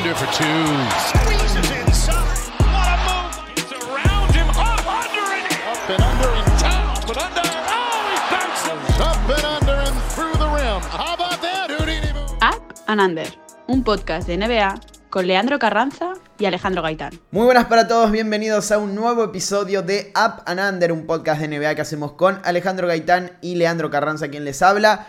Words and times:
under 0.00 0.14
for 0.14 0.32
two. 0.32 0.64
Squeezes 1.12 1.70
inside. 1.76 2.48
What 2.72 2.88
a 2.88 2.96
move. 3.04 3.36
It's 3.52 3.72
around 3.72 4.32
him. 4.32 4.48
Up 4.48 4.80
under 4.88 5.26
and 5.36 5.46
up 5.68 5.90
and 5.90 6.02
under 6.02 6.30
and 6.40 6.60
down. 6.60 6.94
But 7.06 7.18
under. 7.18 7.44
Oh, 7.44 8.08
he 8.08 8.16
bounces. 8.32 9.00
Up 9.00 9.28
and 9.28 9.44
under 9.44 9.76
and 9.76 9.96
through 10.14 10.32
the 10.40 10.48
rim. 10.56 10.80
How 10.88 11.14
about 11.14 11.42
that, 11.42 11.70
Houdini? 11.70 12.12
Up 12.40 12.72
and 12.86 13.00
Under, 13.00 13.26
un 13.68 13.84
podcast 13.84 14.26
de 14.26 14.38
NBA 14.38 14.80
con 15.10 15.26
Leandro 15.26 15.58
Carranza 15.58 16.14
y 16.38 16.46
Alejandro 16.46 16.80
Gaitán. 16.80 17.20
Muy 17.30 17.44
buenas 17.44 17.66
para 17.66 17.86
todos, 17.86 18.10
bienvenidos 18.10 18.72
a 18.72 18.78
un 18.78 18.94
nuevo 18.94 19.24
episodio 19.24 19.82
de 19.82 20.12
Up 20.16 20.44
and 20.46 20.60
Under, 20.60 20.92
un 20.92 21.04
podcast 21.04 21.42
de 21.42 21.48
NBA 21.48 21.74
que 21.74 21.82
hacemos 21.82 22.12
con 22.12 22.40
Alejandro 22.44 22.86
Gaitán 22.86 23.32
y 23.42 23.56
Leandro 23.56 23.90
Carranza, 23.90 24.28
quien 24.28 24.44
les 24.44 24.62
habla. 24.62 25.08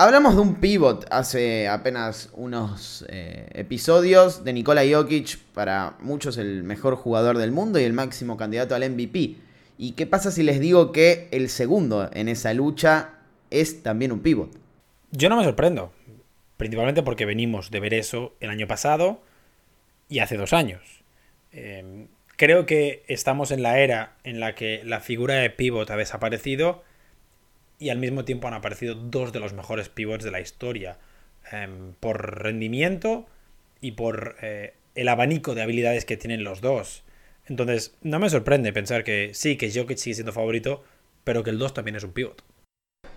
Hablamos 0.00 0.36
de 0.36 0.42
un 0.42 0.54
pivot 0.60 1.06
hace 1.10 1.66
apenas 1.66 2.30
unos 2.34 3.04
eh, 3.08 3.48
episodios 3.54 4.44
de 4.44 4.52
Nikola 4.52 4.82
Jokic, 4.88 5.38
para 5.54 5.96
muchos 5.98 6.38
el 6.38 6.62
mejor 6.62 6.94
jugador 6.94 7.36
del 7.36 7.50
mundo 7.50 7.80
y 7.80 7.82
el 7.82 7.92
máximo 7.92 8.36
candidato 8.36 8.76
al 8.76 8.88
MVP. 8.88 9.34
¿Y 9.76 9.92
qué 9.96 10.06
pasa 10.06 10.30
si 10.30 10.44
les 10.44 10.60
digo 10.60 10.92
que 10.92 11.26
el 11.32 11.48
segundo 11.48 12.08
en 12.12 12.28
esa 12.28 12.54
lucha 12.54 13.14
es 13.50 13.82
también 13.82 14.12
un 14.12 14.20
pivot? 14.20 14.52
Yo 15.10 15.28
no 15.28 15.36
me 15.36 15.42
sorprendo, 15.42 15.92
principalmente 16.56 17.02
porque 17.02 17.24
venimos 17.24 17.72
de 17.72 17.80
ver 17.80 17.94
eso 17.94 18.36
el 18.38 18.50
año 18.50 18.68
pasado 18.68 19.20
y 20.08 20.20
hace 20.20 20.36
dos 20.36 20.52
años. 20.52 21.02
Eh, 21.50 22.06
creo 22.36 22.66
que 22.66 23.02
estamos 23.08 23.50
en 23.50 23.64
la 23.64 23.80
era 23.80 24.14
en 24.22 24.38
la 24.38 24.54
que 24.54 24.80
la 24.84 25.00
figura 25.00 25.34
de 25.34 25.50
pivot 25.50 25.90
ha 25.90 25.96
desaparecido 25.96 26.84
y 27.78 27.90
al 27.90 27.98
mismo 27.98 28.24
tiempo 28.24 28.48
han 28.48 28.54
aparecido 28.54 28.94
dos 28.94 29.32
de 29.32 29.40
los 29.40 29.52
mejores 29.52 29.88
pivots 29.88 30.24
de 30.24 30.30
la 30.30 30.40
historia 30.40 30.98
em, 31.52 31.92
por 32.00 32.42
rendimiento 32.42 33.26
y 33.80 33.92
por 33.92 34.36
eh, 34.42 34.74
el 34.94 35.08
abanico 35.08 35.54
de 35.54 35.62
habilidades 35.62 36.04
que 36.04 36.16
tienen 36.16 36.44
los 36.44 36.60
dos. 36.60 37.04
Entonces, 37.46 37.94
no 38.02 38.18
me 38.18 38.30
sorprende 38.30 38.72
pensar 38.72 39.04
que 39.04 39.30
sí, 39.32 39.56
que 39.56 39.72
Jokic 39.72 39.98
sigue 39.98 40.14
siendo 40.14 40.32
favorito, 40.32 40.84
pero 41.24 41.42
que 41.42 41.50
el 41.50 41.58
2 41.58 41.74
también 41.74 41.96
es 41.96 42.04
un 42.04 42.12
pivot. 42.12 42.42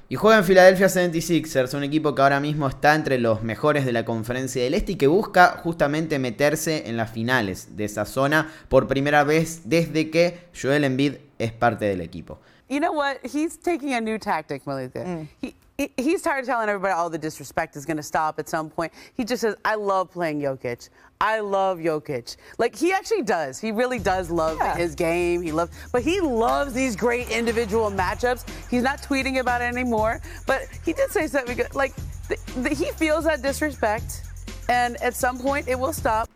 Y 0.08 0.16
juega 0.16 0.40
en 0.40 0.44
Philadelphia 0.44 0.88
76ers, 0.88 1.73
un 1.73 1.86
equipo 1.86 2.14
que 2.14 2.22
ahora 2.22 2.42
mismo 2.42 2.68
está 2.68 2.96
entre 2.96 3.18
los 3.18 3.44
mejores 3.44 3.86
de 3.86 3.94
la 3.94 4.03
conferencia 4.03 4.62
del 4.62 4.73
Este 4.73 4.92
y 4.92 4.96
que 4.96 5.08
busca 5.08 5.58
justamente 5.64 6.20
meterse 6.20 6.90
en 6.90 6.98
las 6.98 7.12
finales 7.12 7.78
de 7.78 7.86
esa 7.86 8.03
zona 8.03 8.52
por 8.68 8.88
primera 8.88 9.23
vez 9.23 9.62
desde 9.66 10.09
que 10.09 10.40
Joel 10.59 10.84
Embiid 10.84 11.14
es 11.40 11.53
parte 11.53 11.86
del 11.86 12.02
equipo. 12.02 12.42
You 12.72 12.80
know 12.80 12.94
what? 12.94 13.19
He's 13.25 13.58
taking 13.58 13.94
a 13.95 14.00
new 14.00 14.17
tactic, 14.17 14.66
Malika. 14.66 15.00
Mm. 15.00 15.27
He, 15.41 15.55
he, 15.77 15.91
he's 15.97 16.22
tired 16.22 16.39
of 16.39 16.45
telling 16.45 16.69
everybody 16.69 16.94
all 16.94 17.09
the 17.09 17.17
disrespect 17.17 17.75
is 17.75 17.86
going 17.86 17.97
to 17.97 18.03
stop 18.03 18.39
at 18.39 18.47
some 18.47 18.69
point. 18.69 18.94
He 19.13 19.25
just 19.25 19.41
says, 19.41 19.55
I 19.66 19.75
love 19.75 20.09
playing 20.09 20.39
Jokic. 20.39 20.88
I 21.19 21.41
love 21.41 21.80
Jokic. 21.80 22.38
Like 22.59 22.73
he 22.73 22.94
actually 22.94 23.23
does. 23.23 23.59
He 23.59 23.73
really 23.73 24.00
does 24.00 24.30
love 24.31 24.58
Yeah. 24.58 24.78
his 24.78 24.95
game. 24.95 25.41
He 25.41 25.52
loves, 25.52 25.72
but 25.91 26.02
he 26.02 26.22
loves 26.22 26.72
these 26.72 26.95
great 26.95 27.30
individual 27.30 27.91
matchups. 27.91 28.50
He's 28.69 28.83
not 28.83 29.02
tweeting 29.02 29.41
about 29.41 29.61
it 29.61 29.66
anymore. 29.66 30.22
But 30.47 30.61
he 30.85 30.94
did 30.94 31.11
say 31.11 31.28
something 31.28 31.58
good. 31.58 31.75
Like 31.75 31.94
th- 32.30 32.39
th- 32.63 32.78
he 32.78 32.85
feels 32.91 33.25
that 33.25 33.41
disrespect, 33.41 34.22
and 34.69 34.95
at 35.03 35.13
some 35.13 35.38
point 35.38 35.67
it 35.67 35.78
will 35.78 35.94
stop. 35.94 36.30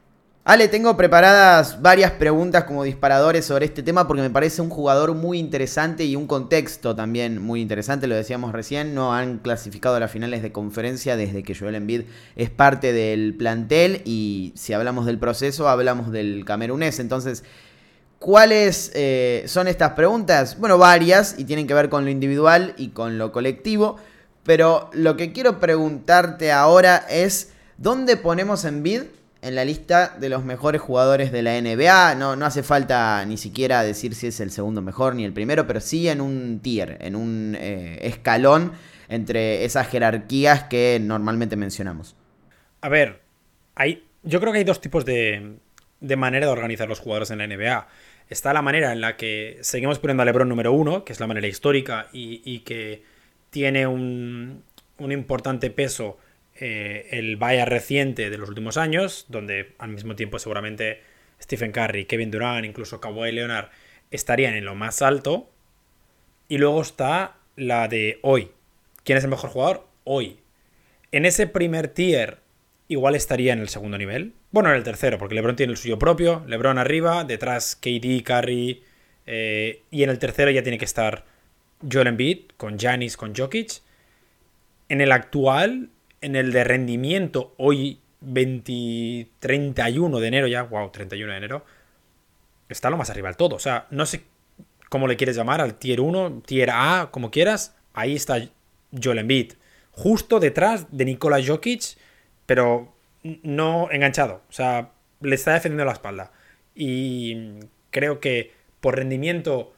Ale, 0.48 0.68
tengo 0.68 0.96
preparadas 0.96 1.82
varias 1.82 2.12
preguntas 2.12 2.66
como 2.66 2.84
disparadores 2.84 3.46
sobre 3.46 3.66
este 3.66 3.82
tema 3.82 4.08
porque 4.08 4.22
me 4.22 4.30
parece 4.30 4.62
un 4.62 4.70
jugador 4.70 5.16
muy 5.16 5.40
interesante 5.40 6.06
y 6.06 6.16
un 6.16 6.28
contexto 6.28 6.96
también 6.96 7.42
muy 7.42 7.62
interesante, 7.62 8.06
lo 8.06 8.14
decíamos 8.14 8.52
recién, 8.52 8.94
no 8.94 9.16
han 9.16 9.40
clasificado 9.40 9.96
a 9.96 10.00
las 10.00 10.12
finales 10.12 10.44
de 10.44 10.52
conferencia 10.52 11.18
desde 11.18 11.42
que 11.42 11.56
Joel 11.56 11.74
Embiid 11.74 12.04
es 12.36 12.52
parte 12.52 12.94
del 12.94 13.34
plantel 13.34 14.04
y 14.06 14.54
si 14.56 14.74
hablamos 14.74 15.08
del 15.08 15.18
proceso 15.18 15.68
hablamos 15.68 16.12
del 16.12 16.46
camerunés, 16.46 17.00
entonces... 17.00 17.44
¿Cuáles 18.18 18.92
eh, 18.96 19.44
son 19.46 19.68
estas 19.68 19.92
preguntas? 19.92 20.58
Bueno, 20.58 20.78
varias 20.80 21.36
y 21.38 21.44
tienen 21.44 21.68
que 21.68 21.76
ver 21.76 21.90
con 21.90 22.06
lo 22.06 22.10
individual 22.10 22.74
y 22.78 22.88
con 22.88 23.20
lo 23.20 23.32
colectivo, 23.32 23.98
pero 24.44 24.90
lo 24.94 25.18
que 25.18 25.32
quiero 25.32 25.60
preguntarte 25.60 26.52
ahora 26.52 27.06
es, 27.10 27.52
¿dónde 27.78 28.16
ponemos 28.18 28.64
Embiid 28.64 29.04
en 29.46 29.54
la 29.54 29.64
lista 29.64 30.16
de 30.20 30.28
los 30.28 30.44
mejores 30.44 30.82
jugadores 30.82 31.32
de 31.32 31.44
la 31.44 31.62
NBA. 31.62 32.16
No, 32.16 32.36
no 32.36 32.46
hace 32.48 32.64
falta 32.64 33.24
ni 33.26 33.38
siquiera 33.38 33.84
decir 33.84 34.16
si 34.16 34.28
es 34.28 34.40
el 34.40 34.50
segundo 34.50 34.82
mejor 34.82 35.14
ni 35.14 35.24
el 35.24 35.34
primero, 35.34 35.68
pero 35.68 35.80
sí 35.80 36.10
en 36.10 36.20
un 36.20 36.60
tier, 36.62 36.98
en 37.02 37.16
un 37.16 37.56
eh, 37.60 38.00
escalón 38.02 38.74
entre 39.08 39.64
esas 39.64 39.88
jerarquías 39.88 40.64
que 40.64 41.00
normalmente 41.00 41.56
mencionamos. 41.56 42.16
A 42.82 42.90
ver, 42.90 43.22
hay, 43.76 44.04
yo 44.24 44.40
creo 44.40 44.52
que 44.52 44.60
hay 44.60 44.66
dos 44.66 44.82
tipos 44.82 45.06
de, 45.06 45.58
de 46.00 46.16
manera 46.16 46.48
de 46.48 46.52
organizar 46.52 46.90
los 46.90 47.00
jugadores 47.00 47.30
en 47.30 47.38
la 47.38 47.46
NBA. 47.46 47.88
Está 48.30 48.52
la 48.52 48.64
manera 48.64 48.94
en 48.94 49.00
la 49.00 49.16
que 49.16 49.60
seguimos 49.62 50.00
poniendo 50.00 50.24
a 50.24 50.26
LeBron 50.26 50.50
número 50.50 50.74
uno, 50.74 51.06
que 51.06 51.14
es 51.14 51.20
la 51.20 51.28
manera 51.28 51.46
histórica 51.46 52.08
y, 52.12 52.42
y 52.44 52.62
que 52.62 53.04
tiene 53.52 53.86
un, 53.86 54.64
un 54.98 55.12
importante 55.12 55.70
peso 55.70 56.18
eh, 56.58 57.08
el 57.12 57.36
vaya 57.36 57.66
reciente 57.66 58.30
de 58.30 58.38
los 58.38 58.50
últimos 58.50 58.78
años, 58.78 59.26
donde 59.30 59.74
al 59.78 59.90
mismo 59.90 60.16
tiempo 60.16 60.40
seguramente 60.40 61.02
Stephen 61.42 61.72
Curry, 61.72 62.06
Kevin 62.06 62.32
Durant, 62.32 62.66
incluso 62.66 63.02
Kawhi 63.02 63.32
Leonard 63.32 63.70
estarían 64.12 64.54
en 64.54 64.66
lo 64.66 64.76
más 64.76 65.02
alto. 65.02 65.50
Y 66.48 66.58
luego 66.58 66.82
está 66.82 67.38
la 67.56 67.88
de 67.88 68.20
hoy. 68.22 68.52
¿Quién 69.04 69.18
es 69.18 69.24
el 69.24 69.30
mejor 69.30 69.50
jugador? 69.50 69.88
Hoy. 70.04 70.40
En 71.12 71.26
ese 71.26 71.48
primer 71.48 71.88
tier 71.88 72.40
igual 72.88 73.16
estaría 73.16 73.54
en 73.54 73.60
el 73.60 73.70
segundo 73.70 73.98
nivel. 73.98 74.34
Bueno, 74.52 74.70
en 74.70 74.76
el 74.76 74.84
tercero, 74.84 75.18
porque 75.18 75.36
LeBron 75.36 75.56
tiene 75.56 75.72
el 75.72 75.78
suyo 75.78 76.00
propio. 76.00 76.44
LeBron 76.48 76.78
arriba, 76.78 77.24
detrás 77.24 77.76
KD, 77.76 78.24
Curry. 78.24 78.84
eh, 79.26 79.82
y 79.92 80.04
en 80.04 80.10
el 80.10 80.20
tercero 80.20 80.52
ya 80.52 80.64
tiene 80.64 80.78
que 80.78 80.86
estar 80.86 81.26
Joel 81.92 82.08
Embiid, 82.08 82.52
con 82.58 82.78
Giannis, 82.78 83.18
con 83.18 83.36
Jokic. 83.36 83.82
En 84.88 85.02
el 85.02 85.12
actual, 85.12 85.90
en 86.26 86.36
el 86.36 86.52
de 86.52 86.64
rendimiento, 86.64 87.54
hoy 87.58 88.00
20, 88.22 89.30
31 89.40 90.20
de 90.20 90.28
enero 90.28 90.48
ya, 90.48 90.64
wow, 90.64 90.90
31 90.90 91.32
de 91.32 91.38
enero, 91.38 91.66
está 92.68 92.90
lo 92.90 92.98
más 92.98 93.12
arriba 93.12 93.30
del 93.30 93.38
todo. 93.38 93.56
O 93.56 93.60
sea, 93.60 93.86
no 93.92 94.08
sé 94.08 94.24
cómo 94.90 95.08
le 95.08 95.18
quieres 95.18 95.36
llamar 95.36 95.62
al 95.62 95.76
tier 95.76 96.02
1, 96.02 96.42
tier 96.44 96.72
A, 96.72 97.10
como 97.12 97.30
quieras. 97.30 97.76
Ahí 97.94 98.16
está 98.16 98.40
Joel 99.02 99.20
Embiid. 99.20 99.54
Justo 99.92 100.40
detrás 100.40 100.88
de 100.90 101.06
Nikola 101.06 101.38
Jokic, 101.46 101.96
pero 102.48 102.92
no 103.44 103.90
enganchado. 103.92 104.42
O 104.50 104.52
sea, 104.52 104.92
le 105.22 105.36
está 105.36 105.54
defendiendo 105.54 105.86
la 105.86 105.94
espalda. 105.94 106.32
Y 106.74 107.60
creo 107.92 108.20
que 108.20 108.52
por 108.82 108.96
rendimiento 108.96 109.74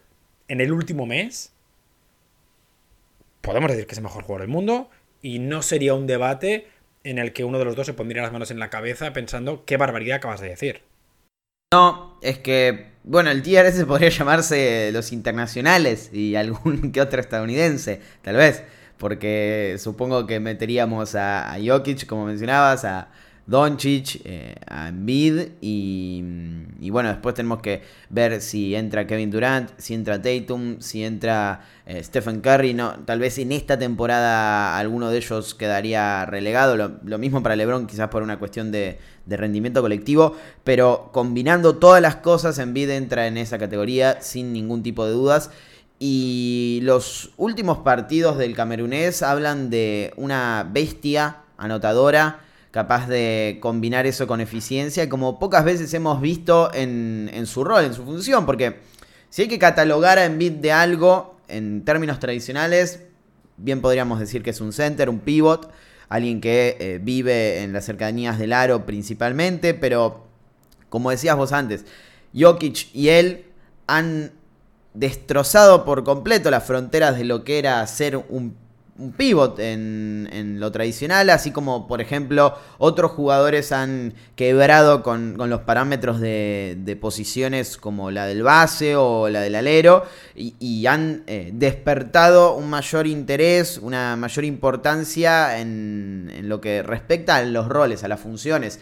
en 0.47 0.61
el 0.61 0.71
último 0.71 1.05
mes, 1.05 1.51
podemos 3.41 3.69
decir 3.69 3.85
que 3.85 3.91
es 3.91 3.97
el 3.97 4.05
mejor 4.05 4.23
jugador 4.23 4.43
del 4.43 4.49
mundo. 4.49 4.89
Y 5.21 5.39
no 5.39 5.61
sería 5.61 5.93
un 5.93 6.07
debate 6.07 6.67
en 7.03 7.17
el 7.17 7.33
que 7.33 7.43
uno 7.43 7.59
de 7.59 7.65
los 7.65 7.75
dos 7.75 7.85
se 7.85 7.93
pondría 7.93 8.21
las 8.21 8.31
manos 8.31 8.51
en 8.51 8.59
la 8.59 8.69
cabeza 8.69 9.13
pensando 9.13 9.63
qué 9.65 9.77
barbaridad 9.77 10.17
acabas 10.17 10.41
de 10.41 10.49
decir. 10.49 10.81
No, 11.73 12.17
es 12.21 12.39
que, 12.39 12.91
bueno, 13.03 13.29
el 13.29 13.41
ese 13.45 13.85
podría 13.87 14.09
llamarse 14.09 14.91
los 14.93 15.11
internacionales 15.11 16.11
y 16.13 16.35
algún 16.35 16.91
que 16.93 17.01
otro 17.01 17.19
estadounidense, 17.19 18.01
tal 18.21 18.35
vez. 18.35 18.63
Porque 18.97 19.75
supongo 19.77 20.25
que 20.25 20.39
meteríamos 20.39 21.13
a, 21.13 21.53
a 21.53 21.57
Jokic, 21.63 22.07
como 22.07 22.25
mencionabas, 22.25 22.83
a 22.83 23.09
Doncic, 23.47 24.21
eh, 24.25 24.55
a 24.67 24.89
Embiid 24.89 25.47
y, 25.61 26.21
y 26.81 26.89
bueno, 26.89 27.07
después 27.07 27.33
tenemos 27.33 27.61
que 27.61 27.81
ver 28.09 28.41
si 28.41 28.75
entra 28.75 29.07
Kevin 29.07 29.31
Durant, 29.31 29.71
si 29.77 29.93
entra 29.93 30.21
Tatum, 30.21 30.81
si 30.81 31.05
entra 31.05 31.61
eh, 31.85 32.03
Stephen 32.03 32.41
Curry. 32.41 32.73
No, 32.73 32.95
tal 33.05 33.19
vez 33.19 33.37
en 33.37 33.53
esta 33.53 33.79
temporada 33.79 34.77
alguno 34.77 35.09
de 35.09 35.17
ellos 35.17 35.55
quedaría 35.55 36.25
relegado. 36.25 36.75
Lo, 36.75 37.17
mismo 37.17 37.41
para 37.41 37.55
LeBron, 37.55 37.87
quizás 37.87 38.09
por 38.09 38.21
una 38.21 38.37
cuestión 38.37 38.69
de, 38.69 38.99
de 39.25 39.37
rendimiento 39.37 39.81
colectivo. 39.81 40.35
Pero 40.65 41.09
combinando 41.13 41.77
todas 41.77 42.01
las 42.01 42.17
cosas, 42.17 42.59
Embiid 42.59 42.89
entra 42.89 43.27
en 43.27 43.37
esa 43.37 43.57
categoría 43.57 44.21
sin 44.21 44.51
ningún 44.51 44.83
tipo 44.83 45.05
de 45.05 45.13
dudas. 45.13 45.51
Y 45.99 46.81
los 46.83 47.31
últimos 47.37 47.77
partidos 47.79 48.37
del 48.37 48.55
camerunés 48.55 49.23
hablan 49.23 49.69
de 49.69 50.13
una 50.17 50.69
bestia 50.69 51.37
anotadora 51.57 52.41
capaz 52.77 53.07
de 53.07 53.57
combinar 53.59 54.05
eso 54.05 54.27
con 54.27 54.39
eficiencia, 54.39 55.09
como 55.09 55.39
pocas 55.39 55.65
veces 55.65 55.91
hemos 55.95 56.21
visto 56.21 56.69
en, 56.75 57.43
su 57.47 57.63
rol, 57.63 57.85
en 57.85 57.95
su 57.95 58.03
función, 58.03 58.45
porque 58.45 58.81
si 59.31 59.41
hay 59.41 59.47
que 59.47 59.57
catalogar 59.57 60.19
a 60.19 60.25
Embiid 60.25 60.51
de 60.51 60.71
algo 60.71 61.39
en 61.47 61.83
términos 61.83 62.19
tradicionales, 62.19 62.99
bien 63.57 63.81
podríamos 63.81 64.19
decir 64.19 64.43
que 64.43 64.51
es 64.51 64.61
un 64.61 64.73
center, 64.73 65.09
un 65.09 65.21
pivot, 65.21 65.71
alguien 66.07 66.39
que 66.39 66.77
eh, 66.79 66.99
vive 67.01 67.63
en 67.63 67.73
las 67.73 67.83
cercanías 67.83 68.37
del 68.37 68.53
aro 68.53 68.85
principalmente, 68.85 69.73
pero 69.73 70.27
como 70.89 71.09
decías 71.09 71.35
vos 71.35 71.53
antes, 71.53 71.83
Jokic 72.35 72.93
y 72.93 73.09
él 73.09 73.45
han 73.87 74.33
destrozado 74.93 75.83
por 75.83 76.03
completo 76.03 76.51
las 76.51 76.63
fronteras 76.63 77.17
de 77.17 77.23
lo 77.23 77.43
que 77.43 77.57
era 77.57 77.87
ser 77.87 78.17
un 78.29 78.55
un 78.99 79.11
pivot 79.11 79.59
en, 79.59 80.59
lo 80.59 80.71
tradicional, 80.71 81.29
así 81.29 81.51
como 81.51 81.87
por 81.87 82.01
ejemplo 82.01 82.57
otros 82.77 83.11
jugadores 83.11 83.71
han 83.71 84.13
quebrado 84.35 85.03
con, 85.03 85.37
los 85.37 85.61
parámetros 85.61 86.19
de, 86.19 86.97
posiciones 86.99 87.77
como 87.77 88.11
la 88.11 88.25
del 88.25 88.43
base 88.43 88.95
o 88.95 89.29
la 89.29 89.41
del 89.41 89.55
alero 89.55 90.05
y, 90.35 90.85
han 90.87 91.23
eh, 91.27 91.51
despertado 91.53 92.55
un 92.55 92.69
mayor 92.69 93.07
interés, 93.07 93.77
una 93.77 94.15
mayor 94.15 94.45
importancia 94.45 95.59
en, 95.59 96.31
en, 96.33 96.49
lo 96.49 96.61
que 96.61 96.81
respecta 96.81 97.35
a 97.35 97.43
los 97.43 97.67
roles, 97.67 98.03
a 98.03 98.07
las 98.07 98.19
funciones. 98.19 98.79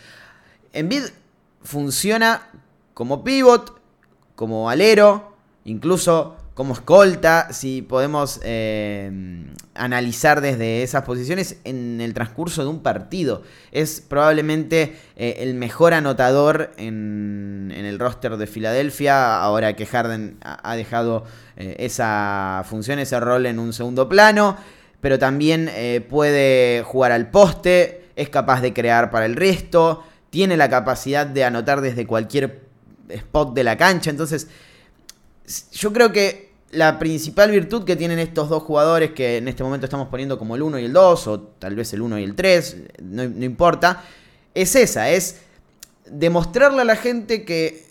Envid 0.72 1.04
funciona 1.64 2.50
como 2.94 3.24
pivot, 3.24 3.82
como 4.36 4.70
alero, 4.70 5.36
incluso 5.66 6.38
como 6.56 6.74
escolta, 6.74 7.52
si 7.52 7.82
podemos 7.82 8.40
eh, 8.42 9.12
analizar 9.74 10.40
desde 10.40 10.84
esas 10.84 11.04
posiciones 11.04 11.58
en 11.66 12.00
el 12.00 12.14
transcurso 12.14 12.64
de 12.64 12.70
un 12.70 12.82
partido. 12.82 13.44
Es 13.74 14.00
probablemente 14.00 14.96
eh, 15.18 15.36
el 15.40 15.56
mejor 15.56 15.94
anotador 15.94 16.72
en, 16.78 17.74
el 17.76 18.00
roster 18.00 18.38
de 18.38 18.48
Filadelfia, 18.48 19.38
ahora 19.42 19.76
que 19.76 19.86
Harden 19.86 20.38
ha 20.42 20.76
dejado 20.78 21.26
eh, 21.58 21.76
esa 21.80 22.64
función, 22.66 23.00
ese 23.00 23.20
rol 23.20 23.46
en 23.48 23.60
un 23.60 23.74
segundo 23.74 24.08
plano, 24.08 24.56
pero 25.02 25.20
también 25.20 25.70
puede 26.10 26.82
jugar 26.84 27.12
al 27.12 27.30
poste, 27.30 28.06
es 28.16 28.30
capaz 28.30 28.62
de 28.62 28.74
crear 28.74 29.12
para 29.12 29.26
el 29.28 29.36
resto, 29.36 30.04
tiene 30.32 30.58
la 30.58 30.68
capacidad 30.68 31.28
de 31.28 31.44
anotar 31.44 31.82
desde 31.82 32.08
cualquier 32.08 32.62
spot 33.10 33.54
de 33.54 33.64
la 33.64 33.78
cancha, 33.78 34.10
entonces 34.10 34.48
yo 35.72 35.94
creo 35.94 36.12
que 36.12 36.46
la 36.72 37.00
principal 37.00 37.52
virtud 37.52 37.86
que 37.86 37.96
tienen 37.96 38.20
estos 38.20 38.50
dos 38.50 38.64
jugadores, 38.64 39.12
que 39.12 39.38
en 39.38 39.48
este 39.48 39.64
momento 39.64 39.86
estamos 39.86 40.10
poniendo 40.10 40.38
como 40.38 40.56
el 40.56 40.62
1 40.62 40.80
y 40.80 40.86
el 40.86 40.94
2, 40.94 41.28
o 41.28 41.40
tal 41.42 41.76
vez 41.76 41.94
el 41.94 42.02
1 42.02 42.20
y 42.20 42.24
el 42.24 42.36
3, 42.36 42.78
no, 43.02 43.24
importa, 43.24 44.04
es 44.54 44.76
esa, 44.76 45.10
es 45.10 45.42
demostrarle 46.06 46.82
a 46.82 46.86
la 46.86 46.96
gente 46.96 47.46
que 47.46 47.84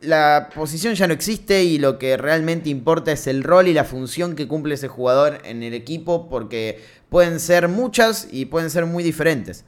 la 0.00 0.50
posición 0.54 0.94
ya 0.94 1.08
no 1.08 1.14
existe 1.14 1.64
y 1.64 1.78
lo 1.78 1.98
que 1.98 2.16
realmente 2.16 2.70
importa 2.70 3.10
es 3.10 3.26
el 3.26 3.42
rol 3.42 3.66
y 3.66 3.72
la 3.72 3.84
función 3.84 4.36
que 4.36 4.46
cumple 4.46 4.74
ese 4.74 4.86
jugador 4.86 5.40
en 5.44 5.64
el 5.64 5.74
equipo, 5.74 6.28
porque 6.28 6.78
pueden 7.08 7.40
ser 7.40 7.66
muchas 7.66 8.28
y 8.30 8.44
pueden 8.46 8.70
ser 8.70 8.86
muy 8.86 9.02
diferentes. 9.02 9.64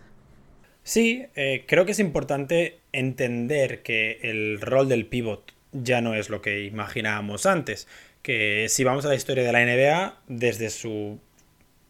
Sí, 0.84 1.26
eh, 1.34 1.64
creo 1.66 1.84
que 1.84 1.92
es 1.92 1.98
importante 1.98 2.78
entender 2.92 3.82
que 3.82 4.18
el 4.22 4.60
rol 4.60 4.88
del 4.88 5.06
pivot 5.06 5.52
ya 5.72 6.00
no 6.00 6.14
es 6.14 6.30
lo 6.30 6.42
que 6.42 6.64
imaginábamos 6.64 7.46
antes. 7.46 7.86
Que 8.22 8.66
si 8.68 8.84
vamos 8.84 9.04
a 9.04 9.08
la 9.08 9.14
historia 9.14 9.44
de 9.44 9.52
la 9.52 9.64
NBA, 9.64 10.18
desde 10.28 10.70
su 10.70 11.18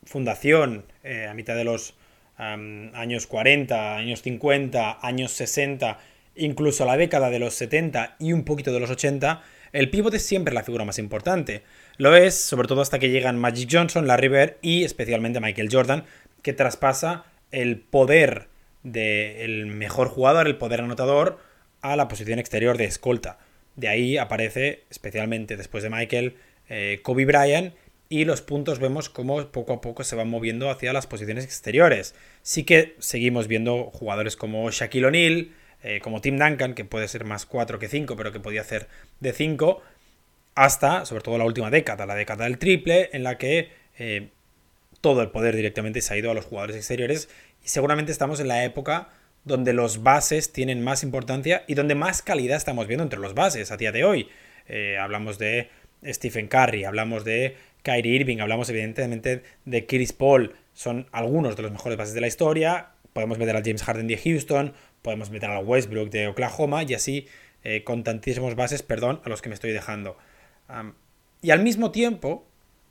fundación 0.05 0.85
eh, 1.03 1.27
a 1.29 1.35
mitad 1.35 1.57
de 1.57 1.65
los 1.65 1.95
años 2.37 3.27
40, 3.27 3.97
años 3.97 4.23
50, 4.23 5.07
años 5.07 5.31
60, 5.33 5.99
incluso 6.37 6.87
la 6.87 6.97
década 6.97 7.29
de 7.29 7.39
los 7.39 7.53
70 7.53 8.17
y 8.19 8.33
un 8.33 8.45
poquito 8.45 8.73
de 8.73 8.81
los 8.81 8.89
80, 8.89 9.43
el 9.73 9.91
pívot 9.91 10.15
es 10.15 10.25
siempre 10.25 10.55
la 10.55 10.63
figura 10.63 10.87
más 10.87 10.99
importante. 10.99 11.63
Lo 11.99 12.17
es, 12.17 12.35
sobre 12.35 12.67
todo 12.67 12.81
hasta 12.81 12.99
que 12.99 13.11
llegan 13.11 13.39
Magic 13.39 13.69
Johnson, 13.71 14.07
Larry 14.07 14.29
Bird 14.29 14.57
y 14.63 14.85
especialmente 14.85 15.41
Michael 15.41 15.69
Jordan, 15.71 16.05
que 16.43 16.55
traspasa 16.55 17.25
el 17.51 17.79
poder 17.79 18.49
del 18.83 19.67
mejor 19.67 20.09
jugador, 20.09 20.47
el 20.47 20.57
poder 20.57 20.81
anotador, 20.81 21.39
a 21.83 21.97
la 21.97 22.09
posición 22.09 22.39
exterior 22.39 22.79
de 22.79 22.87
escolta. 22.87 23.39
De 23.77 23.89
ahí 23.89 24.19
aparece, 24.19 24.85
especialmente 24.91 25.57
después 25.57 25.83
de 25.83 25.91
Michael, 25.91 26.37
eh, 26.69 27.01
Kobe 27.03 27.25
Bryant 27.25 27.75
y 28.09 28.25
los 28.25 28.43
puntos 28.43 28.81
vemos 28.81 29.09
cómo 29.09 29.47
poco 29.53 29.73
a 29.73 29.81
poco 29.81 30.03
se 30.03 30.17
van 30.17 30.29
moviendo 30.29 30.69
hacia 30.69 30.93
las 30.93 31.07
posiciones 31.07 31.45
exteriores. 31.45 32.15
Sí 32.43 32.65
que 32.65 32.97
seguimos 32.99 33.47
viendo 33.47 33.85
jugadores 33.85 34.37
como 34.37 34.69
Shaquille 34.71 35.07
O'Neal, 35.07 35.51
eh, 35.83 36.01
como 36.03 36.21
Tim 36.21 36.37
Duncan, 36.37 36.75
que 36.75 36.85
puede 36.85 37.09
ser 37.09 37.25
más 37.25 37.47
4 37.47 37.79
que 37.79 37.89
5, 37.89 38.17
pero 38.17 38.33
que 38.33 38.41
podía 38.41 38.63
hacer 38.63 38.89
de 39.21 39.33
5, 39.33 39.81
hasta, 40.57 41.07
sobre 41.07 41.23
todo 41.23 41.39
la 41.39 41.45
última 41.45 41.71
década, 41.71 42.05
la 42.05 42.17
década 42.17 42.45
del 42.45 42.59
triple, 42.59 43.11
en 43.13 43.23
la 43.23 43.39
que 43.39 43.71
eh, 43.99 44.31
todo 45.01 45.23
el 45.23 45.31
poder 45.31 45.57
directamente 45.57 46.01
se 46.01 46.13
ha 46.13 46.17
ido 46.17 46.31
a 46.31 46.35
los 46.35 46.45
jugadores 46.45 46.77
exteriores 46.77 47.29
y 47.65 47.69
seguramente 47.69 48.13
estamos 48.13 48.41
en 48.41 48.49
la 48.49 48.65
época 48.65 49.11
donde 49.45 49.73
los 49.73 50.03
bases 50.03 50.53
tienen 50.53 50.83
más 50.83 51.03
importancia 51.03 51.65
y 51.67 51.75
donde 51.75 51.95
más 51.95 52.23
calidad 52.23 52.57
estamos 52.57 52.87
viendo 52.87 53.03
entre 53.03 53.19
los 53.19 53.35
bases 53.35 53.71
a 53.71 53.77
día 53.77 53.93
de 53.93 54.05
hoy. 54.05 54.29
Eh, 54.69 54.99
hablamos 54.99 55.39
de 55.39 55.71
Stephen 56.05 56.49
Curry, 56.49 56.85
hablamos 56.85 57.25
de 57.25 57.57
Kyrie 57.83 58.17
Irving, 58.17 58.39
hablamos 58.39 58.69
evidentemente 58.69 59.43
de 59.65 59.87
Chris 59.87 60.13
Paul, 60.13 60.55
son 60.75 61.07
algunos 61.13 61.57
de 61.57 61.63
los 61.63 61.73
mejores 61.73 61.99
bases 61.99 62.15
de 62.15 62.21
la 62.21 62.27
historia. 62.27 62.91
Podemos 63.13 63.39
meter 63.39 63.57
a 63.57 63.63
James 63.65 63.83
Harden 63.83 64.07
de 64.07 64.17
Houston, 64.17 64.73
podemos 65.03 65.31
meter 65.31 65.51
a 65.51 65.59
Westbrook 65.59 66.11
de 66.11 66.29
Oklahoma 66.29 66.85
y 66.85 66.95
así 66.95 67.27
eh, 67.65 67.83
con 67.83 68.05
tantísimos 68.05 68.55
bases, 68.55 68.83
perdón, 68.83 69.21
a 69.25 69.29
los 69.29 69.43
que 69.43 69.49
me 69.49 69.55
estoy 69.55 69.73
dejando. 69.73 70.17
y 71.43 71.51
al 71.51 71.63
mismo 71.63 71.91
tiempo 71.91 72.47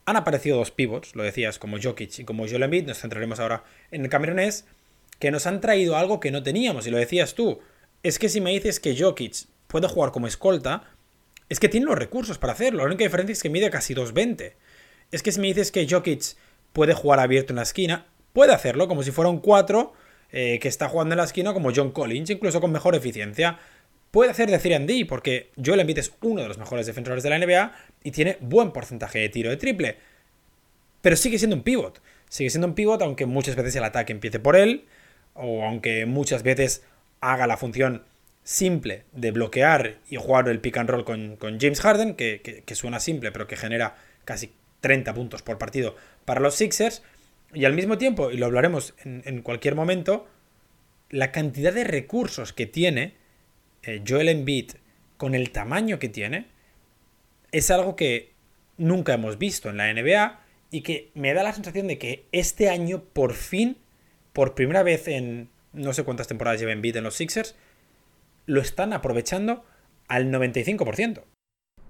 han 0.06 0.16
aparecido 0.16 0.58
dos 0.58 0.72
pivots, 0.72 1.16
lo 1.16 1.24
decías, 1.24 1.60
como 1.60 1.78
Jokic 1.82 2.20
y 2.20 2.24
como 2.26 2.48
Joel 2.48 2.64
Embiid, 2.64 2.88
nos 2.88 3.00
centraremos 3.00 3.40
ahora 3.40 3.64
en 3.92 4.02
el 4.02 4.10
camerunés, 4.10 4.66
que 5.20 5.32
nos 5.32 5.46
han 5.46 5.62
traído 5.62 5.98
algo 5.98 6.20
que 6.20 6.32
no 6.32 6.44
teníamos, 6.44 6.88
y 6.88 6.92
lo 6.92 6.98
decías 6.98 7.36
tú. 7.36 7.60
Es 8.04 8.18
que 8.18 8.30
si 8.30 8.42
me 8.42 8.52
dices 8.52 8.80
que 8.80 8.98
Jokic 8.98 9.48
puede 9.68 9.88
jugar 9.88 10.12
como 10.12 10.28
escolta, 10.28 10.84
es 11.50 11.60
que 11.60 11.70
tiene 11.70 11.88
los 11.88 11.98
recursos 11.98 12.38
para 12.38 12.54
hacerlo. 12.54 12.80
La 12.80 12.86
única 12.86 13.04
diferencia 13.04 13.34
es 13.34 13.44
que 13.44 13.50
mide 13.50 13.70
casi 13.70 13.94
2.20. 13.94 14.54
Es 15.12 15.24
que 15.24 15.32
si 15.32 15.40
me 15.40 15.48
dices 15.48 15.72
que 15.72 15.88
Jokic 15.90 16.36
puede 16.72 16.94
jugar 16.94 17.20
abierto 17.20 17.52
en 17.52 17.58
la 17.58 17.64
esquina, 17.64 18.08
puede 18.34 18.54
hacerlo 18.54 18.88
como 18.88 19.04
si 19.04 19.12
fuera 19.12 19.30
un 19.30 19.40
4 19.40 19.94
eh, 20.32 20.60
que 20.62 20.68
está 20.68 20.88
jugando 20.88 21.14
en 21.14 21.18
la 21.18 21.24
esquina 21.24 21.54
como 21.54 21.72
John 21.76 21.92
Collins, 21.92 22.30
incluso 22.30 22.62
con 22.62 22.72
mejor 22.72 22.96
eficiencia. 22.96 23.60
Puede 24.12 24.32
hacer 24.32 24.50
de 24.50 24.60
3D 24.60 25.08
porque 25.08 25.52
Joel 25.64 25.82
Embiid 25.82 26.00
es 26.00 26.14
uno 26.22 26.42
de 26.42 26.48
los 26.48 26.58
mejores 26.58 26.86
defensores 26.86 27.24
de 27.24 27.30
la 27.30 27.40
NBA 27.40 27.74
y 28.04 28.12
tiene 28.12 28.38
buen 28.40 28.72
porcentaje 28.72 29.20
de 29.20 29.30
tiro 29.30 29.50
de 29.50 29.58
triple. 29.58 29.98
Pero 31.02 31.16
sigue 31.16 31.38
siendo 31.38 31.56
un 31.56 31.64
pivot. 31.64 32.02
Sigue 32.30 32.50
siendo 32.50 32.68
un 32.68 32.76
pivot 32.76 33.02
aunque 33.02 33.26
muchas 33.26 33.56
veces 33.56 33.76
el 33.76 33.84
ataque 33.84 34.14
empiece 34.14 34.40
por 34.40 34.56
él, 34.56 34.86
o 35.34 35.66
aunque 35.66 36.06
muchas 36.06 36.44
veces 36.44 36.84
haga 37.22 37.48
la 37.48 37.58
función 37.58 38.04
simple 38.44 39.04
de 39.12 39.32
bloquear 39.32 40.00
y 40.10 40.16
jugar 40.16 40.50
el 40.50 40.60
pick 40.60 40.78
and 40.78 40.90
roll 40.90 41.06
con, 41.06 41.38
James 41.60 41.82
Harden, 41.82 42.16
que, 42.16 42.64
suena 42.74 43.00
simple, 43.00 43.32
pero 43.32 43.48
que 43.48 43.56
genera 43.56 43.96
casi 44.26 44.52
30 44.82 45.14
puntos 45.14 45.42
por 45.42 45.58
partido 45.58 45.96
para 46.26 46.40
los 46.40 46.56
Sixers. 46.56 47.04
Y 47.54 47.66
al 47.66 47.74
mismo 47.74 47.98
tiempo, 47.98 48.32
y 48.32 48.38
lo 48.38 48.46
hablaremos 48.46 48.94
en, 49.04 49.42
cualquier 49.42 49.76
momento, 49.76 50.28
la 51.10 51.32
cantidad 51.32 51.74
de 51.74 51.84
recursos 51.84 52.54
que 52.54 52.66
tiene 52.66 53.14
eh, 53.84 54.02
Joel 54.08 54.30
Embiid 54.30 54.72
con 55.18 55.36
el 55.36 55.52
tamaño 55.52 56.00
que 56.00 56.10
tiene 56.10 56.48
es 57.52 57.72
algo 57.72 57.96
que 57.96 58.32
nunca 58.78 59.14
hemos 59.14 59.38
visto 59.38 59.70
en 59.70 59.78
la 59.78 59.94
NBA 59.94 60.40
y 60.72 60.82
que 60.82 61.12
me 61.14 61.34
da 61.34 61.44
la 61.44 61.54
sensación 61.54 61.88
de 61.88 61.98
que 61.98 62.26
este 62.32 62.70
año 62.70 63.04
por 63.04 63.34
fin 63.34 63.78
por 64.34 64.56
primera 64.56 64.84
vez 64.84 65.08
en 65.08 65.50
no 65.74 65.94
sé 65.94 66.04
cuántas 66.04 66.28
temporadas 66.28 66.60
lleva 66.60 66.72
Embiid 66.72 66.98
en 66.98 67.04
los 67.04 67.16
Sixers, 67.16 67.56
lo 68.46 68.62
están 68.62 68.94
aprovechando 68.94 69.64
al 70.08 70.32
95%. 70.32 71.24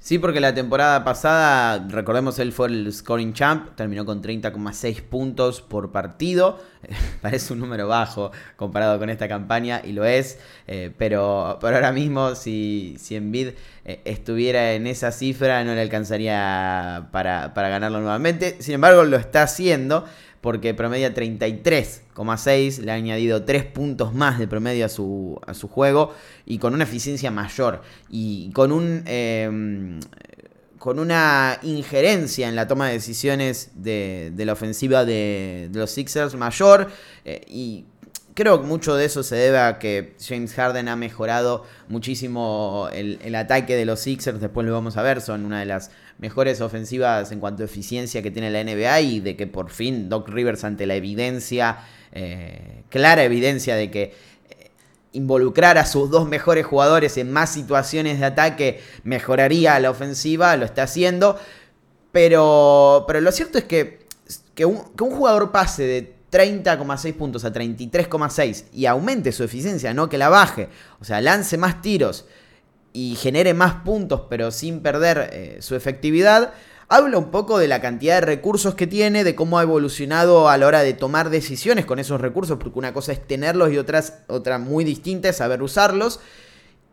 Sí, 0.01 0.17
porque 0.17 0.39
la 0.39 0.53
temporada 0.53 1.03
pasada, 1.03 1.86
recordemos, 1.89 2.39
él 2.39 2.53
fue 2.53 2.67
el 2.67 2.91
scoring 2.93 3.34
champ, 3.34 3.75
terminó 3.75 4.05
con 4.05 4.24
30,6 4.24 5.01
puntos 5.01 5.62
por 5.62 5.91
partido. 5.91 6.58
Parece 7.22 7.51
un 7.51 7.60
número 7.60 7.86
bajo 7.89 8.31
comparado 8.55 8.98
con 8.98 9.10
esta 9.10 9.27
campaña, 9.27 9.81
y 9.84 9.91
lo 9.91 10.05
es. 10.05 10.39
Eh, 10.67 10.93
pero, 10.98 11.58
pero 11.60 11.75
ahora 11.75 11.91
mismo, 11.91 12.36
si, 12.36 12.96
si 12.98 13.17
Embiid 13.17 13.50
eh, 13.84 14.00
estuviera 14.05 14.72
en 14.72 14.88
esa 14.88 15.12
cifra, 15.12 15.65
no 15.65 15.75
le 15.75 15.81
alcanzaría 15.81 17.10
para, 17.12 17.53
para 17.53 17.67
ganarlo 17.67 18.00
nuevamente. 18.00 18.55
Sin 18.62 18.75
embargo, 18.75 19.03
lo 19.03 19.17
está 19.17 19.43
haciendo 19.43 20.05
porque 20.41 20.74
promedia 20.74 21.13
33,6, 21.13 22.79
le 22.79 22.91
ha 22.91 22.96
añadido 22.96 23.43
3 23.43 23.65
puntos 23.65 24.13
más 24.13 24.39
de 24.39 24.48
promedio 24.48 24.86
a 24.86 24.89
su, 24.89 25.39
a 25.46 25.53
su 25.53 25.67
juego 25.67 26.13
y 26.46 26.58
con 26.60 26.74
una 26.74 26.86
eficiencia 26.86 27.31
mayor. 27.31 27.81
Y 28.10 28.51
con 28.51 28.72
un... 28.72 29.03
Em, 29.05 30.00
con 30.79 30.98
una 30.98 31.60
injerencia 31.62 32.48
en 32.48 32.55
la 32.55 32.65
toma 32.67 32.88
de 32.88 32.93
decisiones 32.93 33.72
de, 33.75 34.31
la 34.38 34.53
ofensiva 34.53 35.03
de, 35.03 35.69
los 35.74 35.91
Sixers 35.91 36.36
mayor 36.36 36.89
eh, 37.25 37.41
y 37.50 37.84
creo 38.39 38.62
que 38.62 38.67
mucho 38.67 38.96
de 38.96 39.03
eso 39.03 39.22
se 39.22 39.36
debe 39.36 39.60
a 39.60 39.79
que 39.79 40.13
James 40.25 40.53
Harden 40.53 40.88
ha 40.88 40.96
mejorado 40.96 41.65
muchísimo 41.89 42.88
el, 42.93 43.36
ataque 43.36 43.75
de 43.75 43.84
los 43.84 44.00
Sixers. 44.00 44.39
Después 44.39 44.65
lo 44.65 44.72
vamos 44.72 44.96
a 44.96 45.01
ver, 45.01 45.19
son 45.19 45.43
una 45.43 45.60
de 45.60 45.65
las 45.65 45.91
mejores 46.19 46.62
ofensivas 46.62 47.34
en 47.34 47.41
cuanto 47.41 47.63
a 47.63 47.65
eficiencia 47.65 48.22
que 48.22 48.31
tiene 48.31 48.50
la 48.50 48.63
NBA 48.63 49.01
y 49.01 49.19
de 49.19 49.36
que 49.36 49.46
por 49.46 49.69
fin 49.72 50.08
Doc 50.08 50.29
Rivers 50.29 50.63
ante 50.63 50.86
la 50.86 50.96
evidencia, 50.96 51.79
eh, 52.13 52.84
clara 52.88 53.25
evidencia 53.25 53.75
de 53.75 53.91
que 53.91 54.03
eh, 54.50 54.72
involucrar 55.12 55.77
a 55.77 55.86
sus 55.86 56.10
dos 56.10 56.25
mejores 56.25 56.65
jugadores 56.65 57.17
en 57.17 57.34
más 57.34 57.51
situaciones 57.51 58.22
de 58.22 58.25
ataque 58.25 58.81
mejoraría 59.03 59.77
la 59.81 59.89
ofensiva, 59.89 60.55
lo 60.55 60.63
está 60.63 60.84
haciendo. 60.84 61.38
Pero, 62.13 63.03
pero 63.05 63.19
lo 63.19 63.34
cierto 63.34 63.58
es 63.58 63.65
que 63.65 64.08
que 64.55 64.65
un, 64.65 64.93
que 64.93 65.03
un 65.05 65.12
jugador 65.12 65.51
pase 65.51 65.84
de 65.84 66.18
30,6 66.31 67.13
puntos 67.13 67.45
a 67.45 67.53
33,6 67.53 68.65
y 68.74 68.86
aumente 68.86 69.31
su 69.31 69.43
eficiencia, 69.43 69.93
no 69.93 70.09
que 70.09 70.17
la 70.17 70.29
baje, 70.29 70.69
o 71.00 71.05
sea, 71.05 71.21
lance 71.21 71.57
más 71.57 71.81
tiros 71.81 72.25
y 72.93 73.15
genere 73.15 73.53
más 73.53 73.75
puntos 73.83 74.24
pero 74.29 74.51
sin 74.51 74.81
perder 74.81 75.29
eh, 75.31 75.57
su 75.62 75.75
efectividad, 75.75 76.53
habla 76.89 77.19
un 77.19 77.29
poco 77.29 77.59
de 77.59 77.67
la 77.67 77.81
cantidad 77.81 78.15
de 78.15 78.21
recursos 78.21 78.75
que 78.75 78.88
tiene, 78.88 79.24
de 79.24 79.36
cómo 79.36 79.59
ha 79.59 79.63
evolucionado 79.63 80.50
a 80.50 80.57
la 80.57 80.67
hora 80.67 80.81
de 80.81 80.93
tomar 80.93 81.29
decisiones 81.29 81.86
con 81.86 82.00
esos 82.00 82.19
recursos, 82.19 82.57
porque 82.59 82.79
una 82.79 82.93
cosa 82.93 83.13
es 83.13 83.25
tenerlos 83.25 83.71
y 83.71 83.77
otras, 83.77 84.19
otra 84.27 84.57
muy 84.57 84.83
distinta 84.83 85.29
es 85.29 85.38
saber 85.38 85.62
usarlos. 85.62 86.19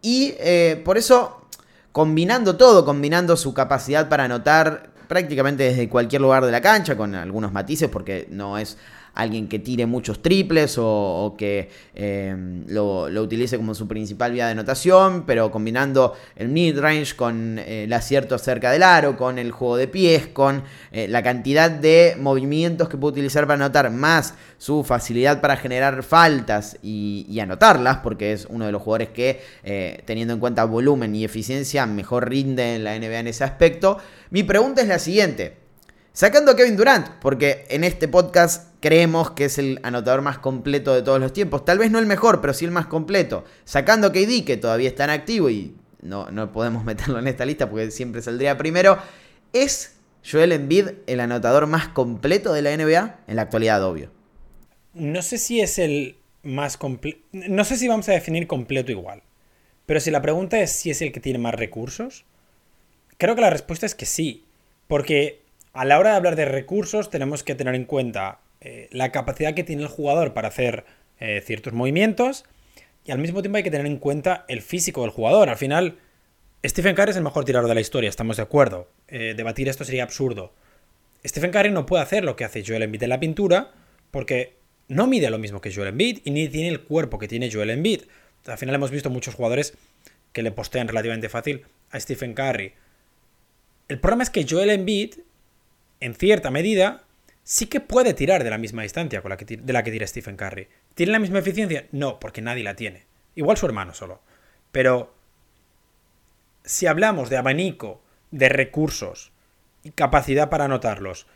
Y 0.03 0.35
eh, 0.39 0.83
por 0.85 0.99
eso, 0.99 1.49
combinando 1.93 2.57
todo, 2.57 2.85
combinando 2.85 3.37
su 3.37 3.55
capacidad 3.55 4.09
para 4.09 4.25
anotar 4.25 4.91
prácticamente 5.09 5.63
desde 5.63 5.89
cualquier 5.89 6.21
lugar 6.21 6.45
de 6.45 6.53
la 6.53 6.61
cancha, 6.61 6.97
con 6.97 7.15
algunos 7.15 7.53
matices, 7.53 7.89
porque 7.89 8.27
no 8.31 8.59
es 8.59 8.77
alguien 9.17 9.49
que 9.49 9.59
tire 9.59 9.87
muchos 9.87 10.23
triples 10.23 10.77
o, 10.79 11.35
que 11.37 11.71
em, 11.95 12.65
lo, 12.69 13.07
utilice 13.23 13.57
como 13.57 13.75
su 13.75 13.89
principal 13.89 14.33
vía 14.33 14.47
de 14.47 14.53
anotación, 14.53 15.25
pero 15.27 15.51
combinando 15.51 16.15
el 16.37 16.49
mid-range 16.49 17.17
con 17.17 17.59
eh, 17.59 17.85
el 17.85 17.93
acierto 17.93 18.39
cerca 18.39 18.71
del 18.71 18.83
aro, 18.83 19.17
con 19.17 19.39
el 19.39 19.51
juego 19.51 19.77
de 19.79 19.89
pies, 19.89 20.27
con 20.27 20.63
eh, 20.93 21.09
la 21.09 21.23
cantidad 21.23 21.71
de 21.71 22.17
movimientos 22.21 22.89
que 22.89 22.99
puede 22.99 23.13
utilizar 23.13 23.47
para 23.47 23.65
anotar, 23.65 23.91
más 23.91 24.35
su 24.59 24.85
facilidad 24.85 25.41
para 25.41 25.57
generar 25.57 26.03
faltas 26.03 26.79
y, 26.83 27.39
anotarlas, 27.41 27.99
porque 27.99 28.33
es 28.33 28.47
uno 28.49 28.67
de 28.67 28.73
los 28.73 28.83
jugadores 28.83 29.11
que, 29.11 29.41
eh, 29.63 30.03
teniendo 30.05 30.35
en 30.35 30.41
cuenta 30.41 30.65
volumen 30.65 31.15
y 31.15 31.25
eficiencia, 31.25 31.87
mejor 31.87 32.29
rinde 32.29 32.77
en 32.77 32.85
la 32.85 32.99
NBA 32.99 33.21
en 33.21 33.27
ese 33.29 33.45
aspecto. 33.45 33.99
Mi 34.31 34.43
pregunta 34.43 34.83
es 34.83 34.89
la 34.89 34.99
siguiente. 34.99 35.66
Sacando 36.17 36.53
a 36.53 36.57
Kevin 36.57 36.79
Durant, 36.79 37.11
porque 37.21 37.67
en 37.69 37.85
este 37.85 38.09
podcast 38.09 38.73
creemos 38.81 39.33
que 39.33 39.45
es 39.45 39.59
el 39.59 39.81
anotador 39.83 40.23
más 40.23 40.39
completo 40.39 40.95
de 40.95 41.03
todos 41.03 41.21
los 41.21 41.35
tiempos. 41.35 41.67
Tal 41.67 41.77
vez 41.77 41.91
no 41.91 41.99
el 41.99 42.07
mejor, 42.07 42.41
pero 42.41 42.55
sí 42.55 42.65
el 42.65 42.71
más 42.71 42.87
completo. 42.87 43.45
Sacando 43.67 44.07
a 44.07 44.13
KD, 44.13 44.47
que 44.47 44.57
todavía 44.57 44.89
está 44.89 45.05
en 45.05 45.11
activo 45.11 45.51
y 45.51 45.77
no, 46.01 46.31
no 46.31 46.53
podemos 46.53 46.85
meterlo 46.87 47.19
en 47.19 47.29
esta 47.29 47.45
lista 47.45 47.69
porque 47.69 47.91
siempre 47.91 48.23
saldría 48.23 48.57
primero. 48.57 48.97
¿Es 49.53 49.97
Joel 50.25 50.53
Embiid 50.53 50.89
el 51.07 51.21
anotador 51.21 51.67
más 51.67 51.89
completo 51.89 52.55
de 52.55 52.63
la 52.63 52.75
NBA? 52.75 53.19
En 53.27 53.37
la 53.37 53.43
actualidad, 53.43 53.85
obvio. 53.85 54.11
No 54.95 55.21
sé 55.21 55.37
si 55.37 55.61
es 55.61 55.79
el 55.79 56.17
más 56.43 56.79
completo. 56.79 57.19
No 57.33 57.63
sé 57.65 57.77
si 57.77 57.89
vamos 57.89 58.09
a 58.09 58.13
definir 58.13 58.47
completo 58.47 58.91
igual. 58.91 59.23
Pero 59.85 60.01
si 60.01 60.11
la 60.11 60.23
pregunta 60.23 60.59
es 60.61 60.73
si 60.73 60.89
es 60.89 61.03
el 61.03 61.13
que 61.13 61.21
tiene 61.21 61.39
más 61.39 61.55
recursos, 61.55 62.25
creo 63.19 63.35
que 63.35 63.43
la 63.43 63.51
respuesta 63.51 63.85
es 63.85 63.95
que 63.95 64.07
sí. 64.07 64.47
Porque 64.89 65.45
a 65.77 65.85
la 65.85 65.99
hora 65.99 66.11
de 66.11 66.17
hablar 66.17 66.37
de 66.37 66.47
recursos 66.47 67.11
tenemos 67.11 67.43
que 67.43 67.55
tener 67.55 67.75
en 67.75 67.85
cuenta 67.85 68.41
eh, 68.63 68.89
la 68.93 69.13
capacidad 69.13 69.53
que 69.53 69.63
tiene 69.63 69.83
el 69.83 69.89
jugador 69.89 70.33
para 70.33 70.49
hacer 70.49 70.87
eh, 71.21 71.43
ciertos 71.45 71.75
movimientos 71.75 72.45
y 73.05 73.11
al 73.13 73.19
mismo 73.19 73.43
tiempo 73.43 73.59
hay 73.59 73.63
que 73.63 73.71
tener 73.71 73.87
en 73.87 73.99
cuenta 73.99 74.47
el 74.49 74.63
físico 74.63 75.03
del 75.03 75.11
jugador. 75.11 75.51
Al 75.51 75.59
final, 75.59 75.99
Stephen 76.65 76.95
Curry 76.95 77.11
es 77.11 77.17
el 77.19 77.23
mejor 77.23 77.45
tirador 77.45 77.69
de 77.69 77.75
la 77.75 77.83
historia, 77.83 78.09
estamos 78.09 78.39
de 78.39 78.43
acuerdo. 78.43 78.89
Eh, 79.09 79.35
debatir 79.37 79.69
esto 79.69 79.85
sería 79.85 80.03
absurdo. 80.03 80.55
Stephen 81.27 81.51
Curry 81.51 81.71
no 81.71 81.85
puede 81.85 82.03
hacer 82.03 82.25
lo 82.25 82.37
que 82.37 82.45
hace 82.45 82.65
Joel 82.67 82.83
Embiid 82.83 83.03
en 83.03 83.11
la 83.11 83.21
pintura 83.21 83.73
porque 84.11 84.57
no 84.89 85.07
mide 85.07 85.29
lo 85.29 85.39
mismo 85.39 85.61
que 85.61 85.75
Joel 85.75 85.89
Embiid 85.89 86.21
y 86.25 86.31
ni 86.31 86.49
tiene 86.49 86.69
el 86.69 86.81
cuerpo 86.81 87.19
que 87.19 87.29
tiene 87.29 87.53
Joel 87.53 87.69
Embiid. 87.69 88.05
Al 88.47 88.57
final 88.57 88.77
hemos 88.77 88.91
visto 88.91 89.11
muchos 89.11 89.35
jugadores 89.35 89.75
que 90.33 90.43
le 90.43 90.53
postean 90.53 90.89
relativamente 90.89 91.29
fácil 91.29 91.67
a 91.91 92.01
Stephen 92.01 92.33
Curry. 92.33 92.73
El 93.89 94.01
problema 94.01 94.23
es 94.23 94.31
que 94.31 94.47
Joel 94.49 94.71
Embiid 94.71 95.17
en 96.01 96.15
cierta 96.15 96.51
medida, 96.51 97.05
sí 97.43 97.67
que 97.67 97.81
puede 97.81 98.15
tirar 98.15 98.45
de 98.45 98.51
la 98.51 98.59
misma 98.59 98.83
distancia 98.83 99.21
de 99.21 99.73
la 99.73 99.83
que 99.85 99.91
tira 99.93 100.07
Stephen 100.07 100.37
Curry. 100.37 100.69
¿Tiene 100.95 101.13
la 101.13 101.19
misma 101.19 101.39
eficiencia? 101.39 101.87
No, 101.93 102.19
porque 102.19 102.43
nadie 102.43 102.65
la 102.65 102.77
tiene. 102.77 103.05
Igual 103.35 103.57
su 103.57 103.67
hermano 103.67 103.95
solo. 103.95 104.21
Pero 104.73 105.15
si 106.65 106.87
hablamos 106.87 107.31
de 107.31 107.37
abanico, 107.37 108.03
de 108.31 108.49
recursos 108.49 109.33
y 109.83 109.91
capacidad 109.91 110.51
para 110.51 110.65
anotarlos, 110.65 111.27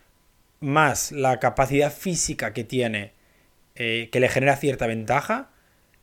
más 0.59 1.13
la 1.13 1.39
capacidad 1.39 1.93
física 1.93 2.53
que 2.53 2.65
tiene, 2.65 3.13
eh, 3.77 4.09
que 4.13 4.21
le 4.21 4.29
genera 4.29 4.57
cierta 4.57 4.87
ventaja, 4.87 5.51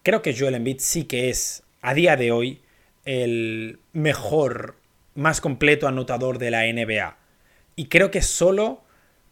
creo 0.04 0.22
que 0.22 0.36
Joel 0.38 0.56
Embiid 0.56 0.80
sí 0.80 1.04
que 1.04 1.30
es, 1.30 1.64
a 1.82 1.94
día 1.94 2.16
de 2.16 2.32
hoy, 2.32 2.62
el 3.06 3.80
mejor, 3.94 4.78
más 5.16 5.42
completo 5.42 5.88
anotador 5.88 6.38
de 6.38 6.52
la 6.52 6.64
NBA. 6.64 7.18
Y 7.78 7.86
creo 7.86 8.12
que 8.12 8.24
solo 8.24 8.82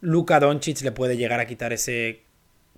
Luka 0.00 0.38
Doncic 0.40 0.80
le 0.82 0.92
puede 0.92 1.16
llegar 1.16 1.40
a 1.40 1.46
quitar 1.46 1.72
ese 1.72 2.22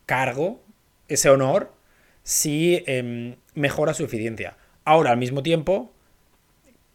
cargo, 0.06 0.64
ese 1.08 1.28
honor, 1.28 1.74
si 2.22 2.82
em, 2.86 3.36
mejora 3.54 3.92
su 3.92 4.02
eficiencia. 4.02 4.56
Ahora, 4.84 5.10
al 5.10 5.18
mismo 5.18 5.42
tiempo, 5.42 5.92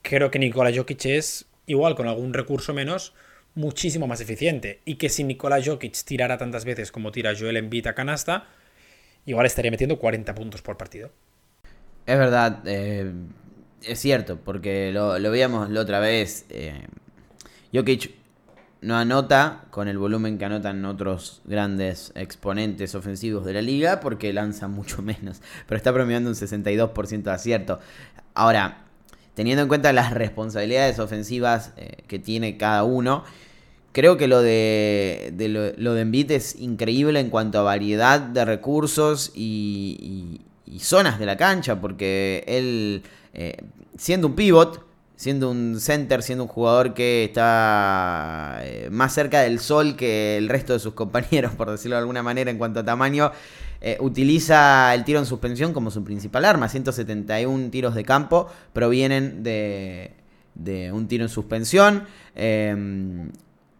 creo 0.02 0.32
que 0.32 0.40
Nikola 0.40 0.76
Jokic 0.76 1.06
es 1.06 1.46
igual, 1.68 1.96
con 1.96 2.08
algún 2.08 2.34
recurso 2.34 2.74
menos, 2.74 3.14
muchísimo 3.54 4.08
más 4.08 4.22
eficiente. 4.22 4.82
Y 4.86 4.96
que 4.96 5.10
si 5.10 5.24
Nikola 5.24 5.62
Jokic 5.64 5.94
tirara 6.04 6.40
tantas 6.40 6.66
veces 6.66 6.92
como 6.92 7.12
tira 7.12 7.34
Joel 7.38 7.58
Embiid 7.58 7.86
a 7.86 7.94
canasta, 7.94 8.48
igual 9.28 9.46
estaría 9.46 9.70
metiendo 9.70 10.00
40 10.00 10.34
puntos 10.34 10.64
por 10.64 10.78
partido. 10.78 11.12
Es 12.08 12.18
verdad, 12.18 12.64
eh, 12.66 13.14
es 13.84 14.00
cierto, 14.00 14.40
porque 14.44 14.92
lo, 14.92 15.14
veíamos 15.30 15.70
la 15.70 15.82
otra 15.82 16.00
vez. 16.00 16.48
Eh, 16.50 16.88
Jokic 17.72 18.23
no 18.84 18.98
anota 18.98 19.64
con 19.70 19.88
el 19.88 19.98
volumen 19.98 20.38
que 20.38 20.46
anotan 20.46 20.84
otros 20.86 21.42
grandes 21.46 22.12
exponentes 22.16 22.96
ofensivos 22.96 23.46
de 23.46 23.54
la 23.54 23.62
liga 23.62 24.00
porque 24.00 24.34
lanza 24.34 24.68
mucho 24.68 25.02
menos, 25.02 25.42
pero 25.68 25.78
está 25.78 25.94
promediando 25.94 26.30
un 26.30 26.36
62% 26.36 27.24
de 27.24 27.32
acierto. 27.32 27.80
Ahora, 28.34 28.86
teniendo 29.34 29.64
en 29.64 29.68
cuenta 29.68 29.94
las 29.94 30.14
responsabilidades 30.14 31.00
ofensivas 31.00 31.72
eh, 31.78 32.04
que 32.08 32.20
tiene 32.20 32.58
cada 32.58 32.84
uno, 32.84 33.24
creo 33.94 34.18
que 34.18 34.28
lo 34.28 34.42
de, 34.42 35.34
lo, 35.78 35.94
de 35.94 36.02
Embiid 36.02 36.32
es 36.32 36.60
increíble 36.60 37.20
en 37.20 37.30
cuanto 37.30 37.60
a 37.60 37.62
variedad 37.64 38.20
de 38.20 38.44
recursos 38.44 39.32
y, 39.34 40.42
zonas 40.80 41.20
de 41.20 41.26
la 41.28 41.38
cancha, 41.38 41.80
porque 41.80 42.44
él, 42.48 43.04
eh, 43.34 43.58
siendo 43.96 44.28
un 44.28 44.36
pivot, 44.36 44.84
siendo 45.16 45.50
un 45.52 45.80
center, 45.80 46.24
siendo 46.24 46.44
un 46.46 46.50
jugador 46.50 46.94
que 46.94 47.24
está 47.24 48.60
eh, 48.62 48.90
más 48.92 49.14
cerca 49.14 49.42
del 49.42 49.60
sol 49.60 49.96
que 49.96 50.38
el 50.38 50.50
resto 50.50 50.74
de 50.74 50.80
sus 50.80 50.94
compañeros, 50.96 51.54
por 51.54 51.70
decirlo 51.70 51.96
de 51.96 52.02
alguna 52.02 52.24
manera, 52.24 52.52
en 52.52 52.58
cuanto 52.58 52.80
a 52.82 52.86
tamaño, 52.86 53.32
eh, 53.82 53.98
utiliza 54.00 54.94
el 54.94 55.04
tiro 55.04 55.20
en 55.20 55.26
suspensión 55.26 55.74
como 55.74 55.92
su 55.92 56.04
principal 56.04 56.46
arma. 56.46 56.70
171 56.70 57.70
tiros 57.70 57.96
de 57.96 58.04
campo 58.04 58.48
provienen 58.72 59.44
de, 59.44 60.14
de 60.56 60.92
un 60.92 61.08
tiro 61.08 61.24
en 61.24 61.30
suspensión. 61.30 62.06
Em, 62.36 63.32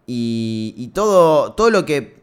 y, 0.06 0.92
todo, 0.94 1.54
todo 1.54 1.70
lo 1.70 1.86
que 1.86 2.22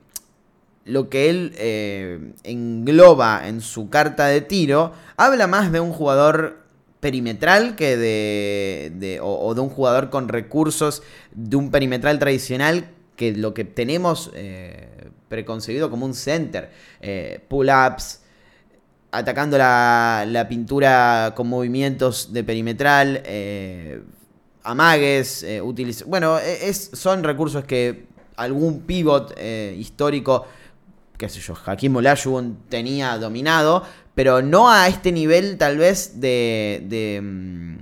lo 0.84 1.08
que 1.08 1.30
él 1.30 1.52
eh, 1.56 2.32
engloba 2.42 3.46
en 3.46 3.60
su 3.60 3.90
carta 3.90 4.26
de 4.26 4.40
tiro 4.40 4.92
habla 5.16 5.46
más 5.46 5.72
de 5.72 5.78
un 5.80 5.92
jugador 5.92 6.59
perimetral 7.00 7.76
que 7.76 7.96
de, 7.96 9.18
o, 9.22 9.54
de 9.54 9.60
un 9.60 9.70
jugador 9.70 10.10
con 10.10 10.28
recursos 10.28 11.02
de 11.32 11.56
un 11.56 11.70
perimetral 11.70 12.18
tradicional 12.18 12.90
que 13.16 13.32
lo 13.32 13.52
que 13.54 13.64
tenemos 13.64 14.30
eh, 14.34 15.10
preconcebido 15.28 15.90
como 15.90 16.06
un 16.06 16.14
center. 16.14 16.70
Eh, 17.00 17.44
pull-ups, 17.48 18.20
atacando 19.10 19.58
la, 19.58 20.46
pintura 20.48 21.32
con 21.34 21.48
movimientos 21.48 22.32
de 22.32 22.44
perimetral, 22.44 23.22
eh, 23.24 24.02
amagues, 24.62 25.44
bueno, 26.06 26.38
e, 26.38 26.68
es, 26.68 26.90
son 26.92 27.24
recursos 27.24 27.64
que 27.64 28.06
algún 28.36 28.82
pivot 28.82 29.38
histórico 29.76 30.46
qué 31.20 31.28
sé 31.28 31.38
yo, 31.40 31.54
Hakim 31.66 31.96
Olajuwon 31.96 32.60
tenía 32.70 33.18
dominado, 33.18 33.84
pero 34.14 34.42
no 34.42 34.70
a 34.70 34.88
este 34.88 35.12
nivel 35.12 35.56
tal 35.56 35.78
vez 35.78 36.20
de, 36.20 36.84
de, 36.88 37.20
mm, 37.22 37.76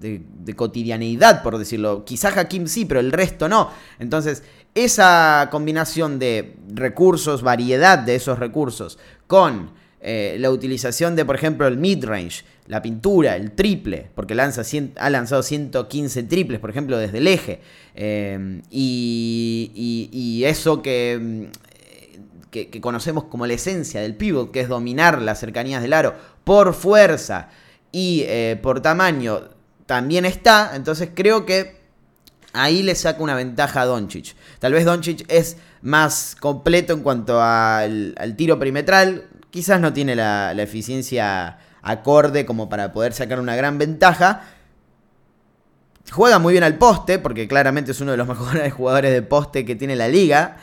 de, 0.00 0.54
cotidianeidad, 0.54 1.42
por 1.42 1.56
decirlo. 1.58 2.04
Quizás 2.04 2.36
Hakim 2.36 2.66
sí, 2.66 2.84
pero 2.84 3.00
el 3.00 3.12
resto 3.12 3.48
no. 3.48 3.70
Entonces, 3.98 4.42
esa 4.74 5.48
combinación 5.50 6.18
de 6.18 6.56
recursos, 6.74 7.42
variedad 7.42 7.98
de 7.98 8.16
esos 8.16 8.38
recursos, 8.38 8.98
con 9.26 9.70
eh, 10.00 10.36
la 10.38 10.50
utilización 10.50 11.16
de, 11.16 11.24
por 11.24 11.34
ejemplo, 11.34 11.66
el 11.66 11.78
mid-range, 11.78 12.44
la 12.66 12.82
pintura, 12.82 13.36
el 13.36 13.52
triple, 13.52 14.10
porque 14.14 14.34
lanza 14.34 14.62
ha 14.96 15.10
lanzado 15.10 15.42
115 15.42 16.24
triples, 16.24 16.60
por 16.60 16.68
ejemplo, 16.68 16.98
desde 16.98 17.18
el 17.18 17.26
eje. 17.26 17.60
Eh, 17.94 18.60
y, 18.70 20.10
y, 20.12 20.44
eso 20.44 20.82
que 20.82 21.48
que, 22.70 22.80
conocemos 22.80 23.24
como 23.24 23.46
la 23.46 23.54
esencia 23.54 24.00
del 24.00 24.14
pivot, 24.14 24.50
que 24.50 24.60
es 24.60 24.68
dominar 24.68 25.20
las 25.20 25.40
cercanías 25.40 25.82
del 25.82 25.92
aro 25.92 26.14
por 26.44 26.74
fuerza 26.74 27.48
y 27.92 28.22
eh, 28.26 28.58
por 28.62 28.80
tamaño, 28.80 29.50
también 29.86 30.24
está. 30.24 30.72
Entonces 30.74 31.10
creo 31.14 31.44
que 31.44 31.80
ahí 32.52 32.82
le 32.82 32.94
saca 32.94 33.22
una 33.22 33.34
ventaja 33.34 33.82
a 33.82 33.86
Doncic. 33.86 34.34
Tal 34.58 34.72
vez 34.72 34.84
Doncic 34.84 35.24
es 35.28 35.56
más 35.82 36.36
completo 36.38 36.92
en 36.92 37.02
cuanto 37.02 37.42
al, 37.42 38.14
tiro 38.36 38.58
perimetral, 38.58 39.28
quizás 39.50 39.80
no 39.80 39.92
tiene 39.92 40.16
la 40.16 40.52
eficiencia 40.62 41.58
acorde 41.82 42.46
como 42.46 42.68
para 42.68 42.92
poder 42.92 43.12
sacar 43.12 43.40
una 43.40 43.56
gran 43.56 43.76
ventaja, 43.76 44.42
Juega 46.10 46.38
muy 46.38 46.52
bien 46.52 46.64
al 46.64 46.76
poste, 46.76 47.18
porque 47.18 47.48
claramente 47.48 47.92
es 47.92 48.00
uno 48.00 48.10
de 48.10 48.16
los 48.16 48.28
mejores 48.28 48.72
jugadores 48.72 49.12
de 49.12 49.22
poste 49.22 49.64
que 49.64 49.74
tiene 49.76 49.96
la 49.96 50.08
liga. 50.08 50.56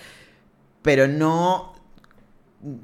Pero 0.82 1.08
no. 1.08 1.71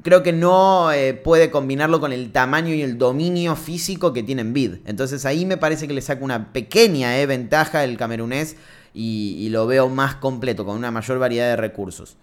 Creo 0.02 0.24
que 0.24 0.34
no 0.34 0.92
eh, 0.92 1.14
puede 1.14 1.52
combinarlo 1.52 2.00
con 2.00 2.12
el 2.12 2.32
tamaño 2.32 2.74
y 2.74 2.82
el 2.82 2.98
dominio 2.98 3.56
físico 3.56 4.14
que 4.14 4.24
tiene 4.24 4.44
Bid. 4.44 4.78
Entonces 4.86 5.26
ahí 5.26 5.46
me 5.46 5.58
parece 5.58 5.88
que 5.88 5.94
le 5.94 6.02
saca 6.02 6.24
una 6.24 6.52
pequeña 6.52 7.20
eh, 7.20 7.26
ventaja 7.26 7.84
el 7.84 7.98
camerunés 7.98 8.58
y, 8.94 9.50
lo 9.50 9.68
veo 9.68 9.90
más 9.90 10.16
completo, 10.16 10.66
con 10.66 10.76
una 10.76 10.90
mayor 10.90 11.20
variedad 11.20 11.50
de 11.50 11.56
recursos. 11.56 12.18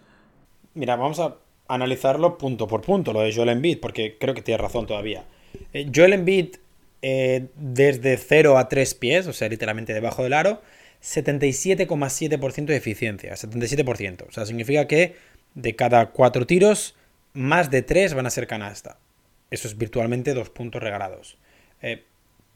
Mira, 0.75 0.97
vamos 0.97 1.21
a 1.21 1.37
analizarlo 1.69 2.37
punto 2.37 2.67
por 2.67 2.81
punto, 2.83 3.13
lo 3.13 3.21
de 3.21 3.33
Joel 3.33 3.51
Embiid, 3.51 3.79
porque 3.79 4.17
creo 4.19 4.35
que 4.35 4.43
tiene 4.43 4.59
razón 4.59 4.87
todavía. 4.87 5.25
Eh, 5.73 5.91
Joel 5.95 6.15
Embiid 6.15 6.57
eh, 7.07 7.49
desde 7.57 8.17
0 8.17 8.57
a 8.57 8.69
3 8.69 8.95
pies, 8.95 9.27
o 9.27 9.35
sea, 9.35 9.49
literalmente 9.49 9.93
debajo 9.93 10.23
del 10.23 10.33
aro, 10.33 10.63
77,7% 11.03 12.65
de 12.65 12.77
eficiencia, 12.77 13.35
77%. 13.35 14.27
O 14.27 14.33
sea, 14.33 14.47
significa 14.47 14.87
que 14.89 15.15
de 15.55 15.77
cada 15.77 16.13
4 16.13 16.47
tiros, 16.47 16.95
más 17.35 17.71
de 17.71 17.83
3 17.83 18.15
van 18.15 18.27
a 18.27 18.31
ser 18.31 18.47
canasta. 18.47 18.99
Eso 19.51 19.69
es 19.69 19.77
virtualmente 19.77 20.33
2 20.33 20.51
puntos 20.51 20.83
regalados. 20.83 21.37
Eh, 21.83 22.05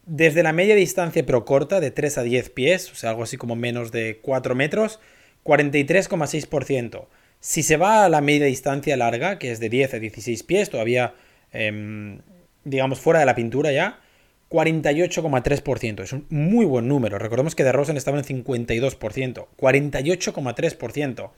desde 0.06 0.42
la 0.42 0.52
media 0.52 0.74
distancia 0.74 1.26
pero 1.26 1.44
corta, 1.44 1.80
de 1.80 1.90
3 1.90 2.18
a 2.18 2.22
10 2.22 2.50
pies, 2.50 2.90
o 2.90 2.94
sea, 2.94 3.10
algo 3.10 3.24
así 3.24 3.36
como 3.36 3.56
menos 3.56 3.92
de 3.92 4.20
4 4.22 4.54
metros, 4.54 5.00
43,6%. 5.44 7.06
Si 7.40 7.62
se 7.62 7.76
va 7.76 8.04
a 8.04 8.08
la 8.08 8.20
media 8.20 8.46
distancia 8.46 8.96
larga, 8.96 9.38
que 9.38 9.52
es 9.52 9.60
de 9.60 9.68
10 9.68 9.94
a 9.94 9.98
16 9.98 10.42
pies, 10.42 10.70
todavía, 10.70 11.14
em, 11.52 12.20
digamos, 12.64 13.00
fuera 13.00 13.20
de 13.20 13.26
la 13.26 13.34
pintura 13.34 13.70
ya, 13.70 14.00
48,3%. 14.48 16.02
Es 16.02 16.12
un 16.12 16.26
muy 16.30 16.64
buen 16.64 16.88
número. 16.88 17.18
Recordemos 17.18 17.54
que 17.54 17.64
de 17.64 17.72
Rosen 17.72 17.96
estaba 17.96 18.18
en 18.18 18.24
52%. 18.24 19.48
48,3%. 19.56 21.30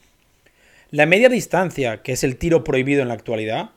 La 0.91 1.05
media 1.05 1.29
distancia, 1.29 2.01
que 2.01 2.11
es 2.11 2.25
el 2.25 2.35
tiro 2.35 2.65
prohibido 2.65 3.01
en 3.01 3.07
la 3.07 3.13
actualidad, 3.13 3.69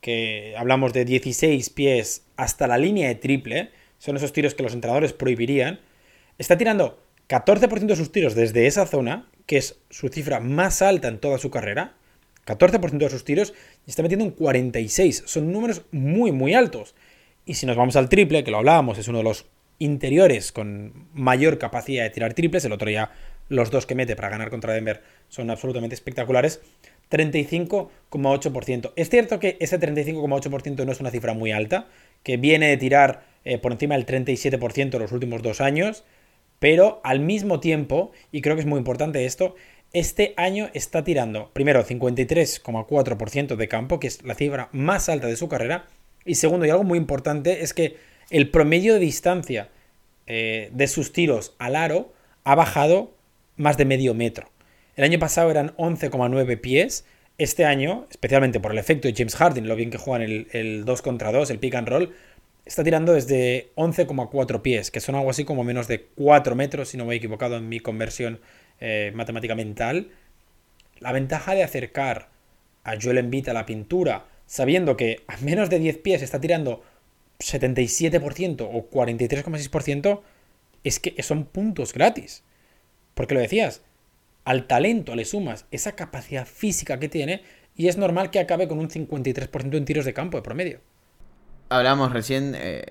que 0.00 0.54
hablamos 0.56 0.94
de 0.94 1.04
16 1.04 1.68
pies 1.68 2.22
hasta 2.36 2.66
la 2.66 2.78
línea 2.78 3.08
de 3.08 3.14
triple, 3.14 3.68
son 3.98 4.16
esos 4.16 4.32
tiros 4.32 4.54
que 4.54 4.62
los 4.62 4.72
entrenadores 4.72 5.12
prohibirían, 5.12 5.80
está 6.38 6.56
tirando 6.56 6.98
14% 7.28 7.86
de 7.86 7.96
sus 7.96 8.10
tiros 8.10 8.34
desde 8.34 8.66
esa 8.66 8.86
zona, 8.86 9.28
que 9.44 9.58
es 9.58 9.80
su 9.90 10.08
cifra 10.08 10.40
más 10.40 10.80
alta 10.80 11.08
en 11.08 11.18
toda 11.18 11.36
su 11.36 11.50
carrera. 11.50 11.94
14% 12.46 12.96
de 12.96 13.10
sus 13.10 13.24
tiros 13.24 13.52
y 13.86 13.90
está 13.90 14.02
metiendo 14.02 14.24
un 14.24 14.32
46. 14.32 15.24
Son 15.26 15.52
números 15.52 15.82
muy, 15.92 16.32
muy 16.32 16.54
altos. 16.54 16.94
Y 17.44 17.54
si 17.54 17.66
nos 17.66 17.76
vamos 17.76 17.96
al 17.96 18.08
triple, 18.08 18.44
que 18.44 18.50
lo 18.50 18.56
hablábamos, 18.56 18.96
es 18.96 19.08
uno 19.08 19.18
de 19.18 19.24
los 19.24 19.44
interiores 19.78 20.52
con 20.52 21.08
mayor 21.12 21.58
capacidad 21.58 22.04
de 22.04 22.10
tirar 22.10 22.34
triples, 22.34 22.64
el 22.64 22.72
otro 22.72 22.88
ya 22.88 23.12
los 23.48 23.70
dos 23.70 23.86
que 23.86 23.94
mete 23.94 24.16
para 24.16 24.30
ganar 24.30 24.50
contra 24.50 24.72
Denver 24.72 25.02
son 25.28 25.50
absolutamente 25.50 25.94
espectaculares, 25.94 26.60
35,8%. 27.10 28.92
Es 28.96 29.10
cierto 29.10 29.38
que 29.38 29.56
ese 29.60 29.78
35,8% 29.78 30.84
no 30.84 30.92
es 30.92 31.00
una 31.00 31.10
cifra 31.10 31.34
muy 31.34 31.52
alta, 31.52 31.88
que 32.22 32.36
viene 32.36 32.68
de 32.68 32.76
tirar 32.76 33.24
eh, 33.44 33.58
por 33.58 33.72
encima 33.72 33.96
del 33.96 34.06
37% 34.06 34.94
en 34.94 35.00
los 35.00 35.12
últimos 35.12 35.42
dos 35.42 35.60
años, 35.60 36.04
pero 36.58 37.00
al 37.04 37.20
mismo 37.20 37.60
tiempo, 37.60 38.12
y 38.30 38.40
creo 38.40 38.54
que 38.54 38.60
es 38.60 38.66
muy 38.66 38.78
importante 38.78 39.24
esto, 39.24 39.56
este 39.92 40.32
año 40.36 40.70
está 40.72 41.04
tirando 41.04 41.50
primero 41.52 41.84
53,4% 41.84 43.56
de 43.56 43.68
campo, 43.68 44.00
que 44.00 44.06
es 44.06 44.22
la 44.22 44.34
cifra 44.34 44.68
más 44.72 45.08
alta 45.08 45.26
de 45.26 45.36
su 45.36 45.48
carrera, 45.48 45.86
y 46.24 46.36
segundo, 46.36 46.64
y 46.64 46.70
algo 46.70 46.84
muy 46.84 46.98
importante, 46.98 47.62
es 47.62 47.74
que 47.74 47.96
el 48.30 48.48
promedio 48.48 48.94
de 48.94 49.00
distancia 49.00 49.68
eh, 50.26 50.70
de 50.72 50.86
sus 50.86 51.12
tiros 51.12 51.54
al 51.58 51.76
aro 51.76 52.12
ha 52.44 52.54
bajado 52.54 53.12
más 53.62 53.76
de 53.76 53.84
medio 53.84 54.14
metro. 54.14 54.50
El 54.96 55.04
año 55.04 55.18
pasado 55.18 55.50
eran 55.50 55.74
11,9 55.76 56.60
pies. 56.60 57.06
Este 57.38 57.64
año, 57.64 58.06
especialmente 58.10 58.60
por 58.60 58.72
el 58.72 58.78
efecto 58.78 59.08
de 59.08 59.14
James 59.16 59.36
Harden, 59.36 59.68
lo 59.68 59.76
bien 59.76 59.90
que 59.90 59.98
juegan 59.98 60.22
el, 60.22 60.48
el 60.52 60.84
2 60.84 61.02
contra 61.02 61.32
2, 61.32 61.50
el 61.50 61.58
pick 61.58 61.74
and 61.74 61.88
roll, 61.88 62.14
está 62.66 62.84
tirando 62.84 63.14
desde 63.14 63.70
11,4 63.76 64.60
pies, 64.60 64.90
que 64.90 65.00
son 65.00 65.14
algo 65.14 65.30
así 65.30 65.44
como 65.44 65.64
menos 65.64 65.88
de 65.88 66.04
4 66.14 66.54
metros, 66.54 66.90
si 66.90 66.96
no 66.96 67.06
me 67.06 67.14
he 67.14 67.16
equivocado 67.16 67.56
en 67.56 67.68
mi 67.68 67.80
conversión 67.80 68.40
eh, 68.80 69.12
matemática 69.14 69.54
mental. 69.54 70.10
La 71.00 71.12
ventaja 71.12 71.54
de 71.54 71.62
acercar 71.62 72.28
a 72.84 72.96
Joel 73.00 73.18
Embiid 73.18 73.48
a 73.48 73.54
la 73.54 73.64
pintura 73.64 74.26
sabiendo 74.46 74.96
que 74.96 75.22
a 75.28 75.38
menos 75.38 75.70
de 75.70 75.78
10 75.78 75.98
pies 75.98 76.20
está 76.20 76.40
tirando 76.40 76.82
77% 77.38 78.68
o 78.70 78.90
43,6%, 78.90 80.20
es 80.84 81.00
que 81.00 81.22
son 81.22 81.44
puntos 81.44 81.92
gratis. 81.92 82.44
Porque 83.22 83.34
lo 83.34 83.40
decías, 83.40 83.82
al 84.44 84.66
talento 84.66 85.14
le 85.14 85.24
sumas 85.24 85.66
esa 85.70 85.92
capacidad 85.92 86.44
física 86.44 86.98
que 86.98 87.08
tiene 87.08 87.42
y 87.76 87.86
es 87.86 87.96
normal 87.96 88.32
que 88.32 88.40
acabe 88.40 88.66
con 88.66 88.80
un 88.80 88.88
53% 88.88 89.76
en 89.76 89.84
tiros 89.84 90.04
de 90.04 90.12
campo 90.12 90.38
de 90.38 90.42
promedio. 90.42 90.80
Hablamos 91.68 92.12
recién, 92.12 92.56
eh, 92.56 92.84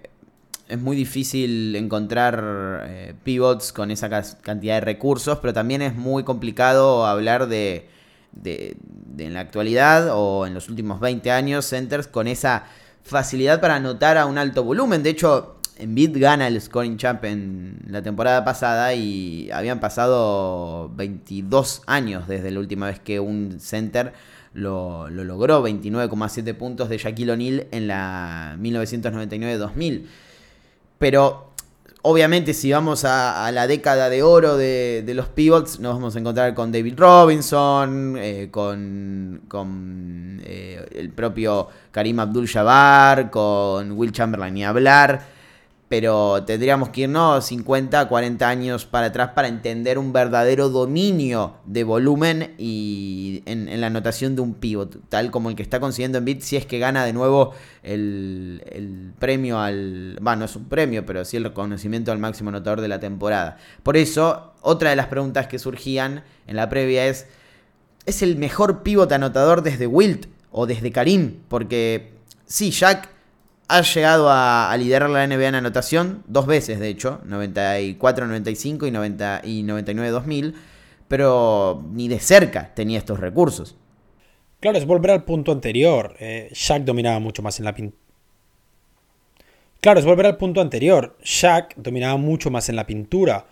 es 0.70 0.80
muy 0.80 0.96
difícil 0.96 1.76
encontrar 1.76 2.86
eh, 2.88 3.13
pivots 3.26 3.74
con 3.74 3.91
esa 3.91 4.10
cantidad 4.41 4.76
de 4.76 4.82
recursos, 4.82 5.39
pero 5.39 5.54
también 5.54 5.82
es 5.82 5.96
muy 5.96 6.24
complicado 6.24 7.06
hablar 7.06 7.48
de 7.48 7.89
de, 8.32 8.78
en 9.17 9.34
la 9.34 9.41
actualidad 9.41 10.10
o 10.13 10.46
en 10.46 10.54
los 10.54 10.70
últimos 10.70 11.00
20 11.00 11.32
años, 11.32 11.65
centers 11.65 12.08
con 12.08 12.28
esa 12.28 12.63
facilidad 13.04 13.60
para 13.60 13.76
anotar 13.76 14.17
a 14.17 14.26
un 14.26 14.38
alto 14.38 14.63
volumen. 14.63 15.04
De 15.04 15.10
hecho, 15.10 15.58
Embiid 15.82 16.17
gana 16.17 16.48
el 16.48 16.62
scoring 16.62 16.98
champ 16.98 17.24
en 17.26 17.80
la 17.88 18.02
temporada 18.02 18.46
pasada 18.46 18.94
y 18.94 19.50
habían 19.52 19.80
pasado 19.80 20.91
22 20.96 21.82
años 21.88 22.28
desde 22.28 22.52
la 22.52 22.60
última 22.60 22.88
vez 22.88 23.00
que 23.00 23.20
un 23.20 23.60
center 23.60 24.13
lo, 24.54 25.10
lo 25.10 25.24
logró, 25.24 25.65
29,7 25.65 26.54
puntos 26.56 26.89
de 26.89 26.98
Shaquille 26.98 27.32
O'Neal 27.32 27.67
en 27.72 27.88
la 27.88 28.56
1999-2000. 28.60 30.06
Pero 31.00 31.52
Obviamente, 32.04 32.56
si 32.56 32.72
vamos 32.72 33.06
a, 33.06 33.52
la 33.52 33.67
década 33.67 34.10
de 34.10 34.24
oro 34.24 34.58
de, 34.58 35.04
los 35.13 35.28
pivots, 35.28 35.80
nos 35.80 35.94
vamos 35.94 36.15
a 36.15 36.20
encontrar 36.20 36.56
con 36.56 36.72
David 36.72 36.96
Robinson, 36.98 38.15
eh, 38.17 38.48
con, 38.50 39.41
con 39.48 40.41
eh, 40.44 40.84
el 40.96 41.12
propio 41.12 41.67
Karim 41.91 42.20
Abdul-Jabbar, 42.20 43.30
con 43.30 43.91
Will 43.91 44.12
Chamberlain 44.12 44.58
y 44.58 44.65
hablar 44.65 45.41
pero 45.92 46.46
tendríamos 46.46 46.88
que 46.88 47.02
irnos 47.02 47.46
50, 47.48 48.08
40 48.08 48.48
años 48.48 48.86
para 48.86 49.08
atrás 49.08 49.32
para 49.36 49.50
entender 49.50 50.00
un 50.00 50.14
verdadero 50.14 50.70
dominio 50.70 51.56
de 51.66 51.84
volumen 51.84 52.56
y 52.58 53.44
en, 53.46 53.82
la 53.82 53.88
anotación 53.88 54.38
de 54.38 54.42
un 54.42 54.54
pivot, 54.54 55.10
tal 55.10 55.32
como 55.32 55.50
el 55.50 55.58
que 55.58 55.64
está 55.64 55.82
consiguiendo 55.82 56.18
en 56.18 56.24
bit 56.24 56.44
si 56.44 56.56
es 56.56 56.66
que 56.66 56.80
gana 56.80 57.04
de 57.04 57.12
nuevo 57.12 57.52
el, 57.84 59.12
premio 59.20 59.60
al... 59.60 60.18
Bueno, 60.22 60.40
no 60.40 60.46
es 60.46 60.56
un 60.56 60.70
premio, 60.70 61.06
pero 61.06 61.26
sí 61.26 61.36
el 61.36 61.44
reconocimiento 61.44 62.14
al 62.14 62.20
máximo 62.20 62.52
anotador 62.52 62.80
de 62.80 62.88
la 62.88 63.02
temporada. 63.02 63.58
Por 63.84 63.98
eso, 63.98 64.54
otra 64.62 64.92
de 64.92 64.96
las 64.96 65.08
preguntas 65.08 65.48
que 65.48 65.60
surgían 65.60 66.24
en 66.48 66.56
la 66.56 66.70
previa 66.70 67.08
es, 67.08 67.28
¿es 68.06 68.22
el 68.22 68.38
mejor 68.38 68.82
pivot 68.82 69.12
anotador 69.12 69.62
desde 69.62 69.88
Wilt 69.88 70.28
o 70.52 70.68
desde 70.68 70.94
Karim? 70.94 71.40
Porque 71.50 72.14
sí, 72.46 72.72
Jack 72.72 73.10
ha 73.67 73.82
llegado 73.82 74.28
a, 74.30 74.76
liderar 74.78 75.10
la 75.10 75.26
NBA 75.26 75.47
en 75.47 75.56
anotación 75.56 76.24
dos 76.28 76.45
veces, 76.45 76.80
de 76.80 76.89
hecho, 76.89 77.21
94-95 77.26 78.88
y, 78.88 78.91
90, 78.91 79.41
y 79.43 79.63
99-2000, 79.63 80.54
pero 81.08 81.84
ni 81.91 82.08
de 82.08 82.19
cerca 82.19 82.74
tenía 82.74 82.97
estos 82.97 83.19
recursos. 83.19 83.76
Claro, 84.60 84.78
es 84.78 84.86
volver 84.86 85.12
al 85.12 85.24
punto 85.24 85.52
anterior. 85.52 86.15
Eh, 86.19 86.50
Shaq 86.54 86.84
dominaba 86.84 87.19
mucho 87.19 87.41
más 87.41 87.60
en 87.60 87.65
la 87.65 87.74
pintura. 87.74 88.02
Claro, 89.82 90.00
es 90.00 90.06
volver 90.06 90.28
al 90.28 90.38
punto 90.38 90.62
anterior. 90.62 91.17
Shaq 91.24 91.76
dominaba 91.76 92.15
mucho 92.17 92.52
más 92.52 92.69
en 92.69 92.76
la 92.76 92.86
pintura. 92.86 93.47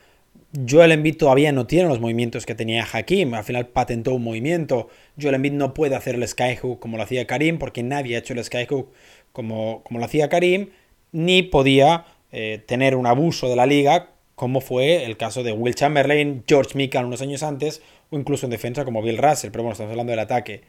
Joel 0.67 0.91
Embiid 0.91 1.17
todavía 1.17 1.51
no 1.51 1.67
tiene 1.67 1.87
los 1.87 1.99
movimientos 1.99 2.45
que 2.45 2.55
tenía 2.55 2.87
Hakim. 2.91 3.33
Al 3.35 3.43
final 3.43 3.67
patentó 3.67 4.15
un 4.15 4.23
movimiento. 4.23 4.89
Joel 5.21 5.35
Embiid 5.35 5.53
no 5.53 5.73
puede 5.73 5.95
hacer 5.95 6.15
el 6.15 6.27
skyhook 6.27 6.79
como 6.79 6.97
lo 6.97 7.03
hacía 7.03 7.27
Karim 7.27 7.59
porque 7.59 7.83
nadie 7.83 8.15
ha 8.15 8.19
hecho 8.19 8.33
el 8.33 8.43
skyhook 8.43 8.91
como, 9.31 9.83
lo 9.89 10.05
hacía 10.05 10.29
Karim, 10.29 10.69
ni 11.11 11.43
podía 11.43 12.05
eh, 12.31 12.63
tener 12.65 12.95
un 12.95 13.05
abuso 13.05 13.47
de 13.47 13.55
la 13.55 13.65
liga, 13.65 14.11
como 14.35 14.61
fue 14.61 15.05
el 15.05 15.17
caso 15.17 15.43
de 15.43 15.51
Will 15.51 15.75
Chamberlain, 15.75 16.43
George 16.47 16.75
Mikan 16.75 17.05
unos 17.05 17.21
años 17.21 17.43
antes, 17.43 17.81
o 18.09 18.17
incluso 18.17 18.45
en 18.45 18.51
defensa 18.51 18.85
como 18.85 19.01
Bill 19.01 19.17
Russell, 19.17 19.51
pero 19.51 19.63
bueno, 19.63 19.73
estamos 19.73 19.91
hablando 19.91 20.11
del 20.11 20.19
ataque. 20.19 20.61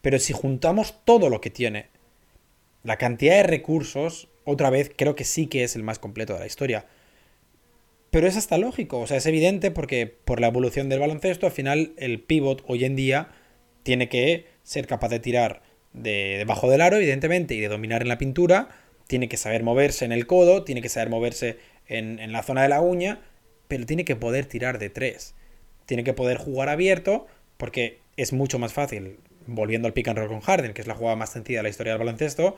Pero 0.00 0.18
si 0.18 0.32
juntamos 0.32 0.94
todo 1.04 1.28
lo 1.28 1.40
que 1.40 1.50
tiene, 1.50 1.86
la 2.82 2.96
cantidad 2.96 3.36
de 3.36 3.42
recursos, 3.44 4.28
otra 4.44 4.70
vez 4.70 4.90
creo 4.94 5.14
que 5.14 5.24
sí 5.24 5.46
que 5.46 5.64
es 5.64 5.76
el 5.76 5.82
más 5.82 5.98
completo 5.98 6.32
de 6.34 6.40
la 6.40 6.46
historia. 6.46 6.86
Pero 8.12 8.26
es 8.26 8.36
hasta 8.36 8.58
lógico, 8.58 9.00
o 9.00 9.06
sea, 9.06 9.16
es 9.16 9.24
evidente 9.24 9.70
porque 9.70 10.06
por 10.06 10.38
la 10.38 10.48
evolución 10.48 10.90
del 10.90 11.00
baloncesto, 11.00 11.46
al 11.46 11.52
final 11.52 11.94
el 11.96 12.20
pivot 12.20 12.62
hoy 12.66 12.84
en 12.84 12.94
día 12.94 13.30
tiene 13.84 14.10
que 14.10 14.48
ser 14.62 14.86
capaz 14.86 15.08
de 15.08 15.18
tirar 15.18 15.62
de 15.94 16.36
debajo 16.36 16.70
del 16.70 16.82
aro, 16.82 16.98
evidentemente, 16.98 17.54
y 17.54 17.60
de 17.60 17.68
dominar 17.68 18.02
en 18.02 18.08
la 18.08 18.18
pintura, 18.18 18.68
tiene 19.06 19.30
que 19.30 19.38
saber 19.38 19.62
moverse 19.62 20.04
en 20.04 20.12
el 20.12 20.26
codo, 20.26 20.62
tiene 20.62 20.82
que 20.82 20.90
saber 20.90 21.08
moverse 21.08 21.56
en, 21.86 22.18
en 22.18 22.32
la 22.32 22.42
zona 22.42 22.60
de 22.60 22.68
la 22.68 22.82
uña, 22.82 23.22
pero 23.66 23.86
tiene 23.86 24.04
que 24.04 24.14
poder 24.14 24.44
tirar 24.44 24.78
de 24.78 24.90
tres. 24.90 25.34
Tiene 25.86 26.04
que 26.04 26.12
poder 26.12 26.36
jugar 26.36 26.68
abierto, 26.68 27.26
porque 27.56 28.00
es 28.18 28.34
mucho 28.34 28.58
más 28.58 28.74
fácil, 28.74 29.20
volviendo 29.46 29.88
al 29.88 29.94
pick 29.94 30.08
and 30.08 30.18
roll 30.18 30.28
con 30.28 30.40
Harden, 30.40 30.74
que 30.74 30.82
es 30.82 30.86
la 30.86 30.96
jugada 30.96 31.16
más 31.16 31.32
sencilla 31.32 31.60
de 31.60 31.62
la 31.62 31.70
historia 31.70 31.94
del 31.94 32.00
baloncesto, 32.00 32.56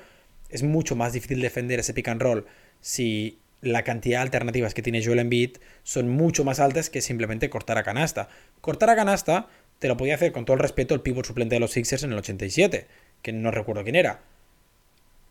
es 0.48 0.64
mucho 0.64 0.96
más 0.96 1.12
difícil 1.12 1.40
defender 1.40 1.78
ese 1.78 1.94
pick 1.94 2.08
and 2.08 2.20
roll 2.20 2.44
si 2.80 3.38
la 3.64 3.82
cantidad 3.82 4.18
de 4.18 4.22
alternativas 4.22 4.74
que 4.74 4.82
tiene 4.82 5.04
Joel 5.04 5.18
Embiid 5.18 5.56
son 5.82 6.08
mucho 6.08 6.44
más 6.44 6.60
altas 6.60 6.90
que 6.90 7.00
simplemente 7.00 7.50
cortar 7.50 7.78
a 7.78 7.82
canasta. 7.82 8.28
Cortar 8.60 8.90
a 8.90 8.96
canasta 8.96 9.48
te 9.78 9.88
lo 9.88 9.96
podía 9.96 10.14
hacer 10.14 10.32
con 10.32 10.44
todo 10.44 10.54
el 10.54 10.62
respeto 10.62 10.94
el 10.94 11.00
pivot 11.00 11.26
suplente 11.26 11.56
de 11.56 11.60
los 11.60 11.72
Sixers 11.72 12.04
en 12.04 12.12
el 12.12 12.18
87, 12.18 12.86
que 13.22 13.32
no 13.32 13.50
recuerdo 13.50 13.82
quién 13.82 13.96
era. 13.96 14.22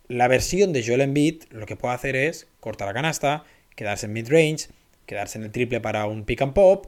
La 0.07 0.27
versión 0.27 0.73
de 0.73 0.85
Joel 0.85 1.01
Embiid 1.01 1.43
lo 1.51 1.65
que 1.65 1.75
puede 1.75 1.95
hacer 1.95 2.15
es 2.15 2.47
cortar 2.59 2.89
a 2.89 2.93
canasta, 2.93 3.45
quedarse 3.75 4.07
en 4.07 4.13
mid-range, 4.13 4.67
quedarse 5.05 5.37
en 5.37 5.45
el 5.45 5.51
triple 5.51 5.79
para 5.79 6.05
un 6.05 6.25
pick 6.25 6.41
and 6.41 6.53
pop 6.53 6.87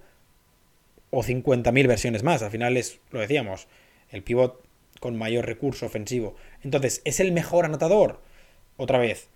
o 1.11 1.23
50.000 1.23 1.87
versiones 1.87 2.23
más. 2.23 2.41
Al 2.41 2.51
final 2.51 2.75
es, 2.75 2.99
lo 3.11 3.19
decíamos, 3.19 3.67
el 4.09 4.23
pivot 4.23 4.63
con 4.99 5.17
mayor 5.17 5.45
recurso 5.45 5.85
ofensivo. 5.85 6.35
Entonces, 6.63 7.01
¿es 7.05 7.19
el 7.19 7.31
mejor 7.31 7.65
anotador? 7.65 8.21
Otra 8.77 8.97
vez, 8.97 9.29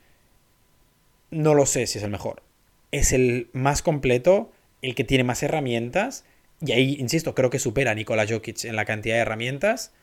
no 1.31 1.53
lo 1.53 1.65
sé 1.65 1.87
si 1.87 1.97
es 1.97 2.03
el 2.03 2.11
mejor. 2.11 2.43
Es 2.91 3.13
el 3.13 3.49
más 3.53 3.81
completo, 3.81 4.51
el 4.81 4.95
que 4.95 5.03
tiene 5.03 5.23
más 5.23 5.43
herramientas. 5.43 6.25
Y 6.61 6.71
ahí, 6.71 6.95
insisto, 6.99 7.35
creo 7.35 7.49
que 7.49 7.59
supera 7.59 7.91
a 7.91 7.95
Nikola 7.95 8.25
Jokic 8.27 8.65
en 8.65 8.75
la 8.75 8.85
cantidad 8.85 9.15
de 9.15 9.21
herramientas. 9.21 9.93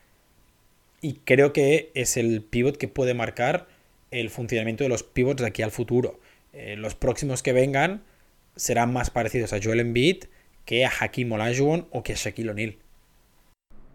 Y 1.01 1.21
creo 1.25 1.53
que 1.53 1.91
es 1.95 2.17
el 2.17 2.43
pivot 2.43 2.77
que 2.77 2.89
puede 2.89 3.15
marcar 3.15 3.69
el 4.11 4.31
funcionamiento 4.31 4.85
de 4.85 4.89
los 4.89 5.03
pivots 5.03 5.43
de 5.43 5.49
aquí 5.49 5.63
al 5.63 5.71
futuro. 5.71 6.21
Eh, 6.53 6.77
los 6.77 6.95
próximos 6.95 7.43
que 7.43 7.53
vengan 7.53 8.03
serán 8.55 8.93
más 8.93 9.11
parecidos 9.11 9.53
a 9.53 9.61
Joel 9.63 9.81
Embiid 9.81 10.25
que 10.65 10.85
a 10.85 10.91
Hakim 11.01 11.33
Olajuwon 11.33 11.87
o 11.91 12.03
que 12.03 12.13
a 12.13 12.17
Shaquille 12.17 12.51
O'Neal. 12.51 12.77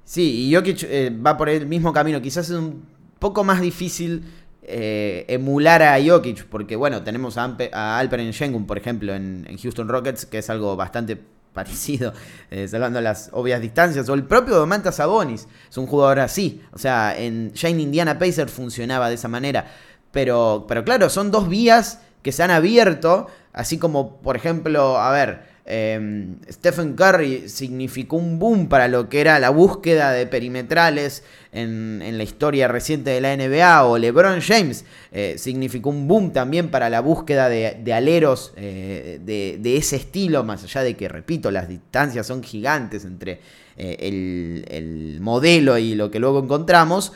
Sí, 0.06 0.48
y 0.48 0.56
Jokic 0.56 0.84
eh, 0.84 1.10
va 1.10 1.38
por 1.38 1.50
el 1.50 1.68
mismo 1.68 1.94
camino. 1.94 2.22
Quizás 2.22 2.50
es 2.50 2.56
un 2.56 2.86
poco 3.20 3.44
más 3.44 3.62
difícil 3.62 4.24
eh, 4.64 5.26
emular 5.28 5.82
a 5.82 5.98
Jokic, 6.04 6.46
porque 6.46 6.76
bueno, 6.76 7.02
tenemos 7.04 7.38
a, 7.38 7.44
Ampe, 7.44 7.72
a 7.74 7.98
Alperen 7.98 8.32
Schengen, 8.32 8.66
por 8.66 8.78
ejemplo, 8.78 9.14
en, 9.14 9.46
en, 9.50 9.58
Houston 9.58 9.88
Rockets, 9.88 10.26
que 10.26 10.38
es 10.38 10.50
algo 10.50 10.76
bastante 10.76 11.20
parecido, 11.54 12.14
eh, 12.50 12.68
salvando 12.68 13.02
las 13.02 13.30
obvias 13.34 13.60
distancias, 13.60 14.08
o 14.08 14.14
el 14.14 14.24
propio 14.24 14.56
Domantas 14.56 14.96
Sabonis, 14.96 15.48
es 15.70 15.78
un 15.78 15.88
jugador 15.88 16.20
así, 16.20 16.62
o 16.72 16.78
sea, 16.78 17.18
en 17.18 17.52
Shane 17.54 17.82
Indiana 17.82 18.18
Pacers 18.18 18.52
funcionaba 18.52 19.10
de 19.10 19.16
esa 19.16 19.28
manera, 19.28 19.66
pero, 20.12 20.66
pero 20.68 20.86
claro, 20.86 21.10
son 21.10 21.32
dos 21.32 21.50
vías 21.50 22.00
que 22.22 22.32
se 22.32 22.44
han 22.44 22.52
abierto, 22.52 23.28
así 23.54 23.78
como, 23.78 24.22
por 24.22 24.36
ejemplo, 24.36 24.98
a 25.00 25.12
ver, 25.12 25.51
eh, 25.74 26.36
Stephen 26.52 26.96
Curry 26.96 27.48
significó 27.48 28.18
un 28.18 28.40
boom 28.40 28.68
para 28.68 28.90
lo 28.90 29.08
que 29.08 29.22
era 29.22 29.40
la 29.40 29.52
búsqueda 29.52 30.12
de 30.12 30.28
perimetrales 30.28 31.24
en, 31.54 32.18
la 32.18 32.24
historia 32.24 32.68
reciente 32.68 33.12
de 33.12 33.22
la 33.22 33.36
NBA, 33.36 33.86
o 33.86 33.98
LeBron 33.98 34.42
James 34.42 34.84
eh, 35.14 35.36
significó 35.38 35.90
un 35.90 36.10
boom 36.10 36.34
también 36.34 36.70
para 36.70 36.90
la 36.90 37.00
búsqueda 37.00 37.48
de, 37.48 37.94
aleros 37.94 38.52
eh, 38.58 39.20
de, 39.24 39.78
ese 39.78 39.96
estilo, 39.96 40.44
más 40.44 40.64
allá 40.64 40.84
de 40.84 40.98
que, 40.98 41.08
repito, 41.08 41.52
las 41.52 41.70
distancias 41.70 42.28
son 42.28 42.44
gigantes 42.44 43.06
entre 43.06 43.40
eh, 43.78 43.96
el, 44.00 44.66
el, 44.70 45.22
modelo 45.22 45.78
y 45.78 45.96
lo 45.96 46.12
que 46.12 46.20
luego 46.20 46.40
encontramos. 46.40 47.14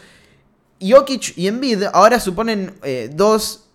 Jokic 0.81 1.37
y 1.37 1.47
Embiid 1.47 1.83
ahora 1.93 2.19
suponen 2.19 2.73
dos 3.11 3.65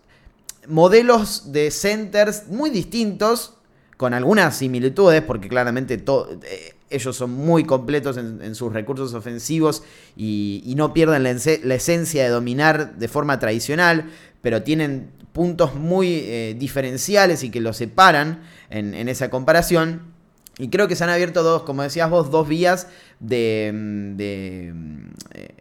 modelos 0.68 1.52
de 1.52 1.70
centers 1.70 2.46
muy 2.48 2.70
distintos 2.70 3.54
con 4.00 4.14
algunas 4.14 4.56
similitudes, 4.56 5.20
porque 5.20 5.46
claramente 5.46 6.02
eh, 6.02 6.74
ellos 6.88 7.14
son 7.14 7.32
muy 7.32 7.64
completos 7.64 8.16
en, 8.16 8.54
sus 8.54 8.72
recursos 8.72 9.12
ofensivos 9.12 9.82
y, 10.16 10.72
no 10.74 10.94
pierden 10.94 11.22
la, 11.22 11.74
esencia 11.74 12.22
de 12.22 12.30
dominar 12.30 12.96
de 12.96 13.08
forma 13.08 13.38
tradicional, 13.38 14.08
pero 14.40 14.62
tienen 14.62 15.10
puntos 15.34 15.74
muy 15.74 16.14
eh, 16.14 16.56
diferenciales 16.58 17.44
y 17.44 17.50
que 17.50 17.60
los 17.60 17.76
separan 17.76 18.40
en, 18.70 19.06
esa 19.06 19.28
comparación. 19.28 20.00
Y 20.56 20.70
creo 20.70 20.88
que 20.88 20.96
se 20.96 21.04
han 21.04 21.10
abierto 21.10 21.42
dos, 21.42 21.64
como 21.64 21.82
decías 21.82 22.08
vos, 22.08 22.30
dos 22.30 22.48
vías 22.48 22.86
de, 23.18 23.70
de 24.16 24.72
eh, 25.34 25.54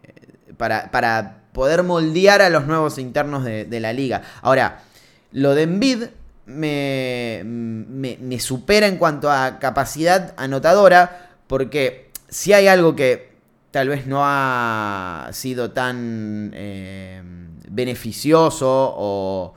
para, 0.56 0.90
para, 0.90 1.42
poder 1.52 1.82
moldear 1.82 2.40
a 2.40 2.48
los 2.48 2.66
nuevos 2.66 2.96
internos 2.96 3.44
de, 3.44 3.66
de 3.66 3.80
la 3.80 3.92
liga. 3.92 4.22
Ahora, 4.40 4.84
lo 5.30 5.54
de 5.54 5.64
Envid 5.64 6.04
me, 6.50 8.40
supera 8.40 8.86
en 8.86 8.96
cuanto 8.96 9.30
a 9.30 9.58
capacidad 9.58 10.34
anotadora, 10.36 11.30
porque 11.46 12.10
si 12.28 12.52
hay 12.52 12.68
algo 12.68 12.94
que 12.94 13.30
tal 13.70 13.88
vez 13.88 14.06
no 14.06 14.20
ha 14.22 15.28
sido 15.32 15.70
tan 15.70 16.50
eh, 16.54 17.22
beneficioso 17.68 18.94
o, 18.96 19.54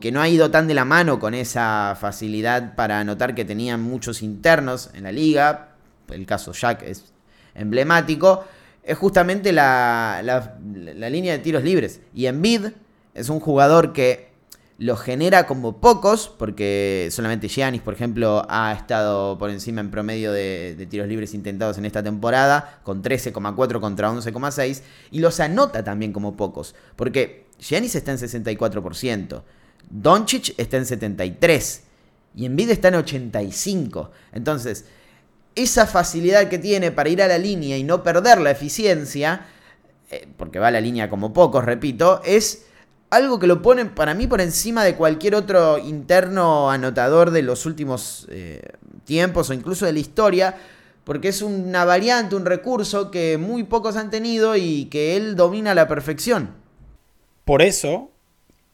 que 0.00 0.12
no 0.12 0.20
ha 0.20 0.28
ido 0.28 0.50
tan 0.50 0.68
de 0.68 0.74
la 0.74 0.84
mano 0.84 1.18
con 1.18 1.34
esa 1.34 1.96
facilidad 2.00 2.76
para 2.76 3.00
anotar 3.00 3.34
que 3.34 3.44
tenían 3.44 3.82
muchos 3.82 4.22
internos 4.22 4.90
en 4.94 5.04
la 5.04 5.10
liga, 5.10 5.70
el 6.10 6.26
caso 6.26 6.52
Jack 6.52 6.82
es 6.82 7.12
emblemático, 7.54 8.44
es 8.84 8.96
justamente 8.96 9.52
la, 9.52 10.20
la, 10.22 10.58
la 10.94 11.10
línea 11.10 11.32
de 11.32 11.40
tiros 11.40 11.64
libres. 11.64 12.00
Y 12.14 12.26
Embiid 12.26 12.66
es 13.14 13.28
un 13.30 13.40
jugador 13.40 13.92
que 13.92 14.27
lo 14.78 14.96
genera 14.96 15.44
como 15.48 15.80
pocos, 15.80 16.28
porque 16.28 17.08
solamente 17.10 17.48
Giannis, 17.48 17.82
por 17.82 17.94
ejemplo, 17.94 18.46
ha 18.48 18.72
estado 18.72 19.36
por 19.36 19.50
encima 19.50 19.80
en 19.80 19.90
promedio 19.90 20.30
de, 20.30 20.86
tiros 20.88 21.08
libres 21.08 21.34
intentados 21.34 21.78
en 21.78 21.84
esta 21.84 22.00
temporada, 22.00 22.78
con 22.84 23.02
13,4 23.02 23.80
contra 23.80 24.10
11,6, 24.10 24.82
y 25.10 25.18
los 25.18 25.40
anota 25.40 25.82
también 25.82 26.12
como 26.12 26.36
pocos, 26.36 26.76
porque 26.94 27.46
Giannis 27.58 27.96
está 27.96 28.12
en 28.12 28.18
64%, 28.18 29.42
Doncic 29.90 30.54
está 30.56 30.76
en 30.76 30.84
73%, 30.84 31.80
y 32.36 32.46
Embiid 32.46 32.70
está 32.70 32.88
en 32.88 32.94
85%. 32.94 34.10
Entonces, 34.30 34.84
esa 35.56 35.88
facilidad 35.88 36.48
que 36.48 36.58
tiene 36.58 36.92
para 36.92 37.08
ir 37.08 37.20
a 37.20 37.26
la 37.26 37.38
línea 37.38 37.76
y 37.76 37.82
no 37.82 38.04
perder 38.04 38.40
la 38.40 38.52
eficiencia, 38.52 39.44
eh, 40.08 40.28
porque 40.36 40.60
va 40.60 40.68
a 40.68 40.70
la 40.70 40.80
línea 40.80 41.10
como 41.10 41.32
pocos, 41.32 41.64
repito, 41.64 42.22
es 42.24 42.67
algo 43.10 43.38
que 43.38 43.46
lo 43.46 43.62
pone 43.62 43.86
para 43.86 44.14
mí 44.14 44.26
por 44.26 44.40
encima 44.40 44.84
de 44.84 44.94
cualquier 44.94 45.34
otro 45.34 45.78
interno 45.78 46.70
anotador 46.70 47.30
de 47.30 47.42
los 47.42 47.66
últimos 47.66 48.26
eh, 48.30 48.62
tiempos 49.04 49.50
o 49.50 49.54
incluso 49.54 49.86
de 49.86 49.92
la 49.92 49.98
historia, 49.98 50.56
porque 51.04 51.28
es 51.28 51.40
una 51.42 51.84
variante, 51.84 52.36
un 52.36 52.44
recurso 52.44 53.10
que 53.10 53.38
muy 53.38 53.64
pocos 53.64 53.96
han 53.96 54.10
tenido 54.10 54.56
y 54.56 54.86
que 54.86 55.16
él 55.16 55.36
domina 55.36 55.70
a 55.70 55.74
la 55.74 55.88
perfección. 55.88 56.50
Por 57.44 57.62
eso, 57.62 58.10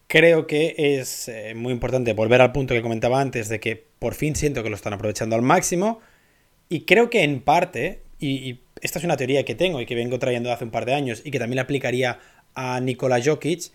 creo 0.08 0.46
que 0.46 0.74
es 0.76 1.28
eh, 1.28 1.54
muy 1.54 1.72
importante 1.72 2.12
volver 2.12 2.40
al 2.40 2.52
punto 2.52 2.74
que 2.74 2.82
comentaba 2.82 3.20
antes 3.20 3.48
de 3.48 3.60
que 3.60 3.86
por 3.98 4.14
fin 4.14 4.34
siento 4.34 4.62
que 4.62 4.70
lo 4.70 4.76
están 4.76 4.92
aprovechando 4.92 5.36
al 5.36 5.42
máximo 5.42 6.00
y 6.68 6.80
creo 6.82 7.10
que 7.10 7.22
en 7.22 7.40
parte, 7.40 8.02
y, 8.18 8.60
esta 8.80 8.98
es 8.98 9.04
una 9.04 9.16
teoría 9.16 9.44
que 9.44 9.54
tengo 9.54 9.80
y 9.80 9.86
que 9.86 9.94
vengo 9.94 10.18
trayendo 10.18 10.52
hace 10.52 10.64
un 10.64 10.70
par 10.70 10.84
de 10.84 10.94
años 10.94 11.22
y 11.24 11.30
que 11.30 11.38
también 11.38 11.56
la 11.56 11.62
aplicaría 11.62 12.18
a 12.54 12.80
Nikola 12.80 13.20
Jokic, 13.24 13.70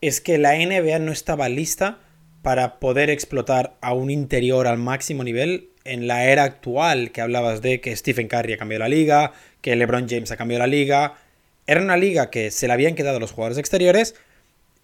es 0.00 0.20
que 0.20 0.38
la 0.38 0.54
NBA 0.54 0.98
no 0.98 1.12
estaba 1.12 1.48
lista 1.48 2.00
para 2.42 2.78
poder 2.78 3.10
explotar 3.10 3.76
a 3.80 3.92
un 3.92 4.10
interior 4.10 4.66
al 4.66 4.78
máximo 4.78 5.24
nivel 5.24 5.70
en 5.84 6.06
la 6.06 6.24
era 6.26 6.44
actual 6.44 7.10
que 7.12 7.20
hablabas 7.20 7.62
de 7.62 7.80
que 7.80 7.96
Stephen 7.96 8.28
Curry 8.28 8.54
ha 8.54 8.58
cambiado 8.58 8.84
la 8.84 8.88
liga, 8.88 9.32
que 9.60 9.74
LeBron 9.76 10.08
James 10.08 10.30
ha 10.30 10.36
cambiado 10.36 10.60
la 10.60 10.66
liga. 10.66 11.14
Era 11.66 11.80
una 11.80 11.96
liga 11.96 12.30
que 12.30 12.50
se 12.50 12.66
le 12.66 12.72
habían 12.72 12.94
quedado 12.94 13.20
los 13.20 13.32
jugadores 13.32 13.58
exteriores 13.58 14.14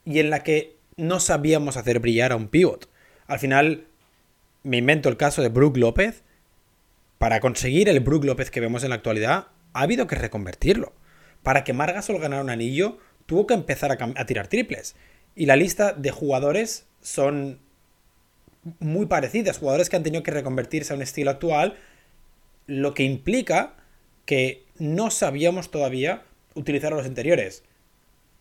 y 0.05 0.19
en 0.19 0.31
la 0.31 0.43
que 0.43 0.77
no 0.97 1.21
sabíamos 1.21 1.77
hacer 1.77 2.01
brillar 2.01 2.33
a 2.33 2.37
un 2.37 2.49
pivot. 2.49 2.89
Al 3.27 3.39
final, 3.39 3.87
me 4.63 4.79
invento 4.79 5.09
el 5.09 5.17
caso 5.17 5.43
de 5.43 5.49
Brook 5.49 5.77
López. 5.77 6.23
Para 7.19 7.41
conseguir 7.41 7.89
el 7.89 8.01
Brook 8.01 8.25
López 8.25 8.51
que 8.51 8.61
vemos 8.61 8.83
en 8.83 8.91
la 8.91 8.97
actualidad, 8.97 9.49
ha 9.73 9.83
habido 9.83 10.07
que 10.07 10.17
reconvertirlo. 10.17 10.93
Para 11.43 11.65
que 11.65 11.73
Margasol 11.73 12.19
ganara 12.21 12.43
un 12.43 12.51
anillo, 12.51 12.99
tuvo 13.33 13.47
que 13.47 13.55
empezar 13.55 13.91
a, 13.91 13.97
a, 14.21 14.27
tirar 14.27 14.49
triples. 14.49 14.95
Y 15.35 15.47
la 15.47 15.57
lista 15.57 15.95
de 15.95 16.11
jugadores 16.11 16.85
son 17.01 17.61
muy 18.79 19.07
parecidas, 19.07 19.57
jugadores 19.57 19.89
que 19.89 19.97
han 19.97 20.03
tenido 20.03 20.23
que 20.23 20.33
reconvertirse 20.33 20.93
a 20.93 20.97
un 20.97 21.03
estilo 21.03 21.31
actual, 21.31 21.79
lo 22.67 22.93
que 22.93 23.05
implica 23.05 23.73
que 24.27 24.67
no 24.77 25.11
sabíamos 25.11 25.71
todavía 25.71 26.25
utilizar 26.55 26.93
a 26.93 26.97
los 26.97 27.07
interiores. 27.07 27.65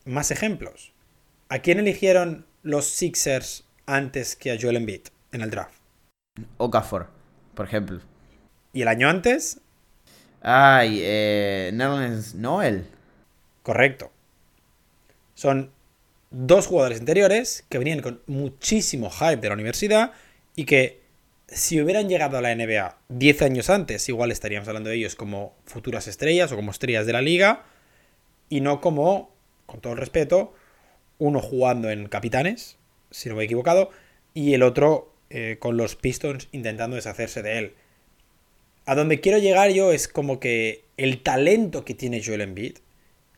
Más 0.04 0.30
ejemplos. 0.30 0.92
¿A 1.48 1.60
quién 1.60 1.80
eligieron 1.80 2.46
los 2.62 2.84
Sixers 2.84 3.64
antes 3.86 4.36
que 4.36 4.52
a 4.52 4.58
Joel 4.60 4.76
Embiid 4.76 5.04
en 5.32 5.40
el 5.40 5.52
draft? 5.52 5.80
Okafor, 6.58 7.08
por 7.56 7.66
ejemplo. 7.66 8.02
¿Y 8.74 8.82
el 8.82 8.90
año 8.90 9.08
antes? 9.08 9.62
Ay, 10.42 11.00
eh, 11.02 11.72
Nerlens 11.74 12.36
Noel. 12.36 12.88
Correcto. 13.64 14.12
Son 15.42 15.72
dos 16.30 16.68
jugadores 16.68 17.00
interiores 17.00 17.66
que 17.68 17.80
venían 17.80 18.02
con 18.02 18.22
muchísimo 18.28 19.10
hype 19.10 19.38
de 19.38 19.48
la 19.48 19.56
universidad 19.56 20.12
y 20.56 20.66
que 20.66 21.02
si 21.48 21.82
hubieran 21.82 22.08
llegado 22.08 22.38
a 22.38 22.42
la 22.42 22.54
NBA 22.54 23.00
10 23.10 23.42
años 23.42 23.72
antes, 23.72 24.08
igual 24.08 24.32
estaríamos 24.32 24.68
hablando 24.68 24.92
de 24.92 24.98
ellos 24.98 25.16
como 25.16 25.56
futuras 25.66 26.06
estrellas 26.06 26.52
o 26.52 26.58
como 26.58 26.70
estrellas 26.70 27.08
de 27.08 27.14
la 27.14 27.24
liga 27.24 27.64
y 28.50 28.62
no 28.62 28.82
como, 28.82 29.32
con 29.66 29.82
todo 29.82 29.94
el 29.94 30.00
respeto, 30.00 30.54
uno 31.18 31.42
jugando 31.42 31.90
en 31.90 32.08
Capitanes, 32.08 32.78
si 33.10 33.28
no 33.28 33.34
me 33.34 33.42
he 33.42 33.46
equivocado, 33.46 33.90
y 34.36 34.54
el 34.54 34.62
otro 34.62 35.12
eh, 35.32 35.58
con 35.60 35.76
los 35.76 35.96
Pistons 35.96 36.50
intentando 36.52 36.98
deshacerse 36.98 37.42
de 37.42 37.58
él. 37.58 37.74
A 38.86 38.94
donde 38.94 39.20
quiero 39.20 39.40
llegar 39.40 39.72
yo 39.72 39.92
es 39.92 40.08
como 40.08 40.40
que 40.40 40.84
el 40.98 41.24
talento 41.24 41.84
que 41.84 41.96
tiene 41.96 42.24
Joel 42.24 42.42
Embiid, 42.42 42.78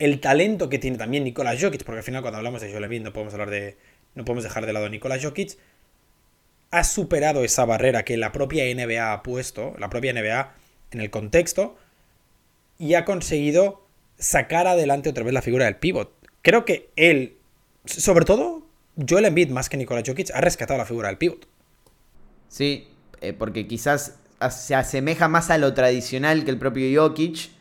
el 0.03 0.19
talento 0.19 0.69
que 0.69 0.79
tiene 0.79 0.97
también 0.97 1.23
Nikola 1.23 1.55
Jokic, 1.59 1.83
porque 1.83 1.99
al 1.99 2.03
final 2.03 2.21
cuando 2.21 2.37
hablamos 2.37 2.61
de 2.61 2.71
Joel 2.71 3.03
no 3.03 3.13
podemos 3.13 3.33
hablar 3.33 3.49
de 3.49 3.77
no 4.15 4.25
podemos 4.25 4.43
dejar 4.43 4.65
de 4.65 4.73
lado 4.73 4.85
a 4.85 4.89
Nikola 4.89 5.17
Jokic, 5.21 5.57
ha 6.71 6.83
superado 6.83 7.43
esa 7.43 7.65
barrera 7.65 8.03
que 8.03 8.17
la 8.17 8.31
propia 8.31 8.63
NBA 8.65 9.13
ha 9.13 9.23
puesto, 9.23 9.75
la 9.79 9.89
propia 9.89 10.11
NBA 10.13 10.53
en 10.91 11.01
el 11.01 11.09
contexto 11.09 11.77
y 12.77 12.95
ha 12.95 13.05
conseguido 13.05 13.87
sacar 14.17 14.67
adelante 14.67 15.09
otra 15.09 15.23
vez 15.23 15.33
la 15.33 15.41
figura 15.41 15.65
del 15.65 15.77
pivot. 15.77 16.11
Creo 16.41 16.65
que 16.65 16.89
él, 16.95 17.37
sobre 17.85 18.25
todo 18.25 18.67
Joel 19.07 19.25
Embiid 19.25 19.49
más 19.49 19.69
que 19.69 19.77
Nikola 19.77 20.03
Jokic, 20.05 20.31
ha 20.33 20.41
rescatado 20.41 20.77
la 20.77 20.85
figura 20.85 21.07
del 21.07 21.17
pivot. 21.17 21.47
Sí, 22.49 22.87
eh, 23.21 23.33
porque 23.33 23.67
quizás 23.67 24.17
se 24.51 24.75
asemeja 24.75 25.27
más 25.29 25.49
a 25.49 25.57
lo 25.57 25.73
tradicional 25.73 26.43
que 26.43 26.51
el 26.51 26.57
propio 26.57 27.01
Jokic 27.01 27.51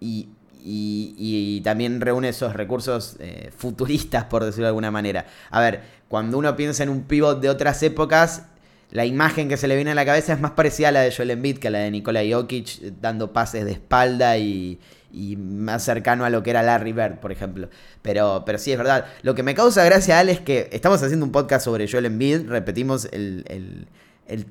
y, 0.00 0.28
y, 0.68 1.60
también 1.62 2.00
reúne 2.00 2.30
esos 2.30 2.54
recursos 2.54 3.16
eh, 3.20 3.50
futuristas, 3.56 4.24
por 4.24 4.44
decirlo 4.44 4.64
de 4.64 4.68
alguna 4.68 4.90
manera. 4.90 5.26
A 5.50 5.60
ver, 5.60 5.80
cuando 6.08 6.38
uno 6.38 6.54
piensa 6.56 6.82
en 6.82 6.88
un 6.88 7.02
pivot 7.02 7.40
de 7.40 7.48
otras 7.48 7.82
épocas, 7.82 8.44
la 8.90 9.04
imagen 9.04 9.48
que 9.48 9.56
se 9.56 9.68
le 9.68 9.76
viene 9.76 9.92
a 9.92 9.94
la 9.94 10.04
cabeza 10.04 10.32
es 10.32 10.40
más 10.40 10.52
parecida 10.52 10.88
a 10.88 10.92
la 10.92 11.00
de 11.00 11.12
Joel 11.14 11.30
Embiid 11.30 11.58
que 11.58 11.68
a 11.68 11.70
la 11.70 11.78
de 11.78 11.90
Nikola 11.90 12.20
Jokic, 12.28 12.80
dando 13.00 13.32
pases 13.32 13.64
de 13.64 13.72
espalda 13.72 14.38
y, 14.38 14.78
y 15.12 15.36
más 15.36 15.82
cercano 15.82 16.24
a 16.24 16.30
lo 16.30 16.42
que 16.42 16.50
era 16.50 16.62
Larry 16.62 16.92
Bird, 16.92 17.18
por 17.18 17.32
ejemplo. 17.32 17.68
Pero, 18.02 18.42
pero 18.44 18.58
sí, 18.58 18.72
es 18.72 18.78
verdad. 18.78 19.06
Lo 19.22 19.34
que 19.34 19.42
me 19.42 19.54
causa 19.54 19.84
gracia, 19.84 20.18
Al, 20.18 20.28
es 20.28 20.40
que 20.40 20.68
estamos 20.72 21.02
haciendo 21.02 21.24
un 21.24 21.32
podcast 21.32 21.64
sobre 21.64 21.88
Joel 21.90 22.06
Embiid, 22.06 22.48
repetimos 22.48 23.08
el, 23.12 23.88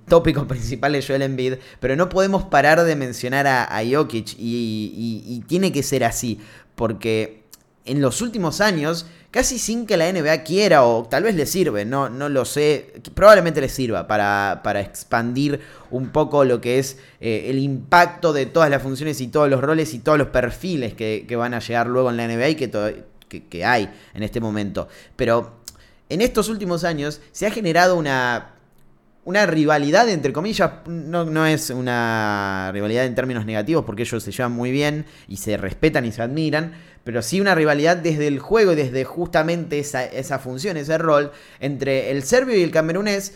tópico 0.08 0.48
principal 0.48 0.94
de 0.94 1.02
Joel 1.02 1.22
Embiid, 1.22 1.56
pero 1.80 1.96
no 1.96 2.10
podemos 2.10 2.44
parar 2.44 2.84
de 2.84 2.96
mencionar 2.96 3.48
a, 3.48 3.64
a 3.64 3.84
Jokic 3.86 4.36
y, 4.38 5.24
y 5.26 5.44
tiene 5.48 5.72
que 5.72 5.84
ser 5.84 6.04
así, 6.04 6.40
porque 6.76 7.44
en 7.86 8.02
los 8.02 8.22
últimos 8.22 8.62
años 8.62 9.06
casi 9.36 9.60
sin 9.60 9.86
que 9.86 9.98
la 9.98 10.10
NBA 10.10 10.44
quiera 10.44 10.86
o 10.86 11.04
tal 11.04 11.24
vez 11.24 11.36
le 11.36 11.46
sirve, 11.46 11.84
no, 11.84 12.10
no 12.10 12.30
lo 12.30 12.46
sé, 12.46 12.94
probablemente 13.14 13.60
le 13.60 13.68
sirva 13.68 14.08
para, 14.08 14.62
para 14.64 14.80
expandir 14.80 15.60
un 15.92 16.08
poco 16.08 16.46
lo 16.46 16.62
que 16.62 16.80
es 16.80 17.00
eh, 17.20 17.48
el 17.50 17.60
impacto 17.60 18.32
de 18.32 18.46
todas 18.46 18.70
las 18.70 18.82
funciones 18.82 19.20
y 19.20 19.28
todos 19.28 19.50
los 19.50 19.60
roles 19.60 19.94
y 19.94 20.00
todos 20.00 20.18
los 20.18 20.30
perfiles 20.30 20.94
que, 20.94 21.28
van 21.36 21.54
a 21.54 21.60
llegar 21.60 21.88
luego 21.88 22.10
en 22.12 22.16
la 22.16 22.30
NBA 22.30 22.48
y 22.48 22.56
que, 22.56 23.04
que 23.50 23.66
hay 23.66 23.94
en 24.14 24.24
este 24.24 24.40
momento. 24.40 24.88
Pero 25.18 25.60
en 26.08 26.22
estos 26.22 26.48
últimos 26.48 26.86
años 26.86 27.20
se 27.34 27.46
ha 27.46 27.52
generado 27.52 27.98
una 27.98 28.55
una 29.26 29.48
rivalidad, 29.48 30.08
entre 30.08 30.32
comillas, 30.32 30.72
no, 30.86 31.26
no, 31.26 31.46
es 31.48 31.72
una 31.72 32.70
rivalidad 32.72 33.06
en 33.06 33.16
términos 33.16 33.46
negativos 33.46 33.84
porque 33.84 34.04
ellos 34.04 34.24
se 34.24 34.32
llevan 34.32 34.52
muy 34.52 34.72
bien 34.72 35.06
y 35.28 35.38
se 35.38 35.58
respetan 35.58 36.06
y 36.06 36.12
se 36.12 36.22
admiran, 36.22 36.74
pero 37.04 37.24
sí 37.24 37.42
una 37.42 37.56
rivalidad 37.56 37.98
desde 37.98 38.28
el 38.28 38.40
juego 38.40 38.74
y 38.74 38.76
desde 38.76 39.04
justamente 39.04 39.80
esa, 39.80 40.06
esa 40.06 40.38
función, 40.38 40.78
ese 40.78 41.00
rol 41.00 41.32
entre 41.60 42.12
el 42.12 42.24
serbio 42.24 42.56
y 42.56 42.62
el 42.62 42.70
camerunés 42.72 43.34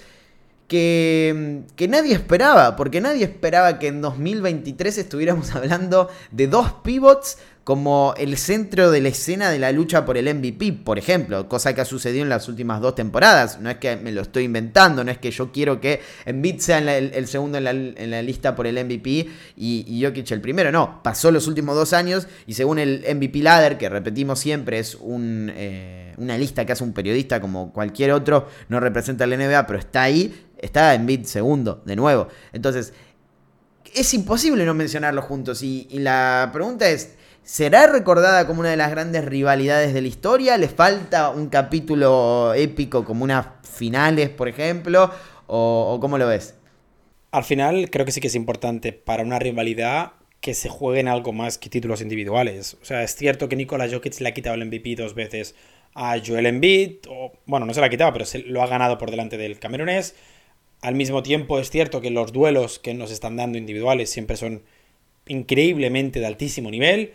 que, 0.67 1.63
que, 1.75 1.88
nadie 1.88 2.13
esperaba, 2.13 2.75
porque 2.75 3.02
nadie 3.02 3.23
esperaba 3.23 3.80
que 3.80 3.88
en 3.88 4.02
2023 4.02 4.99
estuviéramos 4.99 5.56
hablando 5.56 6.10
de 6.30 6.45
dos 6.45 6.71
pivots 6.84 7.39
como 7.69 8.15
el 8.17 8.36
centro 8.36 8.89
de 8.89 8.99
la 8.99 9.10
escena 9.10 9.51
de 9.51 9.60
la 9.60 9.71
lucha 9.71 10.03
por 10.03 10.17
el 10.17 10.34
MVP, 10.34 10.73
por 10.84 10.97
ejemplo, 10.97 11.47
cosa 11.47 11.75
que 11.75 11.82
ha 11.82 11.86
sucedido 11.86 12.23
en 12.23 12.29
las 12.29 12.47
últimas 12.47 12.82
dos 12.82 12.95
temporadas. 12.95 13.60
No 13.62 13.69
es 13.69 13.77
que 13.77 13.95
me 13.95 14.12
lo 14.12 14.21
estoy 14.21 14.45
inventando, 14.45 15.03
no 15.03 15.12
es 15.12 15.19
que 15.19 15.29
yo 15.29 15.51
quiero 15.51 15.79
que 15.79 16.01
Embiid 16.25 16.62
sea 16.62 16.79
el, 16.79 17.27
segundo 17.27 17.60
en 17.60 18.10
la, 18.10 18.21
lista 18.23 18.55
por 18.55 18.65
el 18.65 18.84
MVP 18.84 19.27
y, 19.55 19.86
y, 19.88 20.03
Jokic 20.03 20.32
el 20.32 20.41
primero. 20.41 20.71
No, 20.71 21.03
pasó 21.03 21.29
los 21.29 21.45
últimos 21.45 21.75
dos 21.75 21.93
años 21.93 22.27
y 22.47 22.55
según 22.55 22.79
el 22.79 23.05
MVP 23.08 23.38
Ladder, 23.43 23.77
que 23.77 23.88
repetimos 23.88 24.39
siempre, 24.39 24.79
es 24.79 24.95
un, 24.95 25.51
eh, 25.55 26.15
una 26.17 26.39
lista 26.39 26.65
que 26.65 26.71
hace 26.71 26.84
un 26.84 26.93
periodista 26.93 27.39
como 27.39 27.71
cualquier 27.71 28.13
otro, 28.13 28.47
no 28.69 28.79
representa 28.79 29.27
la 29.27 29.38
NBA, 29.38 29.67
pero 29.67 29.77
está 29.77 30.01
ahí, 30.01 30.47
está 30.58 30.95
Embiid 30.95 31.25
segundo, 31.25 31.84
de 31.86 31.95
nuevo. 31.95 32.29
Entonces, 32.51 32.93
es 33.93 34.12
imposible 34.15 34.65
no 34.65 34.73
mencionarlos 34.73 35.25
juntos 35.25 35.62
y 35.62 35.88
la 35.91 36.49
pregunta 36.51 36.89
es 36.89 37.18
¿Será 37.43 37.88
recordada 37.88 38.45
como 38.45 38.60
una 38.60 38.69
de 38.69 38.78
las 38.78 38.91
grandes 38.91 39.25
rivalidades 39.25 39.93
de 39.93 40.02
la 40.02 40.08
historia? 40.08 40.58
¿Le 40.58 40.67
falta 40.67 41.30
un 41.30 41.49
capítulo 41.49 42.54
épico 42.54 43.04
como 43.04 43.23
unas 43.23 43.47
finales, 43.63 44.30
por 44.30 44.47
ejemplo? 44.47 45.12
¿O, 45.47 45.97
cómo 45.99 46.17
lo 46.17 46.28
ves? 46.28 46.56
Al 47.32 47.43
final 47.43 47.89
creo 47.89 48.06
que 48.06 48.12
sí 48.12 48.21
que 48.21 48.28
es 48.28 48.36
importante 48.36 48.93
para 48.93 49.23
una 49.23 49.39
rivalidad 49.39 50.13
que 50.41 50.54
se 50.54 50.69
jueguen 50.69 51.08
algo 51.08 51.34
más 51.34 51.58
que 51.58 51.69
títulos 51.69 52.02
individuales. 52.02 52.78
O 52.82 52.86
sea, 52.86 53.04
es 53.04 53.15
cierto 53.15 53.49
que 53.49 53.56
Nikola 53.56 53.89
Jokic 53.89 54.19
le 54.19 54.30
ha 54.30 54.34
quitado 54.34 54.56
el 54.56 54.65
MVP 54.65 54.95
dos 54.95 55.15
veces 55.15 55.56
a 55.95 56.17
Joel 56.23 56.45
Embiid, 56.45 56.97
o, 57.10 57.34
bueno, 57.45 57.65
no 57.65 57.73
se 57.73 57.80
lo 57.80 57.88
ha 57.88 57.89
quitado, 57.89 58.13
pero 58.13 58.25
se 58.25 58.39
lo 58.39 58.62
ha 58.62 58.67
ganado 58.67 58.97
por 58.97 59.12
delante 59.12 59.38
del 59.38 59.60
camerunés. 59.60 60.15
Al 60.82 60.95
mismo 60.95 61.23
tiempo 61.23 61.60
es 61.60 61.69
cierto 61.71 61.99
que 61.99 62.12
los 62.12 62.32
duelos 62.32 62.80
que 62.80 62.93
nos 62.93 63.12
están 63.12 63.36
dando 63.38 63.58
individuales 63.58 64.10
siempre 64.10 64.38
son 64.38 64.63
increíblemente 65.28 66.19
de 66.19 66.28
altísimo 66.28 66.71
nivel 66.71 67.13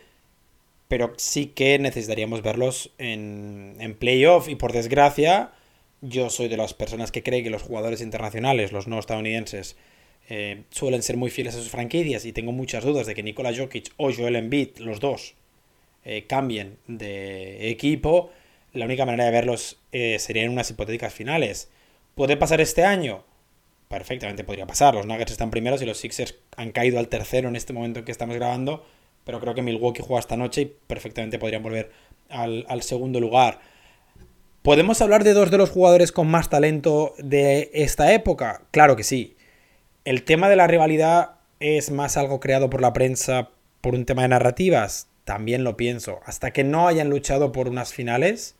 pero 0.88 1.12
sí 1.16 1.46
que 1.46 1.78
necesitaríamos 1.78 2.42
verlos 2.42 2.90
en, 2.98 3.76
en 3.80 3.94
playoff 3.94 4.48
y 4.48 4.54
por 4.54 4.72
desgracia 4.72 5.52
yo 6.04 6.30
soy 6.30 6.48
de 6.48 6.56
las 6.56 6.74
personas 6.74 7.10
que 7.10 7.22
cree 7.22 7.42
que 7.42 7.50
los 7.50 7.62
jugadores 7.62 8.00
internacionales, 8.00 8.72
los 8.72 8.86
no 8.86 8.98
estadounidenses, 8.98 9.76
eh, 10.28 10.62
suelen 10.70 11.02
ser 11.02 11.16
muy 11.16 11.30
fieles 11.30 11.54
a 11.54 11.58
sus 11.58 11.70
franquicias 11.70 12.24
y 12.24 12.32
tengo 12.32 12.52
muchas 12.52 12.84
dudas 12.84 13.06
de 13.06 13.14
que 13.14 13.22
Nikola 13.22 13.54
Jokic 13.54 13.92
o 13.96 14.12
Joel 14.12 14.36
Embiid, 14.36 14.78
los 14.78 15.00
dos, 15.00 15.34
eh, 16.04 16.24
cambien 16.26 16.78
de 16.86 17.70
equipo. 17.70 18.30
La 18.72 18.84
única 18.84 19.06
manera 19.06 19.24
de 19.24 19.30
verlos 19.30 19.78
eh, 19.92 20.18
sería 20.18 20.42
en 20.42 20.50
unas 20.50 20.70
hipotéticas 20.70 21.12
finales. 21.12 21.70
¿Puede 22.14 22.36
pasar 22.36 22.60
este 22.60 22.84
año? 22.84 23.24
Perfectamente 23.88 24.44
podría 24.44 24.66
pasar. 24.66 24.94
Los 24.94 25.06
Nuggets 25.06 25.32
están 25.32 25.50
primeros 25.50 25.80
y 25.82 25.86
los 25.86 25.98
Sixers 25.98 26.36
han 26.56 26.72
caído 26.72 26.98
al 26.98 27.08
tercero 27.08 27.48
en 27.48 27.56
este 27.56 27.72
momento 27.72 28.00
en 28.00 28.04
que 28.04 28.12
estamos 28.12 28.36
grabando 28.36 28.84
pero 29.24 29.40
creo 29.40 29.54
que 29.54 29.62
Milwaukee 29.62 30.02
juega 30.02 30.20
esta 30.20 30.36
noche 30.36 30.60
y 30.62 30.72
perfectamente 30.86 31.38
podrían 31.38 31.62
volver 31.62 31.90
al, 32.28 32.82
segundo 32.82 33.20
lugar. 33.20 33.60
¿Podemos 34.62 35.00
hablar 35.00 35.24
de 35.24 35.34
dos 35.34 35.50
de 35.50 35.58
los 35.58 35.70
jugadores 35.70 36.12
con 36.12 36.26
más 36.28 36.48
talento 36.48 37.14
de 37.18 37.70
esta 37.74 38.12
época? 38.12 38.62
Claro 38.70 38.96
que 38.96 39.04
sí. 39.04 39.36
El 40.04 40.24
tema 40.24 40.48
de 40.48 40.56
la 40.56 40.66
rivalidad 40.66 41.32
es 41.60 41.90
más 41.90 42.16
algo 42.16 42.40
creado 42.40 42.70
por 42.70 42.80
la 42.80 42.92
prensa 42.92 43.50
por 43.80 43.94
un 43.94 44.04
tema 44.04 44.22
de 44.22 44.28
narrativas. 44.28 45.08
También 45.24 45.64
lo 45.64 45.76
pienso. 45.76 46.20
Hasta 46.24 46.52
que 46.52 46.64
no 46.64 46.88
hayan 46.88 47.10
luchado 47.10 47.52
por 47.52 47.68
unas 47.68 47.92
finales, 47.92 48.56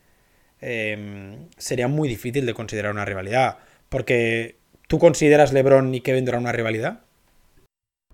em, 0.61 1.48
sería 1.57 1.88
muy 1.88 2.09
difícil 2.09 2.46
de 2.46 2.55
considerar 2.55 2.92
una 2.92 3.05
rivalidad. 3.05 3.59
Porque, 3.90 4.57
¿tú 4.88 4.98
consideras 4.98 5.53
LeBron 5.53 5.94
y 5.94 6.00
Kevin 6.00 6.24
Durant 6.24 6.42
una 6.42 6.53
rivalidad? 6.53 7.00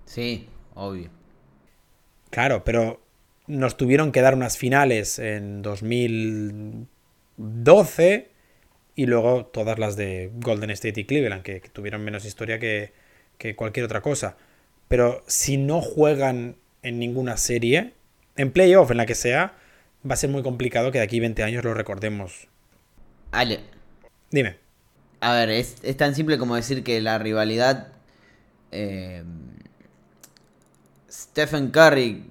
Sí, 0.05 0.49
obvio. 0.75 1.20
Claro, 2.31 2.65
pero 2.65 3.01
nos 3.47 3.77
tuvieron 3.77 4.11
que 4.13 4.23
dar 4.23 4.35
unas 4.35 4.57
finales 4.57 5.19
en 5.19 5.61
2012 5.63 8.31
y 8.95 9.07
luego 9.07 9.47
todas 9.47 9.79
las 9.79 9.97
de 9.97 10.31
Golden 10.35 10.71
State 10.71 11.01
y 11.01 11.05
Cleveland, 11.05 11.43
que, 11.43 11.61
tuvieron 11.61 12.05
menos 12.05 12.25
historia 12.25 12.59
que, 12.59 12.93
cualquier 13.57 13.87
otra 13.87 14.03
cosa. 14.03 14.37
Pero 14.89 15.23
si 15.27 15.57
no 15.57 15.81
juegan 15.81 16.57
en 16.83 16.99
ninguna 16.99 17.37
serie, 17.37 17.93
en 18.37 18.51
playoff, 18.53 18.91
en 18.91 18.97
la 18.99 19.07
que 19.07 19.15
sea, 19.15 19.55
va 20.09 20.15
a 20.15 20.17
ser 20.17 20.31
muy 20.31 20.43
complicado 20.43 20.93
que 20.93 20.99
de 20.99 21.05
aquí 21.05 21.21
20 21.21 21.43
años 21.43 21.65
lo 21.65 21.75
recordemos. 21.75 22.49
Ale. 23.33 23.61
Dime. 24.31 24.57
A 25.21 25.35
ver, 25.35 25.51
es, 25.51 25.77
tan 25.97 26.15
simple 26.15 26.39
como 26.39 26.57
decir 26.57 26.85
que 26.85 27.01
la 27.01 27.19
rivalidad 27.19 27.89
eh, 28.73 29.23
Stephen 31.11 31.71
Curry, 31.71 32.25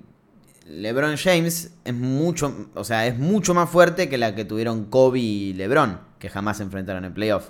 LeBron 0.67 1.17
James 1.17 1.73
es 1.83 1.93
mucho, 1.93 2.69
o 2.75 2.83
sea, 2.83 3.07
es 3.07 3.17
mucho 3.17 3.53
más 3.53 3.69
fuerte 3.69 4.07
que 4.07 4.17
la 4.17 4.35
que 4.35 4.45
tuvieron 4.45 4.85
Kobe 4.85 5.19
y 5.19 5.53
LeBron, 5.53 5.99
que 6.19 6.29
jamás 6.29 6.57
se 6.57 6.63
enfrentaron 6.63 7.03
en 7.05 7.13
playoff. 7.13 7.49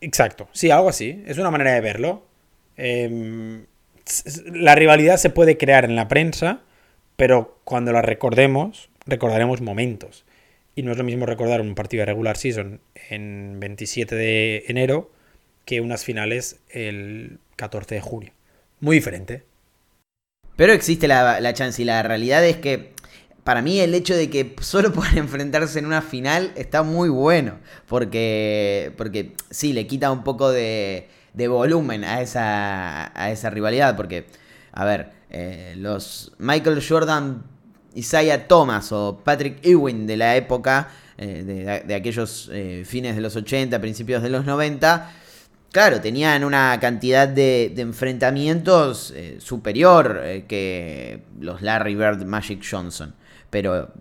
Exacto, 0.00 0.48
sí, 0.52 0.70
algo 0.70 0.88
así. 0.88 1.22
Es 1.26 1.38
una 1.38 1.50
manera 1.50 1.72
de 1.72 1.80
verlo. 1.80 2.26
Em, 2.76 3.66
la 4.46 4.74
rivalidad 4.74 5.16
se 5.16 5.30
puede 5.30 5.56
crear 5.56 5.84
en 5.84 5.96
la 5.96 6.08
prensa, 6.08 6.60
pero 7.16 7.60
cuando 7.64 7.92
la 7.92 8.02
recordemos, 8.02 8.90
recordaremos 9.06 9.60
momentos. 9.60 10.24
Y 10.74 10.82
no 10.82 10.92
es 10.92 10.98
lo 10.98 11.04
mismo 11.04 11.26
recordar 11.26 11.60
un 11.60 11.74
partido 11.74 12.02
de 12.02 12.06
regular 12.06 12.36
season 12.36 12.80
en 13.10 13.60
27 13.60 14.14
de 14.14 14.64
enero 14.68 15.10
que 15.64 15.80
unas 15.80 16.04
finales 16.04 16.60
el 16.70 17.38
14 17.56 17.96
de 17.96 18.00
junio. 18.00 18.32
Muy 18.80 18.96
diferente. 18.96 19.49
Pero 20.60 20.74
existe 20.74 21.08
la, 21.08 21.40
la 21.40 21.54
chance 21.54 21.80
y 21.80 21.86
la 21.86 22.02
realidad 22.02 22.44
es 22.44 22.58
que 22.58 22.92
para 23.44 23.62
mí 23.62 23.80
el 23.80 23.94
hecho 23.94 24.14
de 24.14 24.28
que 24.28 24.56
solo 24.60 24.92
puedan 24.92 25.16
enfrentarse 25.16 25.78
en 25.78 25.86
una 25.86 26.02
final 26.02 26.52
está 26.54 26.82
muy 26.82 27.08
bueno. 27.08 27.54
Porque, 27.86 28.92
porque 28.98 29.32
sí, 29.48 29.72
le 29.72 29.86
quita 29.86 30.12
un 30.12 30.22
poco 30.22 30.50
de, 30.50 31.08
de 31.32 31.48
volumen 31.48 32.04
a 32.04 32.20
esa, 32.20 33.10
a 33.18 33.30
esa 33.30 33.48
rivalidad. 33.48 33.96
Porque, 33.96 34.26
a 34.72 34.84
ver, 34.84 35.12
eh, 35.30 35.72
los 35.78 36.32
Michael 36.36 36.84
Jordan, 36.86 37.42
Isaiah 37.94 38.46
Thomas 38.46 38.92
o 38.92 39.22
Patrick 39.24 39.64
Ewing 39.64 40.06
de 40.06 40.18
la 40.18 40.36
época, 40.36 40.90
eh, 41.16 41.82
de, 41.86 41.94
aquellos 41.94 42.50
eh, 42.52 42.82
fines 42.84 43.16
de 43.16 43.22
los 43.22 43.34
80, 43.34 43.80
principios 43.80 44.22
de 44.22 44.28
los 44.28 44.44
90, 44.44 45.10
claro, 45.72 46.00
tenían 46.00 46.44
una 46.44 46.78
cantidad 46.80 47.28
de, 47.28 47.74
enfrentamientos 47.76 49.14
superior 49.38 50.22
que 50.48 51.22
los 51.38 51.62
Larry 51.62 51.94
Bird, 51.94 52.24
Magic 52.24 52.64
Johnson. 52.68 53.14
Pero 53.50 53.92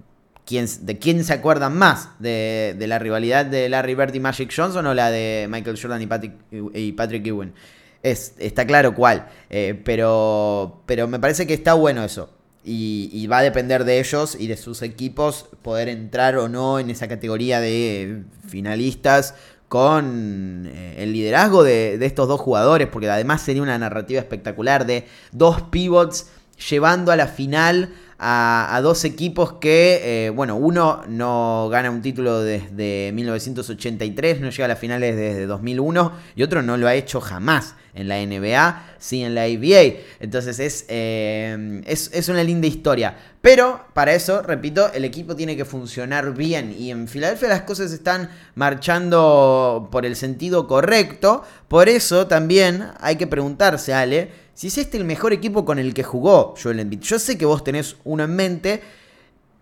¿quién, 0.50 0.68
¿de 0.82 0.98
quién 0.98 1.24
se 1.24 1.34
acuerdan 1.34 1.78
más? 1.78 2.10
¿De, 2.20 2.76
la 2.80 2.98
rivalidad 2.98 3.46
de 3.46 3.70
Larry 3.70 3.94
Bird 3.94 4.16
y 4.16 4.20
Magic 4.20 4.52
Johnson 4.56 4.86
o 4.88 4.94
la 4.96 5.12
de 5.12 5.48
Michael 5.50 5.80
Jordan 5.80 6.02
y 6.02 6.08
Patrick, 6.08 6.34
y 6.74 6.92
Patrick 6.94 7.26
Ewing? 7.28 7.54
Es, 8.02 8.34
está 8.40 8.66
claro 8.66 8.96
cuál. 8.96 9.28
Eh, 9.50 9.80
pero, 9.86 10.82
pero 10.88 11.08
me 11.08 11.20
parece 11.20 11.46
que 11.46 11.54
está 11.54 11.76
bueno 11.76 12.04
eso. 12.04 12.32
Y, 12.64 13.26
va 13.28 13.40
a 13.40 13.42
depender 13.42 13.84
de 13.84 14.00
ellos 14.00 14.36
y 14.40 14.46
de 14.46 14.58
sus 14.58 14.82
equipos 14.82 15.50
poder 15.64 15.88
entrar 15.88 16.36
o 16.38 16.50
no 16.50 16.80
en 16.80 16.90
esa 16.90 17.08
categoría 17.08 17.60
de 17.60 18.24
finalistas 18.48 19.34
con 19.70 20.66
eh, 20.66 20.96
el 20.98 21.14
liderazgo 21.14 21.64
de, 21.64 22.04
estos 22.04 22.28
dos 22.28 22.42
jugadores, 22.42 22.88
porque 22.88 23.10
además 23.10 23.42
sería 23.42 23.62
una 23.62 23.78
narrativa 23.78 24.20
espectacular 24.20 24.86
de 24.86 25.08
dos 25.32 25.62
pivots 25.62 26.28
llevando 26.70 27.12
a 27.12 27.16
la 27.16 27.28
final 27.28 27.94
a, 28.20 28.80
dos 28.84 29.06
equipos 29.06 29.54
que, 29.54 30.26
eh, 30.26 30.30
bueno, 30.30 30.58
uno 30.58 31.04
no 31.08 31.70
gana 31.72 31.90
un 31.90 32.02
título 32.02 32.42
desde 32.42 33.12
1983, 33.14 34.42
no 34.42 34.50
llega 34.50 34.66
a 34.66 34.68
las 34.68 34.80
finales 34.80 35.16
desde 35.16 35.46
2001 35.46 36.12
y 36.36 36.44
otro 36.44 36.62
no 36.62 36.76
lo 36.76 36.88
ha 36.88 36.96
hecho 36.96 37.22
jamás 37.22 37.76
en 37.94 38.08
la 38.08 38.18
NBA, 38.18 38.84
sí 39.00 39.24
en 39.24 39.36
la 39.36 39.44
ABA. 39.44 40.00
Entonces 40.20 40.86
eh, 40.90 41.82
es, 41.86 42.12
es, 42.14 42.30
una 42.30 42.44
linda 42.44 42.68
historia. 42.68 43.16
Pero 43.42 43.86
para 43.94 44.14
eso, 44.14 44.42
repito, 44.42 44.92
el 44.94 45.06
equipo 45.06 45.36
tiene 45.36 45.56
que 45.56 45.66
funcionar 45.66 46.34
bien. 46.34 46.76
Y 46.78 46.92
en 46.92 47.08
Filadelfia 47.08 47.48
las 47.48 47.62
cosas 47.62 47.92
están 47.92 48.30
marchando 48.56 49.88
por 49.92 50.06
el 50.06 50.16
sentido 50.16 50.68
correcto. 50.68 51.44
Por 51.68 51.88
eso 51.88 52.28
también 52.28 52.88
hay 53.00 53.16
que 53.16 53.28
preguntarse, 53.28 53.94
Ale, 53.94 54.49
si 54.60 54.68
es 54.68 54.78
este 54.78 54.98
el 54.98 55.06
mejor 55.06 55.32
equipo 55.32 55.64
con 55.64 55.80
el 55.80 55.94
que 55.94 56.04
jugó 56.04 56.54
Joel 56.62 56.82
Embiid. 56.82 57.00
Yo 57.00 57.18
sé 57.18 57.38
que 57.38 57.46
vos 57.46 57.64
tenés 57.64 57.96
uno 58.04 58.26
en 58.26 58.36
mente. 58.36 58.82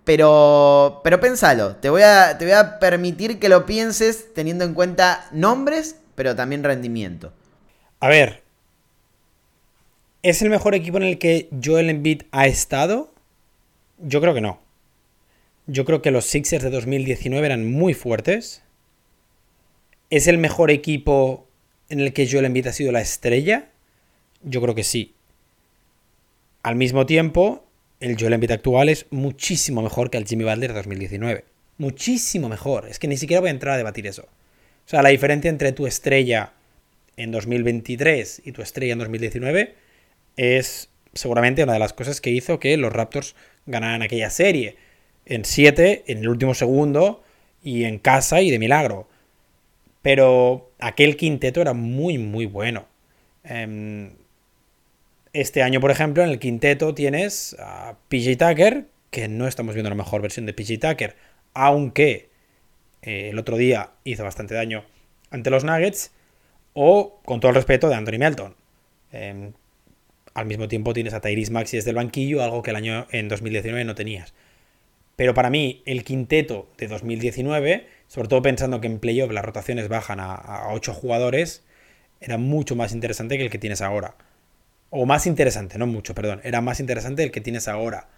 Pero, 0.04 1.02
pero 1.04 1.20
pensalo, 1.20 1.76
te 1.76 1.92
voy, 1.92 2.02
a, 2.02 2.36
te 2.40 2.46
voy 2.46 2.56
a 2.56 2.80
permitir 2.80 3.38
que 3.38 3.48
lo 3.48 3.68
pienses 3.68 4.34
teniendo 4.34 4.66
en 4.66 4.74
cuenta 4.74 5.30
nombres, 5.32 5.98
pero 6.16 6.36
también 6.36 6.64
rendimiento. 6.64 7.32
A 8.00 8.08
ver, 8.08 8.42
¿es 10.24 10.42
el 10.42 10.50
mejor 10.50 10.74
equipo 10.74 10.98
en 10.98 11.04
el 11.04 11.20
que 11.20 11.48
Joel 11.64 11.92
Embiid 11.92 12.24
ha 12.32 12.48
estado? 12.48 13.14
Yo 14.00 14.20
creo 14.20 14.34
que 14.34 14.42
no. 14.42 14.60
Yo 15.68 15.86
creo 15.86 16.02
que 16.02 16.10
los 16.10 16.26
Sixers 16.26 16.64
de 16.64 16.72
2019 16.72 17.46
eran 17.46 17.72
muy 17.72 17.94
fuertes. 17.94 18.64
¿Es 20.10 20.26
el 20.26 20.40
mejor 20.40 20.72
equipo 20.72 21.46
en 21.88 22.00
el 22.00 22.14
que 22.14 22.28
Joel 22.28 22.46
Embiid 22.46 22.66
ha 22.66 22.74
sido 22.74 22.92
la 22.92 23.02
estrella? 23.02 23.70
Yo 24.44 24.62
creo 24.62 24.76
que 24.76 24.84
sí. 24.84 25.14
Al 26.64 26.76
mismo 26.76 27.06
tiempo, 27.06 27.66
el 28.00 28.18
Joel 28.20 28.34
Embiid 28.34 28.52
actual 28.52 28.90
es 28.90 29.06
muchísimo 29.10 29.82
mejor 29.82 30.10
que 30.10 30.18
el 30.18 30.26
Jimmy 30.26 30.44
Butler 30.44 30.72
de 30.72 30.78
2019. 30.78 31.46
Muchísimo 31.78 32.50
mejor. 32.50 32.88
Es 32.88 33.00
que 33.00 33.08
ni 33.08 33.18
siquiera 33.18 33.42
voy 33.42 33.50
a 33.50 33.52
entrar 33.52 33.76
a 33.76 33.78
debatir 33.78 34.08
eso. 34.08 34.24
O 34.24 34.90
sea, 34.90 35.02
la 35.02 35.10
diferencia 35.10 35.50
entre 35.50 35.72
tu 35.72 35.88
estrella 35.88 36.54
en 37.18 37.32
2023 37.32 38.44
y 38.46 38.52
tu 38.52 38.62
estrella 38.62 38.94
en 38.94 39.00
2019 39.00 39.76
es 40.38 40.90
seguramente 41.14 41.64
una 41.64 41.74
de 41.74 41.80
las 41.80 41.94
cosas 41.94 42.22
que 42.22 42.30
hizo 42.30 42.60
que 42.60 42.78
los 42.78 42.94
Raptors 42.94 43.36
ganaran 43.66 44.02
aquella 44.02 44.30
serie. 44.30 44.78
En 45.26 45.44
7, 45.44 46.06
en 46.08 46.20
el 46.20 46.30
último 46.30 46.54
segundo 46.54 47.24
y 47.64 47.84
en 47.84 48.00
casa 48.00 48.42
y 48.42 48.52
de 48.52 48.60
milagro. 48.60 49.10
Pero 50.02 50.72
aquel 50.80 51.18
quinteto 51.18 51.60
era 51.60 51.74
muy, 51.74 52.18
muy 52.18 52.46
bueno. 52.46 52.88
Em, 53.44 54.12
este 55.42 55.62
año, 55.62 55.80
por 55.80 55.92
ejemplo, 55.92 56.24
en 56.24 56.30
el 56.30 56.40
quinteto 56.40 56.94
tienes 56.96 57.56
a 57.60 57.96
PJ 58.10 58.38
Tucker, 58.38 58.88
que 59.12 59.28
no 59.28 59.48
estamos 59.48 59.76
viendo 59.76 59.90
la 59.90 59.96
mejor 59.96 60.22
versión 60.22 60.46
de 60.46 60.54
PJ 60.54 60.80
Tucker, 60.80 61.16
aunque 61.54 62.30
eh, 63.04 63.30
el 63.30 63.38
otro 63.38 63.56
día 63.58 63.92
hizo 64.04 64.24
bastante 64.24 64.56
daño 64.56 64.84
ante 65.30 65.50
los 65.50 65.64
Nuggets 65.64 66.12
o, 66.74 67.22
con 67.24 67.40
todo 67.40 67.50
el 67.50 67.56
respeto, 67.56 67.88
de 67.88 67.96
Anthony 67.96 68.18
Melton. 68.18 68.56
Em, 69.12 69.54
al 70.34 70.46
mismo 70.46 70.68
tiempo 70.68 70.94
tienes 70.94 71.14
a 71.14 71.22
Tyrese 71.22 71.52
Maxi 71.52 71.78
desde 71.78 71.92
el 71.92 71.96
banquillo, 71.96 72.44
algo 72.44 72.64
que 72.64 72.72
el 72.72 72.76
año 72.76 73.08
en 73.12 73.28
2019 73.28 73.86
no 73.86 73.96
tenías. 73.96 74.34
Pero 75.16 75.34
para 75.34 75.50
mí, 75.50 75.82
el 75.86 76.04
quinteto 76.04 76.70
de 76.78 76.88
2019, 76.88 77.88
sobre 78.08 78.28
todo 78.28 78.42
pensando 78.42 78.82
que 78.82 78.88
en 78.88 79.00
playoff 79.00 79.32
las 79.32 79.46
rotaciones 79.46 79.88
bajan 79.88 80.20
a, 80.20 80.70
8 80.72 80.94
jugadores, 80.94 81.64
era 82.22 82.38
mucho 82.38 82.76
más 82.76 82.94
interesante 82.94 83.38
que 83.38 83.44
el 83.44 83.50
que 83.50 83.58
tienes 83.60 83.82
ahora. 83.82 84.16
O 84.90 85.06
más 85.06 85.28
interesante, 85.28 85.78
no 85.78 85.88
mucho, 85.88 86.16
perdón. 86.16 86.42
Era 86.44 86.62
más 86.62 86.80
interesante 86.80 87.24
el 87.24 87.32
que 87.32 87.42
tienes 87.42 87.68
ahora. 87.68 88.10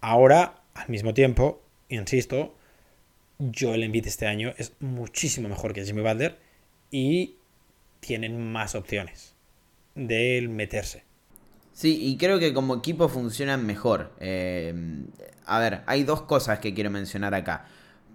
Ahora, 0.00 0.62
al 0.74 0.88
mismo 0.88 1.14
tiempo, 1.14 1.62
insisto, 1.88 2.54
yo 3.38 3.74
el 3.74 3.82
Embiid 3.82 4.06
este 4.06 4.26
año 4.26 4.54
es 4.56 4.72
muchísimo 4.80 5.48
mejor 5.48 5.72
que 5.72 5.84
Jimmy 5.84 6.02
Butler 6.02 6.38
y 6.90 7.36
tienen 8.00 8.52
más 8.52 8.74
opciones 8.74 9.34
de 9.94 10.46
meterse. 10.48 11.02
Sí, 11.72 11.98
y 12.00 12.16
creo 12.16 12.38
que 12.38 12.52
como 12.52 12.76
equipo 12.76 13.08
funcionan 13.08 13.64
mejor. 13.66 14.12
Eh, 14.20 14.74
a 15.46 15.58
ver, 15.58 15.80
hay 15.86 16.04
dos 16.04 16.22
cosas 16.22 16.58
que 16.58 16.74
quiero 16.74 16.90
mencionar 16.90 17.34
acá. 17.34 17.66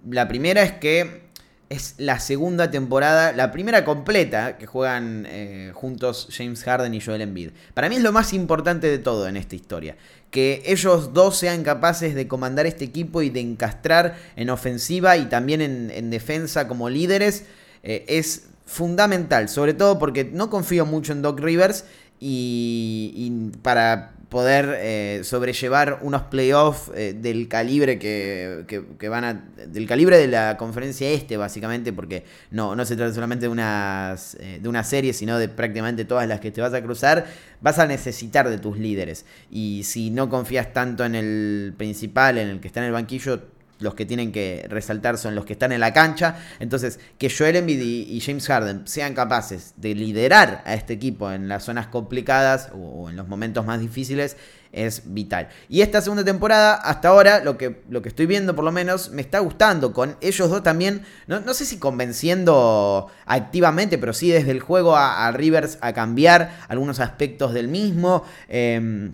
La 0.10 0.28
primera 0.28 0.62
es 0.62 0.74
que 0.74 1.25
es 1.70 1.96
la 1.98 2.20
segunda 2.20 2.70
temporada, 2.70 3.32
la 3.32 3.52
primera 3.52 3.84
completa 3.86 4.58
que 4.58 4.66
juegan 4.66 5.26
eh, 5.28 5.72
juntos 5.74 6.28
James 6.32 6.64
Harden 6.64 6.94
y 6.94 7.02
Joel 7.02 7.22
Embiid. 7.22 7.52
Para 7.74 7.90
mí 7.90 7.96
es 7.96 8.04
lo 8.04 8.12
más 8.12 8.34
importante 8.34 8.88
de 8.88 9.00
todo 9.00 9.28
en 9.28 9.38
esta 9.38 9.56
historia. 9.56 9.98
Que 10.30 10.64
ellos 10.66 11.14
dos 11.14 11.38
sean 11.38 11.64
capaces 11.64 12.14
de 12.14 12.28
comandar 12.28 12.66
este 12.66 12.86
equipo 12.86 13.22
y 13.22 13.30
de 13.30 13.40
encastrar 13.40 14.16
en 14.36 14.50
ofensiva 14.50 15.18
y 15.18 15.26
también 15.26 15.62
en, 15.62 16.10
defensa 16.10 16.68
como 16.68 16.90
líderes. 16.90 17.46
Eh, 17.84 18.06
es 18.08 18.48
fundamental, 18.66 19.50
sobre 19.50 19.74
todo 19.74 19.98
porque 19.98 20.24
no 20.26 20.50
confío 20.50 20.86
mucho 20.86 21.14
en 21.14 21.22
Doc 21.22 21.40
Rivers 21.40 21.86
y, 22.20 23.50
para 23.62 24.14
poder 24.30 24.78
eh, 24.80 25.22
sobrellevar 25.24 26.00
unos 26.02 26.24
playoffs 26.24 26.92
eh, 26.96 27.16
del 27.18 27.48
calibre 27.48 28.00
que, 28.00 29.08
van 29.10 29.24
a. 29.24 29.34
del 29.34 29.88
calibre 29.88 30.18
de 30.18 30.28
la 30.28 30.58
conferencia 30.58 31.10
este, 31.10 31.38
básicamente, 31.38 31.94
porque 31.94 32.24
no, 32.52 32.76
no 32.76 32.86
se 32.86 32.96
trata 32.96 33.14
solamente 33.14 33.46
de, 33.46 33.50
unas, 33.50 34.36
eh, 34.36 34.60
de 34.62 34.70
una 34.70 34.84
serie, 34.84 35.14
sino 35.14 35.38
de 35.38 35.50
prácticamente 35.50 36.06
todas 36.06 36.28
las 36.28 36.40
que 36.40 36.52
te 36.52 36.62
vas 36.62 36.74
a 36.74 36.82
cruzar, 36.82 37.26
vas 37.62 37.80
a 37.80 37.86
necesitar 37.86 38.50
de 38.50 38.58
tus 38.58 38.78
líderes. 38.78 39.26
Y 39.50 39.84
si 39.84 40.10
no 40.10 40.30
confías 40.30 40.74
tanto 40.74 41.06
en 41.06 41.16
el 41.16 41.74
principal, 41.78 42.38
en 42.38 42.50
el 42.50 42.60
que 42.60 42.68
está 42.68 42.80
en 42.80 42.88
el 42.88 42.94
banquillo, 42.94 43.55
los 43.80 43.94
que 43.94 44.06
tienen 44.06 44.32
que 44.32 44.66
resaltar 44.70 45.18
son 45.18 45.36
los 45.36 45.46
que 45.46 45.54
están 45.54 45.72
en 45.72 45.80
la 45.80 45.94
cancha. 45.94 46.38
Entonces, 46.60 47.00
que 47.18 47.30
Joel 47.30 47.58
Embiid 47.58 47.82
y, 47.82 48.20
James 48.22 48.48
Harden 48.48 48.88
sean 48.88 49.14
capaces 49.14 49.74
de 49.78 49.94
liderar 49.96 50.64
a 50.66 50.74
este 50.74 50.94
equipo 50.94 51.32
en 51.32 51.48
las 51.48 51.64
zonas 51.64 51.88
complicadas 51.88 52.70
o, 52.74 53.10
en 53.10 53.16
los 53.16 53.28
momentos 53.28 53.66
más 53.66 53.80
difíciles 53.80 54.38
es 54.72 55.04
vital. 55.14 55.48
Y 55.70 55.82
esta 55.82 56.02
segunda 56.02 56.26
temporada, 56.26 56.76
hasta 56.76 57.08
ahora, 57.08 57.42
lo 57.44 57.58
que, 57.58 57.84
lo 57.90 58.02
que 58.02 58.10
estoy 58.10 58.26
viendo 58.26 58.56
por 58.56 58.66
lo 58.66 58.72
menos, 58.72 59.10
me 59.12 59.22
está 59.22 59.40
gustando. 59.40 59.94
Con 59.94 60.18
ellos 60.20 60.50
dos 60.50 60.64
también, 60.64 61.04
no, 61.28 61.54
sé 61.54 61.66
si 61.66 61.78
convenciendo 61.78 63.08
activamente, 63.26 63.98
pero 63.98 64.12
sí 64.12 64.30
desde 64.30 64.52
el 64.52 64.60
juego 64.60 64.98
a, 64.98 65.32
Rivers 65.32 65.78
a 65.82 65.94
cambiar 65.94 66.58
algunos 66.68 67.00
aspectos 67.00 67.54
del 67.54 67.68
mismo. 67.68 68.24
Em, 68.48 69.14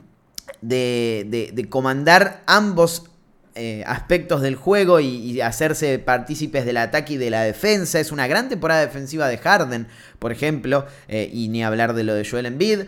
de, 0.61 1.25
de, 1.27 1.51
de 1.53 1.69
comandar 1.69 2.43
ambos 2.45 3.10
eh, 3.55 3.83
aspectos 3.85 4.41
del 4.41 4.55
juego 4.55 4.99
y, 4.99 5.41
hacerse 5.41 5.99
partícipes 5.99 6.65
del 6.65 6.77
ataque 6.77 7.13
y 7.13 7.17
de 7.17 7.29
la 7.29 7.43
defensa. 7.43 7.99
Es 7.99 8.11
una 8.11 8.27
gran 8.27 8.49
temporada 8.49 8.81
defensiva 8.81 9.27
de 9.27 9.37
Harden, 9.37 9.87
por 10.19 10.31
ejemplo, 10.31 10.85
eh, 11.07 11.29
y 11.31 11.49
ni 11.49 11.63
hablar 11.63 11.93
de 11.93 12.03
lo 12.03 12.13
de 12.13 12.27
Joel 12.27 12.45
Embiid. 12.45 12.81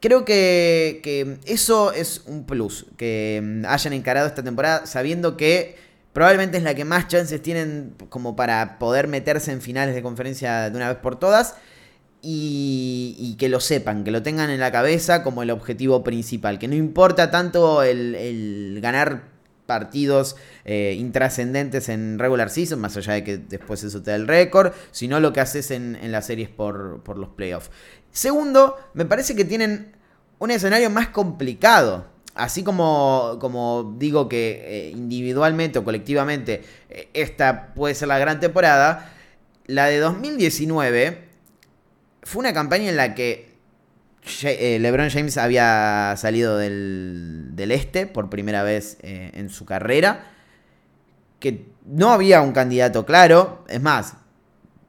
Creo 0.00 0.24
que, 0.24 1.00
que, 1.02 1.38
eso 1.46 1.92
es 1.92 2.22
un 2.26 2.44
plus, 2.44 2.86
que 2.96 3.40
mm, 3.42 3.66
hayan 3.66 3.92
encarado 3.92 4.26
esta 4.26 4.42
temporada 4.44 4.86
sabiendo 4.86 5.36
que 5.36 5.76
probablemente 6.12 6.58
es 6.58 6.62
la 6.62 6.74
que 6.74 6.84
más 6.84 7.08
chances 7.08 7.42
tienen 7.42 7.94
como 8.08 8.36
para 8.36 8.78
poder 8.78 9.08
meterse 9.08 9.50
en 9.52 9.60
finales 9.60 9.94
de 9.94 10.02
conferencia 10.02 10.70
de 10.70 10.76
una 10.76 10.88
vez 10.88 10.98
por 10.98 11.18
todas 11.18 11.56
y, 12.26 13.36
que 13.38 13.48
lo 13.48 13.60
sepan, 13.60 14.04
que 14.04 14.10
lo 14.10 14.22
tengan 14.22 14.50
en 14.50 14.60
la 14.60 14.72
cabeza 14.72 15.22
como 15.22 15.42
el 15.42 15.50
objetivo 15.50 16.02
principal, 16.02 16.58
que 16.58 16.68
no 16.68 16.74
importa 16.74 17.30
tanto 17.30 17.82
el, 17.82 18.78
ganar 18.80 19.33
partidos 19.66 20.36
eh, 20.64 20.94
intrascendentes 20.98 21.88
en 21.88 22.18
regular 22.18 22.50
season, 22.50 22.80
más 22.80 22.96
allá 22.96 23.14
de 23.14 23.24
que 23.24 23.38
después 23.38 23.82
eso 23.82 24.02
te 24.02 24.10
da 24.10 24.16
el 24.16 24.28
récord, 24.28 24.72
sino 24.90 25.20
lo 25.20 25.32
que 25.32 25.40
haces 25.40 25.70
en, 25.70 25.98
las 26.12 26.26
series 26.26 26.48
por, 26.48 27.02
por 27.02 27.18
los 27.18 27.30
playoffs. 27.30 27.70
Segundo, 28.10 28.76
me 28.94 29.04
parece 29.04 29.34
que 29.34 29.44
tienen 29.44 29.94
un 30.38 30.50
escenario 30.50 30.90
más 30.90 31.08
complicado. 31.08 32.06
Así 32.34 32.64
como, 32.64 33.38
como 33.40 33.94
digo 33.96 34.28
que 34.28 34.64
eh, 34.66 34.90
individualmente 34.90 35.78
o 35.78 35.84
colectivamente 35.84 36.62
eh, 36.90 37.08
esta 37.14 37.72
puede 37.74 37.94
ser 37.94 38.08
la 38.08 38.18
gran 38.18 38.40
temporada, 38.40 39.12
la 39.66 39.86
de 39.86 39.98
2019 39.98 41.28
fue 42.24 42.40
una 42.40 42.52
campaña 42.52 42.88
en 42.88 42.96
la 42.96 43.14
que 43.14 43.53
LeBron 44.42 45.10
James 45.10 45.36
había 45.36 46.14
salido 46.16 46.56
del, 46.58 47.54
este 47.56 48.06
por 48.06 48.30
primera 48.30 48.62
vez 48.62 48.98
eh, 49.02 49.30
en 49.34 49.50
su 49.50 49.64
carrera. 49.64 50.26
Que 51.40 51.66
no 51.84 52.10
había 52.10 52.40
un 52.40 52.52
candidato 52.52 53.04
claro. 53.04 53.64
Es 53.68 53.82
más, 53.82 54.14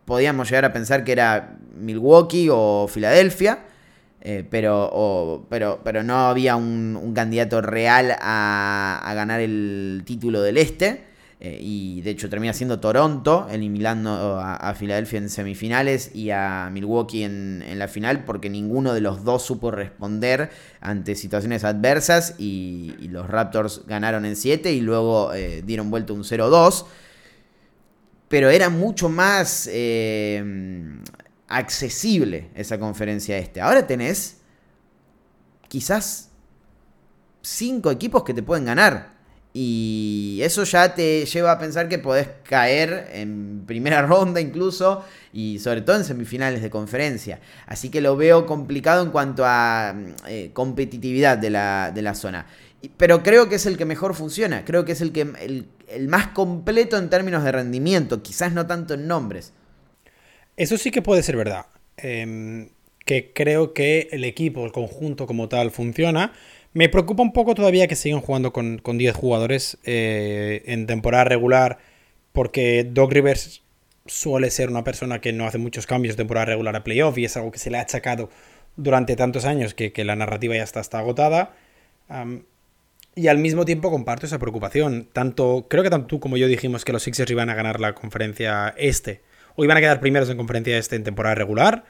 podíamos 0.05 0.49
llegar 0.49 0.65
a 0.65 0.73
pensar 0.73 1.03
que 1.03 1.11
era 1.11 1.57
Milwaukee 1.75 2.47
o 2.51 2.87
Filadelfia. 2.87 3.59
Eh, 4.21 4.43
pero, 4.49 5.45
pero, 5.49 5.81
pero 5.83 6.01
no 6.01 6.27
había 6.27 6.55
un, 6.55 7.13
candidato 7.13 7.61
real 7.61 8.15
a, 8.19 9.11
ganar 9.15 9.39
el 9.39 10.01
título 10.05 10.41
del 10.41 10.57
este. 10.57 11.14
Eh, 11.45 11.59
y 11.61 12.01
de 12.01 12.09
hecho 12.09 12.27
termina 12.27 12.53
siendo 12.53 12.79
Toronto, 12.79 13.47
eliminando 13.51 14.39
a, 14.41 14.73
Filadelfia 14.73 15.19
en 15.19 15.29
semifinales 15.29 16.09
y 16.15 16.31
a 16.31 16.71
Milwaukee 16.73 17.23
en, 17.23 17.63
la 17.77 17.87
final, 17.87 18.23
porque 18.23 18.49
ninguno 18.49 18.95
de 18.95 19.01
los 19.01 19.23
dos 19.23 19.43
supo 19.43 19.69
responder 19.69 20.49
ante 20.81 21.13
situaciones 21.13 21.63
adversas 21.63 22.33
y, 22.39 22.95
los 23.09 23.29
Raptors 23.29 23.85
ganaron 23.85 24.25
en 24.25 24.35
7 24.35 24.73
y 24.73 24.81
luego 24.81 25.33
eh, 25.35 25.61
dieron 25.63 25.91
vuelta 25.91 26.13
un 26.13 26.23
0-2. 26.23 26.87
Pero 28.27 28.49
era 28.49 28.69
mucho 28.69 29.07
más 29.07 29.69
eh, 29.71 30.43
accesible 31.47 32.49
esa 32.55 32.79
conferencia 32.79 33.37
este. 33.37 33.61
Ahora 33.61 33.85
tenés 33.85 34.37
quizás 35.67 36.31
5 37.43 37.91
equipos 37.91 38.23
que 38.23 38.33
te 38.33 38.41
pueden 38.41 38.65
ganar. 38.65 39.14
Y 39.57 40.39
eso 40.41 40.65
ya 40.65 40.95
te 40.95 41.25
lleva 41.25 41.53
a 41.53 41.57
pensar 41.57 41.87
que 41.87 41.97
podés 41.97 42.27
caer 42.43 43.07
en 43.13 43.63
primera 43.65 44.01
ronda 44.05 44.41
incluso 44.41 45.05
y 45.31 45.59
sobre 45.59 45.79
todo 45.79 45.95
en 45.95 46.03
semifinales 46.03 46.61
de 46.61 46.69
conferencia. 46.69 47.39
Así 47.65 47.87
que 47.89 48.01
lo 48.01 48.17
veo 48.17 48.45
complicado 48.45 49.01
en 49.01 49.11
cuanto 49.11 49.43
a 49.45 49.95
eh, 50.27 50.49
competitividad 50.51 51.37
de 51.37 51.51
la, 51.51 52.15
zona. 52.15 52.47
Pero 52.97 53.23
creo 53.23 53.47
que 53.47 53.55
es 53.55 53.65
el 53.65 53.77
que 53.77 53.85
mejor 53.85 54.13
funciona, 54.13 54.65
creo 54.65 54.83
que 54.83 54.91
es 54.91 54.99
el, 54.99 55.13
que, 55.13 55.21
el, 55.21 56.07
más 56.09 56.27
completo 56.27 56.97
en 56.97 57.09
términos 57.09 57.45
de 57.45 57.53
rendimiento, 57.53 58.21
quizás 58.21 58.51
no 58.51 58.67
tanto 58.67 58.95
en 58.95 59.07
nombres. 59.07 59.53
Eso 60.57 60.77
sí 60.77 60.91
que 60.91 61.01
puede 61.01 61.23
ser 61.23 61.37
verdad. 61.37 61.67
Em, 61.95 62.71
que 63.05 63.31
creo 63.31 63.71
que 63.71 64.09
el 64.11 64.25
equipo, 64.25 64.65
el 64.65 64.73
conjunto 64.73 65.27
como 65.27 65.47
tal 65.47 65.71
funciona 65.71 66.33
me 66.75 66.89
preocupa 66.89 67.23
un 67.23 67.31
poco 67.31 67.55
todavía 67.55 67.87
que 67.87 67.95
sigan 67.95 68.19
jugando 68.19 68.51
con, 68.51 68.81
10 68.83 69.15
jugadores 69.15 69.77
eh, 69.85 70.61
en 70.65 70.85
temporada 70.87 71.23
regular, 71.23 71.77
porque 72.33 72.83
Doc 72.83 73.13
Rivers 73.13 73.63
suele 74.05 74.51
ser 74.51 74.69
una 74.69 74.83
persona 74.83 75.21
que 75.21 75.31
no 75.31 75.47
hace 75.47 75.57
muchos 75.57 75.87
cambios 75.87 76.15
de 76.15 76.23
temporada 76.23 76.47
regular 76.47 76.75
a 76.75 76.83
playoff 76.83 77.17
y 77.17 77.23
es 77.23 77.37
algo 77.37 77.49
que 77.49 77.59
se 77.59 77.71
le 77.71 77.77
ha 77.77 77.81
achacado 77.81 78.29
durante 78.75 79.15
tantos 79.15 79.45
años 79.45 79.73
que, 79.73 79.93
la 80.03 80.17
narrativa 80.17 80.53
ya 80.53 80.63
está, 80.63 80.81
está 80.81 80.99
agotada. 80.99 81.55
y 83.15 83.27
al 83.27 83.37
mismo 83.37 83.63
tiempo 83.63 83.89
comparto 83.89 84.25
esa 84.25 84.37
preocupación. 84.37 85.07
Tanto, 85.13 85.67
creo 85.69 85.81
que 85.81 85.89
tanto 85.89 86.07
tú 86.07 86.19
como 86.19 86.35
yo 86.35 86.49
dijimos 86.49 86.83
que 86.83 86.91
los 86.91 87.03
Sixers 87.03 87.31
iban 87.31 87.49
a 87.49 87.55
ganar 87.55 87.79
la 87.79 87.95
conferencia 87.95 88.75
este, 88.77 89.21
o 89.55 89.63
iban 89.63 89.77
a 89.77 89.79
quedar 89.79 90.01
primeros 90.01 90.29
en 90.29 90.35
conferencia 90.35 90.77
este 90.77 90.97
en 90.97 91.05
temporada 91.05 91.35
regular. 91.35 91.85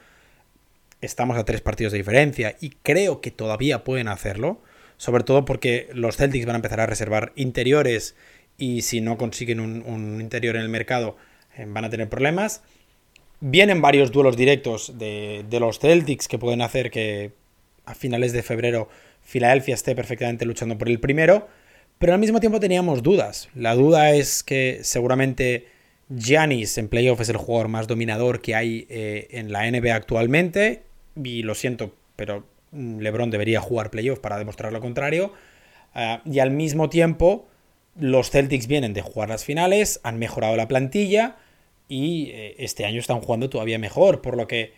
Estamos 1.00 1.36
a 1.36 1.44
tres 1.44 1.60
partidos 1.60 1.90
de 1.90 1.98
diferencia 1.98 2.56
y 2.60 2.70
creo 2.84 3.20
que 3.20 3.32
todavía 3.32 3.82
pueden 3.82 4.06
hacerlo 4.06 4.62
sobre 4.96 5.24
todo 5.24 5.44
porque 5.44 5.88
los 5.92 6.16
Celtics 6.16 6.46
van 6.46 6.54
a 6.54 6.58
empezar 6.58 6.80
a 6.80 6.86
reservar 6.86 7.32
interiores 7.36 8.14
y 8.58 8.82
si 8.82 9.00
no 9.00 9.18
consiguen 9.18 9.60
un, 9.60 10.20
interior 10.20 10.56
en 10.56 10.62
el 10.62 10.68
mercado 10.68 11.16
eh, 11.56 11.66
van 11.68 11.84
a 11.84 11.90
tener 11.90 12.08
problemas. 12.08 12.62
Vienen 13.40 13.82
varios 13.82 14.12
duelos 14.12 14.36
directos 14.36 14.98
de, 14.98 15.44
los 15.60 15.78
Celtics 15.78 16.26
que 16.28 16.38
pueden 16.38 16.62
hacer 16.62 16.90
que 16.90 17.32
a 17.84 17.94
finales 17.94 18.32
de 18.32 18.42
febrero 18.42 18.88
Filadelfia 19.22 19.74
esté 19.74 19.94
perfectamente 19.94 20.46
luchando 20.46 20.78
por 20.78 20.88
el 20.88 21.00
primero, 21.00 21.48
pero 21.98 22.14
al 22.14 22.18
mismo 22.18 22.40
tiempo 22.40 22.60
teníamos 22.60 23.02
dudas. 23.02 23.48
La 23.54 23.74
duda 23.74 24.12
es 24.12 24.42
que 24.42 24.80
seguramente 24.82 25.66
Giannis 26.08 26.78
en 26.78 26.88
playoff 26.88 27.20
es 27.20 27.28
el 27.28 27.36
jugador 27.36 27.68
más 27.68 27.86
dominador 27.86 28.40
que 28.40 28.54
hay 28.54 28.86
eh, 28.88 29.28
en 29.32 29.52
la 29.52 29.70
NBA 29.70 29.94
actualmente, 29.94 30.82
y 31.22 31.42
lo 31.42 31.54
siento, 31.54 31.94
pero 32.14 32.44
LeBron 32.72 33.30
debería 33.30 33.60
jugar 33.60 33.90
playoff 33.90 34.18
para 34.18 34.38
demostrar 34.38 34.72
lo 34.72 34.80
contrario. 34.80 35.32
Ah, 35.94 36.22
y 36.24 36.40
al 36.40 36.50
mismo 36.50 36.88
tiempo, 36.88 37.46
los 37.98 38.30
Celtics 38.30 38.66
vienen 38.66 38.92
de 38.92 39.02
jugar 39.02 39.28
las 39.28 39.44
finales, 39.44 40.00
han 40.02 40.18
mejorado 40.18 40.56
la 40.56 40.68
plantilla 40.68 41.36
y 41.88 42.30
eh, 42.30 42.56
este 42.58 42.84
año 42.84 43.00
están 43.00 43.20
jugando 43.20 43.48
todavía 43.48 43.78
mejor. 43.78 44.20
Por 44.20 44.36
lo 44.36 44.46
que 44.46 44.74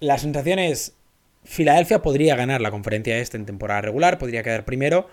la 0.00 0.18
sensación 0.18 0.58
es, 0.58 0.94
Filadelfia 1.44 2.02
podría 2.02 2.36
ganar 2.36 2.60
la 2.60 2.70
conferencia 2.70 3.18
este 3.18 3.36
en 3.36 3.46
temporada 3.46 3.80
regular, 3.80 4.18
podría 4.18 4.42
quedar 4.42 4.64
primero, 4.64 5.08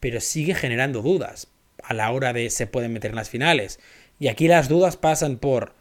pero 0.00 0.20
sigue 0.20 0.54
generando 0.54 1.02
dudas 1.02 1.48
a 1.82 1.94
la 1.94 2.10
hora 2.12 2.32
de 2.32 2.50
se 2.50 2.66
pueden 2.66 2.92
meter 2.92 3.10
en 3.10 3.16
las 3.16 3.30
finales. 3.30 3.80
Y 4.18 4.28
aquí 4.28 4.48
las 4.48 4.68
dudas 4.68 4.96
pasan 4.96 5.38
por 5.38 5.74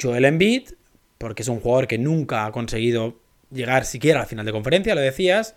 Joel 0.00 0.24
Embiid, 0.24 0.70
porque 1.18 1.42
es 1.42 1.48
un 1.48 1.60
jugador 1.60 1.86
que 1.86 1.98
nunca 1.98 2.46
ha 2.46 2.52
conseguido 2.52 3.21
llegar 3.52 3.84
siquiera 3.84 4.20
a 4.20 4.22
la 4.22 4.28
final 4.28 4.46
de 4.46 4.52
conferencia, 4.52 4.94
lo 4.94 5.00
decías. 5.00 5.54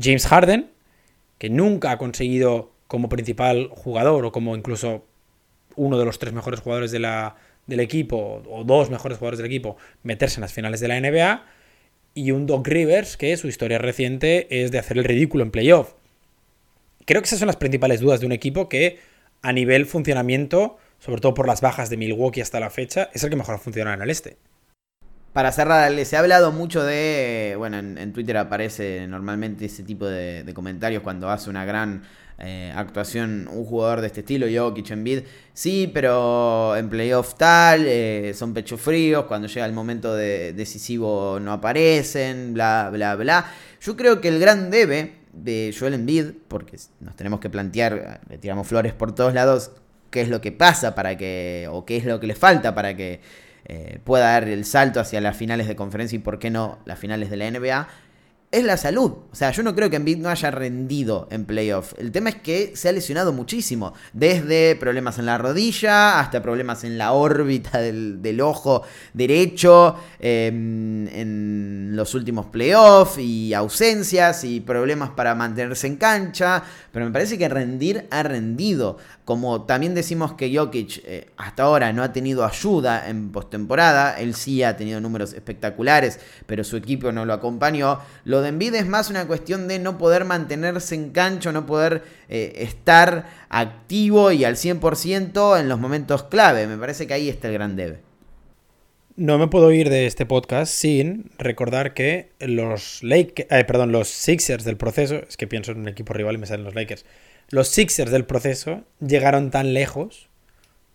James 0.00 0.26
Harden, 0.26 0.70
que 1.38 1.50
nunca 1.50 1.92
ha 1.92 1.98
conseguido 1.98 2.72
como 2.86 3.08
principal 3.08 3.68
jugador 3.70 4.24
o 4.24 4.32
como 4.32 4.56
incluso 4.56 5.04
uno 5.76 5.98
de 5.98 6.04
los 6.04 6.18
tres 6.18 6.32
mejores 6.32 6.60
jugadores 6.60 6.90
del 6.90 7.80
equipo 7.80 8.42
o 8.48 8.64
dos 8.64 8.90
mejores 8.90 9.18
jugadores 9.18 9.38
del 9.38 9.46
equipo 9.46 9.76
meterse 10.02 10.36
en 10.36 10.42
las 10.42 10.52
finales 10.52 10.80
de 10.80 10.88
la 10.88 11.00
NBA. 11.00 11.44
Y 12.14 12.32
un 12.32 12.46
Doc 12.46 12.66
Rivers 12.66 13.16
que 13.16 13.36
su 13.36 13.46
historia 13.46 13.78
reciente 13.78 14.62
es 14.62 14.72
de 14.72 14.78
hacer 14.78 14.98
el 14.98 15.04
ridículo 15.04 15.44
en 15.44 15.52
playoff. 15.52 15.94
Creo 17.04 17.22
que 17.22 17.26
esas 17.26 17.38
son 17.38 17.46
las 17.46 17.56
principales 17.56 18.00
dudas 18.00 18.20
de 18.20 18.26
un 18.26 18.32
equipo 18.32 18.68
que 18.68 18.98
a 19.42 19.52
nivel 19.52 19.86
funcionamiento, 19.86 20.78
sobre 20.98 21.20
todo 21.20 21.34
por 21.34 21.46
las 21.46 21.60
bajas 21.60 21.88
de 21.88 21.96
Milwaukee 21.96 22.40
hasta 22.40 22.60
la 22.60 22.70
fecha, 22.70 23.10
es 23.14 23.22
el 23.22 23.30
que 23.30 23.36
mejor 23.36 23.54
ha 23.54 23.58
funcionado 23.58 23.94
en 23.96 24.02
el 24.02 24.10
este. 24.10 24.36
Para 25.32 25.52
cerrar, 25.52 25.92
les 25.92 26.12
he 26.12 26.16
hablado 26.16 26.50
mucho 26.50 26.82
de. 26.82 27.54
Bueno, 27.56 27.78
en, 27.78 28.12
Twitter 28.12 28.36
aparece 28.36 29.06
normalmente 29.06 29.66
ese 29.66 29.84
tipo 29.84 30.06
de, 30.06 30.50
comentarios 30.54 31.04
cuando 31.04 31.30
hace 31.30 31.48
una 31.48 31.64
gran 31.64 32.02
eh, 32.38 32.72
actuación 32.74 33.48
un 33.48 33.64
jugador 33.64 34.00
de 34.00 34.08
este 34.08 34.20
estilo, 34.20 34.46
Jokic, 34.52 34.90
Embiid. 34.90 35.20
Sí, 35.54 35.88
pero 35.94 36.74
en 36.76 36.88
playoff 36.88 37.34
tal, 37.36 37.84
eh, 37.86 38.32
son 38.34 38.52
pecho 38.52 38.76
fríos, 38.76 39.26
cuando 39.26 39.46
llega 39.46 39.66
el 39.66 39.72
momento 39.72 40.16
decisivo 40.16 41.38
no 41.40 41.52
aparecen, 41.52 42.52
bla, 42.52 42.90
bla, 42.92 43.14
bla. 43.14 43.52
Yo 43.80 43.96
creo 43.96 44.20
que 44.20 44.28
el 44.28 44.40
gran 44.40 44.68
debe 44.68 45.12
de 45.32 45.72
Joel 45.78 45.94
Embiid, 45.94 46.32
porque 46.48 46.76
nos 46.98 47.14
tenemos 47.14 47.38
que 47.38 47.48
plantear, 47.50 48.20
le 48.28 48.38
tiramos 48.38 48.66
flores 48.66 48.94
por 48.94 49.14
todos 49.14 49.32
lados, 49.32 49.70
qué 50.10 50.22
es 50.22 50.28
lo 50.28 50.40
que 50.40 50.50
pasa 50.50 50.96
para 50.96 51.16
que. 51.16 51.68
o 51.70 51.84
qué 51.84 51.98
es 51.98 52.04
lo 52.04 52.18
que 52.18 52.26
le 52.26 52.34
falta 52.34 52.74
para 52.74 52.96
que 52.96 53.20
eh, 53.72 54.00
pueda 54.02 54.32
dar 54.32 54.48
el 54.48 54.64
salto 54.64 54.98
hacia 54.98 55.20
las 55.20 55.36
finales 55.36 55.68
de 55.68 55.76
conferencia 55.76 56.16
y 56.16 56.18
por 56.18 56.40
qué 56.40 56.50
no 56.50 56.80
las 56.86 56.98
finales 56.98 57.30
de 57.30 57.36
la 57.36 57.48
NBA, 57.48 57.86
es 58.50 58.64
la 58.64 58.76
salud. 58.76 59.12
O 59.30 59.34
sea, 59.36 59.52
yo 59.52 59.62
no 59.62 59.76
creo 59.76 59.90
que 59.90 59.96
Embiid 59.96 60.18
no 60.18 60.28
haya 60.28 60.50
rendido 60.50 61.28
en 61.30 61.44
playoff. 61.44 61.94
El 61.98 62.10
tema 62.10 62.30
es 62.30 62.34
que 62.34 62.72
se 62.74 62.88
ha 62.88 62.92
lesionado 62.92 63.32
muchísimo. 63.32 63.94
Desde 64.12 64.74
problemas 64.74 65.20
en 65.20 65.26
la 65.26 65.38
rodilla 65.38 66.18
hasta 66.18 66.42
problemas 66.42 66.82
en 66.82 66.98
la 66.98 67.12
órbita 67.12 67.78
del, 67.78 68.40
ojo 68.40 68.82
derecho, 69.14 69.94
em, 70.18 71.06
en 71.08 71.90
los 71.94 72.12
últimos 72.14 72.46
playoffs 72.46 73.18
y 73.18 73.54
ausencias 73.54 74.42
y 74.42 74.58
problemas 74.58 75.10
para 75.10 75.36
mantenerse 75.36 75.86
en 75.86 75.94
cancha. 75.94 76.64
Pero 76.90 77.06
me 77.06 77.12
parece 77.12 77.38
que 77.38 77.48
rendir 77.48 78.08
ha 78.10 78.24
rendido. 78.24 78.98
Como 79.30 79.62
también 79.62 79.94
decimos 79.94 80.32
que 80.32 80.52
Jokic 80.52 81.02
eh, 81.04 81.28
hasta 81.36 81.62
ahora 81.62 81.92
no 81.92 82.02
ha 82.02 82.12
tenido 82.12 82.44
ayuda 82.44 83.08
en 83.08 83.30
postemporada, 83.30 84.18
él 84.18 84.34
sí 84.34 84.64
ha 84.64 84.76
tenido 84.76 85.00
números 85.00 85.34
espectaculares, 85.34 86.18
pero 86.46 86.64
su 86.64 86.76
equipo 86.76 87.12
no 87.12 87.24
lo 87.24 87.32
acompañó. 87.32 88.00
Lo 88.24 88.42
de 88.42 88.48
Embiid 88.48 88.74
es 88.74 88.88
más 88.88 89.08
una 89.08 89.28
cuestión 89.28 89.68
de 89.68 89.78
no 89.78 89.98
poder 89.98 90.24
mantenerse 90.24 90.96
en 90.96 91.10
cancho, 91.10 91.52
no 91.52 91.64
poder 91.64 92.02
eh, 92.28 92.54
estar 92.56 93.46
activo 93.50 94.32
y 94.32 94.42
al 94.44 94.56
100% 94.56 95.60
en 95.60 95.68
los 95.68 95.78
momentos 95.78 96.24
clave. 96.24 96.66
Me 96.66 96.76
parece 96.76 97.06
que 97.06 97.14
ahí 97.14 97.28
está 97.28 97.46
el 97.46 97.54
gran 97.54 97.76
debe. 97.76 98.00
No 99.14 99.38
me 99.38 99.46
puedo 99.46 99.70
ir 99.70 99.90
de 99.90 100.06
este 100.06 100.26
podcast 100.26 100.72
sin 100.72 101.30
recordar 101.38 101.94
que 101.94 102.30
los 102.40 103.04
Lake, 103.04 103.46
eh, 103.48 103.64
perdón, 103.64 103.92
los 103.92 104.08
Sixers 104.08 104.64
del 104.64 104.76
proceso, 104.76 105.20
es 105.28 105.36
que 105.36 105.46
pienso 105.46 105.70
en 105.70 105.78
un 105.78 105.88
equipo 105.88 106.14
rival 106.14 106.34
y 106.34 106.38
me 106.38 106.46
salen 106.46 106.64
los 106.64 106.74
Lakers. 106.74 107.04
Los 107.50 107.68
Sixers 107.68 108.12
del 108.12 108.24
proceso 108.24 108.84
llegaron 109.00 109.50
tan 109.50 109.74
lejos 109.74 110.28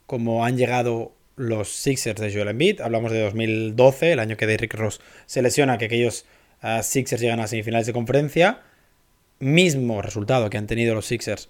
como 0.06 0.46
han 0.46 0.56
llegado 0.56 1.14
los 1.36 1.70
Sixers 1.70 2.22
de 2.22 2.34
Joel 2.34 2.48
Embiid. 2.48 2.80
Hablamos 2.80 3.12
de 3.12 3.22
2012, 3.22 4.14
el 4.14 4.20
año 4.20 4.38
que 4.38 4.48
Derrick 4.48 4.74
Ross 4.74 5.02
se 5.26 5.42
lesiona, 5.42 5.78
que 5.78 5.86
aquellos 5.86 6.26
uh, 6.64 6.82
Sixers 6.82 7.22
llegan 7.22 7.42
a 7.42 7.48
semifinales 7.48 7.88
de 7.88 7.94
conferencia. 7.94 8.62
Mismo 9.40 10.02
resultado 10.02 10.50
que 10.50 10.58
han 10.58 10.66
tenido 10.66 10.96
los 10.96 11.06
Sixers 11.08 11.50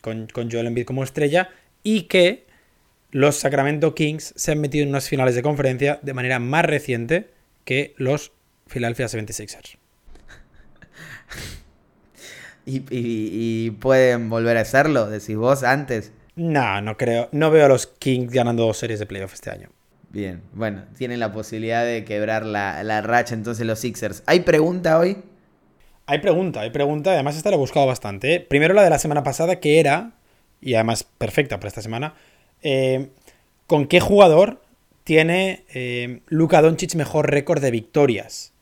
con, 0.00 0.28
con 0.32 0.50
Joel 0.50 0.66
Embiid 0.66 0.86
como 0.86 1.04
estrella. 1.04 1.50
Y 1.82 2.02
que 2.02 2.46
los 3.10 3.36
Sacramento 3.36 3.94
Kings 3.94 4.32
se 4.34 4.52
han 4.52 4.60
metido 4.60 4.84
en 4.84 4.88
unas 4.88 5.10
finales 5.10 5.34
de 5.34 5.42
conferencia 5.42 5.98
de 6.00 6.14
manera 6.14 6.38
más 6.38 6.64
reciente 6.64 7.28
que 7.66 7.94
los 7.98 8.32
Philadelphia 8.66 9.06
76ers. 9.06 9.76
¿Y, 12.66 13.70
pueden 13.72 14.30
volver 14.30 14.56
a 14.56 14.60
hacerlo, 14.60 15.06
decís 15.06 15.36
vos, 15.36 15.62
antes. 15.62 16.12
No, 16.36 16.80
no 16.80 16.96
creo. 16.96 17.28
No 17.32 17.50
veo 17.50 17.66
a 17.66 17.68
los 17.68 17.86
Kings 17.86 18.32
ganando 18.32 18.64
dos 18.64 18.78
series 18.78 18.98
de 18.98 19.06
playoff 19.06 19.34
este 19.34 19.50
año. 19.50 19.68
Bien, 20.10 20.42
bueno, 20.52 20.84
tienen 20.96 21.20
la 21.20 21.32
posibilidad 21.32 21.84
de 21.84 22.04
quebrar 22.04 22.46
la, 22.46 23.00
racha 23.02 23.34
entonces 23.34 23.66
los 23.66 23.80
Sixers. 23.80 24.22
¿Hay 24.26 24.40
pregunta 24.40 24.98
hoy? 24.98 25.18
Hay 26.06 26.20
pregunta, 26.20 26.60
hay 26.60 26.70
pregunta. 26.70 27.10
Además, 27.12 27.36
esta 27.36 27.50
la 27.50 27.56
he 27.56 27.58
buscado 27.58 27.86
bastante. 27.86 28.34
¿eh? 28.34 28.40
Primero 28.40 28.74
la 28.74 28.82
de 28.82 28.90
la 28.90 28.98
semana 28.98 29.22
pasada, 29.22 29.58
que 29.58 29.80
era, 29.80 30.12
y 30.60 30.74
además 30.74 31.04
perfecta 31.04 31.58
para 31.58 31.68
esta 31.68 31.82
semana, 31.82 32.14
eh, 32.62 33.10
¿con 33.66 33.86
qué 33.86 34.00
jugador 34.00 34.62
tiene 35.02 35.64
eh, 35.74 36.20
Luka 36.28 36.62
Doncic 36.62 36.94
mejor 36.94 37.30
récord 37.30 37.60
de 37.60 37.70
victorias? 37.70 38.52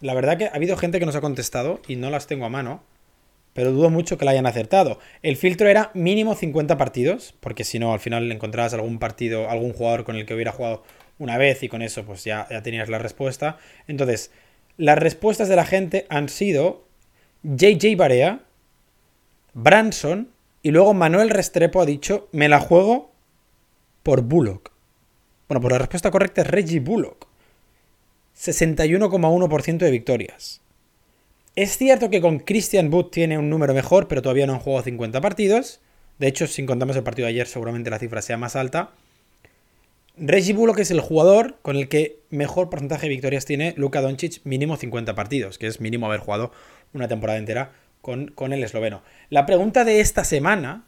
La 0.00 0.14
verdad 0.14 0.38
que 0.38 0.46
ha 0.46 0.54
habido 0.54 0.76
gente 0.76 0.98
que 0.98 1.06
nos 1.06 1.16
ha 1.16 1.20
contestado 1.20 1.80
y 1.86 1.96
no 1.96 2.10
las 2.10 2.26
tengo 2.26 2.44
a 2.44 2.48
mano, 2.48 2.82
pero 3.52 3.72
dudo 3.72 3.90
mucho 3.90 4.16
que 4.16 4.24
la 4.24 4.30
hayan 4.30 4.46
acertado. 4.46 4.98
El 5.22 5.36
filtro 5.36 5.68
era 5.68 5.90
mínimo 5.94 6.34
50 6.34 6.76
partidos, 6.78 7.34
porque 7.40 7.64
si 7.64 7.78
no, 7.78 7.92
al 7.92 8.00
final 8.00 8.30
encontrabas 8.30 8.74
algún 8.74 8.98
partido, 8.98 9.50
algún 9.50 9.72
jugador 9.72 10.04
con 10.04 10.16
el 10.16 10.26
que 10.26 10.34
hubiera 10.34 10.52
jugado 10.52 10.82
una 11.18 11.36
vez 11.36 11.62
y 11.62 11.68
con 11.68 11.82
eso 11.82 12.04
pues 12.04 12.24
ya, 12.24 12.46
ya 12.50 12.62
tenías 12.62 12.88
la 12.88 12.98
respuesta. 12.98 13.58
Entonces, 13.86 14.30
las 14.76 14.98
respuestas 14.98 15.48
de 15.48 15.56
la 15.56 15.64
gente 15.64 16.06
han 16.08 16.28
sido 16.28 16.86
JJ 17.42 17.96
Barea, 17.96 18.40
Branson 19.52 20.30
y 20.62 20.70
luego 20.70 20.94
Manuel 20.94 21.30
Restrepo 21.30 21.80
ha 21.80 21.86
dicho, 21.86 22.28
me 22.32 22.48
la 22.48 22.60
juego 22.60 23.12
por 24.02 24.22
Bullock. 24.22 24.72
Bueno, 25.48 25.60
pues 25.60 25.72
la 25.72 25.78
respuesta 25.78 26.10
correcta 26.10 26.42
es 26.42 26.46
Reggie 26.46 26.80
Bullock. 26.80 27.29
61,1% 28.40 29.78
de 29.78 29.90
victorias. 29.90 30.62
Es 31.56 31.76
cierto 31.76 32.08
que 32.08 32.22
con 32.22 32.38
Christian 32.38 32.92
Wood 32.92 33.06
tiene 33.06 33.36
un 33.36 33.50
número 33.50 33.74
mejor, 33.74 34.08
pero 34.08 34.22
todavía 34.22 34.46
no 34.46 34.54
han 34.54 34.60
jugado 34.60 34.84
50 34.84 35.20
partidos. 35.20 35.80
De 36.18 36.28
hecho, 36.28 36.46
si 36.46 36.64
contamos 36.64 36.96
el 36.96 37.02
partido 37.02 37.26
de 37.26 37.34
ayer, 37.34 37.46
seguramente 37.46 37.90
la 37.90 37.98
cifra 37.98 38.22
sea 38.22 38.38
más 38.38 38.56
alta. 38.56 38.92
Reggie 40.16 40.54
Bullock 40.54 40.78
es 40.78 40.90
el 40.90 41.00
jugador 41.00 41.58
con 41.60 41.76
el 41.76 41.88
que 41.88 42.18
mejor 42.30 42.70
porcentaje 42.70 43.06
de 43.06 43.10
victorias 43.10 43.44
tiene 43.44 43.74
Luka 43.76 44.00
Doncic, 44.00 44.40
mínimo 44.44 44.76
50 44.76 45.14
partidos, 45.14 45.58
que 45.58 45.66
es 45.66 45.80
mínimo 45.80 46.06
haber 46.06 46.20
jugado 46.20 46.50
una 46.94 47.08
temporada 47.08 47.38
entera 47.38 47.72
con, 48.00 48.28
con 48.28 48.54
el 48.54 48.64
esloveno. 48.64 49.02
La 49.28 49.44
pregunta 49.44 49.84
de 49.84 50.00
esta 50.00 50.24
semana, 50.24 50.86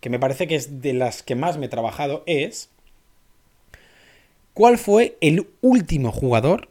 que 0.00 0.10
me 0.10 0.18
parece 0.18 0.46
que 0.46 0.56
es 0.56 0.80
de 0.80 0.94
las 0.94 1.22
que 1.22 1.34
más 1.34 1.58
me 1.58 1.66
he 1.66 1.70
trabajado, 1.70 2.22
es 2.26 2.70
¿Cuál 4.54 4.76
fue 4.76 5.16
el 5.22 5.48
último 5.62 6.12
jugador 6.12 6.68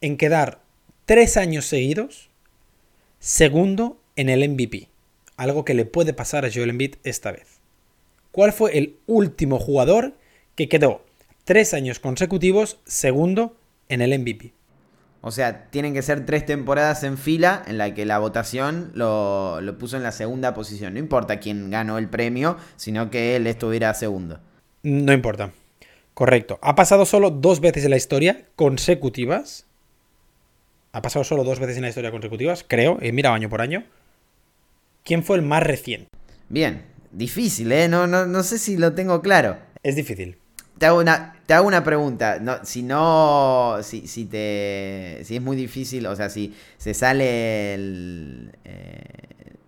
en 0.00 0.16
quedar 0.16 0.62
tres 1.04 1.36
años 1.36 1.66
seguidos 1.66 2.30
segundo 3.18 4.00
en 4.16 4.30
el 4.30 4.48
MVP? 4.48 4.88
Algo 5.36 5.66
que 5.66 5.74
le 5.74 5.84
puede 5.84 6.14
pasar 6.14 6.46
a 6.46 6.50
Joel 6.52 6.70
Embiid 6.70 6.94
esta 7.04 7.32
vez. 7.32 7.60
¿Cuál 8.32 8.54
fue 8.54 8.78
el 8.78 8.96
último 9.06 9.58
jugador 9.58 10.14
que 10.54 10.70
quedó 10.70 11.04
tres 11.44 11.74
años 11.74 12.00
consecutivos 12.00 12.78
segundo 12.86 13.58
en 13.90 14.00
el 14.00 14.18
MVP? 14.18 14.54
O 15.20 15.32
sea, 15.32 15.68
tienen 15.68 15.92
que 15.92 16.00
ser 16.00 16.24
tres 16.24 16.46
temporadas 16.46 17.02
en 17.02 17.18
fila 17.18 17.62
en 17.66 17.76
la 17.76 17.92
que 17.92 18.06
la 18.06 18.18
votación 18.18 18.92
lo, 18.94 19.60
lo, 19.60 19.76
puso 19.76 19.98
en 19.98 20.02
la 20.02 20.12
segunda 20.12 20.54
posición. 20.54 20.94
No 20.94 21.00
importa 21.00 21.40
quién 21.40 21.68
ganó 21.68 21.98
el 21.98 22.08
premio, 22.08 22.56
sino 22.76 23.10
que 23.10 23.36
él 23.36 23.46
estuviera 23.46 23.92
segundo. 23.92 24.40
No 24.82 25.12
importa. 25.12 25.52
Correcto. 26.16 26.58
Ha 26.62 26.74
pasado 26.74 27.04
solo 27.04 27.30
dos 27.30 27.60
veces 27.60 27.84
en 27.84 27.90
la 27.90 27.98
historia 27.98 28.46
consecutivas. 28.56 29.66
Ha 30.92 31.02
pasado 31.02 31.26
solo 31.26 31.44
dos 31.44 31.60
veces 31.60 31.76
en 31.76 31.82
la 31.82 31.90
historia 31.90 32.10
consecutivas, 32.10 32.64
creo. 32.66 32.96
He 33.02 33.12
mirado 33.12 33.34
año 33.34 33.50
por 33.50 33.60
año. 33.60 33.84
¿Quién 35.04 35.22
fue 35.22 35.36
el 35.36 35.42
más 35.42 35.62
reciente? 35.62 36.08
Bien, 36.48 36.86
difícil, 37.12 37.70
¿eh? 37.70 37.86
No, 37.86 38.06
no, 38.06 38.24
no 38.24 38.42
sé 38.44 38.56
si 38.56 38.78
lo 38.78 38.94
tengo 38.94 39.20
claro. 39.20 39.58
Es 39.82 39.94
difícil. 39.94 40.38
Te 40.78 40.86
hago 40.86 41.00
una, 41.00 41.36
te 41.44 41.52
hago 41.52 41.68
una 41.68 41.84
pregunta. 41.84 42.38
No, 42.40 42.64
si 42.64 42.82
no. 42.82 43.76
Si, 43.82 44.08
si, 44.08 44.24
te. 44.24 45.20
Si 45.22 45.36
es 45.36 45.42
muy 45.42 45.54
difícil, 45.54 46.06
o 46.06 46.16
sea, 46.16 46.30
si 46.30 46.54
se 46.78 46.94
sale 46.94 47.74
el. 47.74 48.52
Eh, 48.64 49.25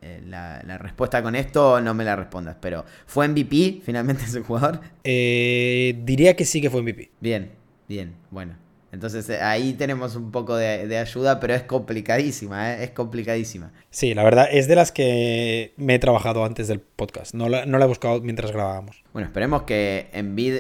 eh, 0.09 0.23
la, 0.27 0.79
respuesta 0.79 1.23
con 1.23 1.35
esto 1.35 1.81
no 1.81 1.95
me 1.95 2.05
la 2.05 2.17
respondas, 2.17 2.57
pero 2.61 2.85
¿fue 3.07 3.29
MVP 3.29 3.83
finalmente 3.85 4.25
ese 4.27 4.41
jugador? 4.41 4.81
Eh, 5.05 6.01
diría 6.05 6.35
que 6.37 6.45
sí 6.45 6.61
que 6.61 6.71
fue 6.71 6.83
MVP. 6.83 7.11
Bien, 7.21 7.53
bien, 7.89 8.15
bueno. 8.31 8.68
Entonces 8.93 9.29
eh, 9.29 9.41
ahí 9.41 9.75
tenemos 9.75 10.17
un 10.17 10.31
poco 10.31 10.57
de, 10.57 10.97
ayuda, 10.97 11.41
pero 11.41 11.55
es 11.55 11.63
complicadísima, 11.63 12.75
es 12.75 12.91
complicadísima. 12.91 13.73
Sí, 13.91 14.15
la 14.15 14.25
verdad 14.25 14.49
es 14.51 14.69
de 14.69 14.77
las 14.77 14.93
que 14.93 15.75
me 15.77 15.95
he 15.95 15.99
trabajado 15.99 16.45
antes 16.45 16.69
del 16.69 16.81
podcast, 16.81 17.35
no 17.35 17.49
la, 17.49 17.67
no 17.67 17.79
la 17.79 17.85
he 17.85 17.89
buscado 17.89 18.21
mientras 18.21 18.53
grabábamos. 18.53 19.03
Bueno, 19.13 19.27
esperemos 19.27 19.63
que 19.63 20.09
Envid 20.13 20.57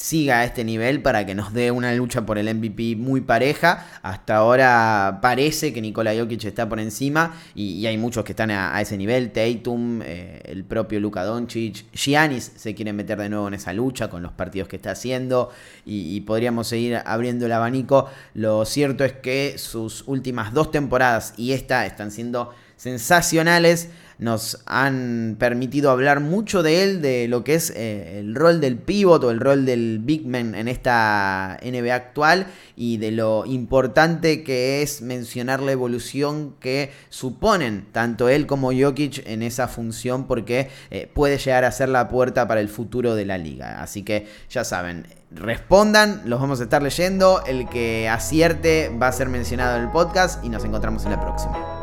siga 0.00 0.40
a 0.40 0.44
este 0.44 0.64
nivel 0.64 1.02
para 1.02 1.26
que 1.26 1.34
nos 1.34 1.52
dé 1.52 1.70
una 1.70 1.92
lucha 1.94 2.24
por 2.24 2.38
el 2.38 2.52
MVP 2.54 2.96
muy 2.96 3.20
pareja. 3.20 3.86
Hasta 4.02 4.36
ahora 4.36 5.18
parece 5.20 5.72
que 5.72 5.80
Nikola 5.80 6.14
Jokic 6.14 6.44
está 6.44 6.68
por 6.68 6.80
encima 6.80 7.34
y, 7.54 7.86
hay 7.86 7.98
muchos 7.98 8.24
que 8.24 8.32
están 8.32 8.50
a, 8.50 8.80
ese 8.80 8.96
nivel. 8.96 9.30
Tatum, 9.32 10.00
eh, 10.02 10.40
el 10.44 10.64
propio 10.64 11.00
Luka 11.00 11.24
Doncic, 11.24 11.92
Giannis 11.92 12.52
se 12.56 12.74
quiere 12.74 12.92
meter 12.92 13.18
de 13.18 13.28
nuevo 13.28 13.48
en 13.48 13.54
esa 13.54 13.72
lucha 13.72 14.08
con 14.08 14.22
los 14.22 14.32
partidos 14.32 14.68
que 14.68 14.76
está 14.76 14.92
haciendo 14.92 15.50
y, 15.84 16.16
y 16.16 16.20
podríamos 16.22 16.68
seguir 16.68 17.00
abriendo 17.04 17.46
el 17.46 17.52
abanico. 17.60 18.08
Lo 18.34 18.64
cierto 18.64 19.04
es 19.04 19.12
que 19.12 19.54
sus 19.58 20.04
últimas 20.06 20.52
dos 20.52 20.70
temporadas 20.70 21.34
y 21.36 21.52
esta 21.52 21.86
están 21.86 22.10
siendo 22.10 22.52
sensacionales 22.76 23.90
nos 24.20 24.62
han 24.66 25.36
permitido 25.38 25.90
hablar 25.90 26.20
mucho 26.20 26.62
de 26.62 26.82
él, 26.82 27.00
de 27.00 27.26
lo 27.26 27.42
que 27.42 27.54
es 27.54 27.70
eh, 27.70 28.20
el 28.20 28.34
rol 28.34 28.60
del 28.60 28.76
pivot 28.76 29.24
o 29.24 29.30
el 29.30 29.40
rol 29.40 29.64
del 29.64 29.98
big 29.98 30.26
man 30.26 30.54
en 30.54 30.68
esta 30.68 31.58
NBA 31.62 31.94
actual 31.94 32.46
y 32.76 32.98
de 32.98 33.12
lo 33.12 33.46
importante 33.46 34.44
que 34.44 34.82
es 34.82 35.00
mencionar 35.00 35.60
la 35.60 35.72
evolución 35.72 36.54
que 36.60 36.90
suponen 37.08 37.86
tanto 37.92 38.28
él 38.28 38.46
como 38.46 38.72
Jokic 38.72 39.26
en 39.26 39.42
esa 39.42 39.68
función 39.68 40.26
porque 40.26 40.68
eh, 40.90 41.10
puede 41.12 41.38
llegar 41.38 41.64
a 41.64 41.72
ser 41.72 41.88
la 41.88 42.08
puerta 42.08 42.46
para 42.46 42.60
el 42.60 42.68
futuro 42.68 43.14
de 43.14 43.24
la 43.24 43.38
liga. 43.38 43.82
Así 43.82 44.02
que 44.02 44.26
ya 44.50 44.64
saben, 44.64 45.06
respondan, 45.30 46.22
los 46.24 46.40
vamos 46.40 46.60
a 46.60 46.64
estar 46.64 46.82
leyendo, 46.82 47.42
el 47.46 47.68
que 47.68 48.08
acierte 48.08 48.90
va 49.00 49.08
a 49.08 49.12
ser 49.12 49.28
mencionado 49.28 49.76
en 49.76 49.84
el 49.84 49.90
podcast 49.90 50.44
y 50.44 50.48
nos 50.48 50.64
encontramos 50.64 51.04
en 51.04 51.12
la 51.12 51.20
próxima. 51.20 51.79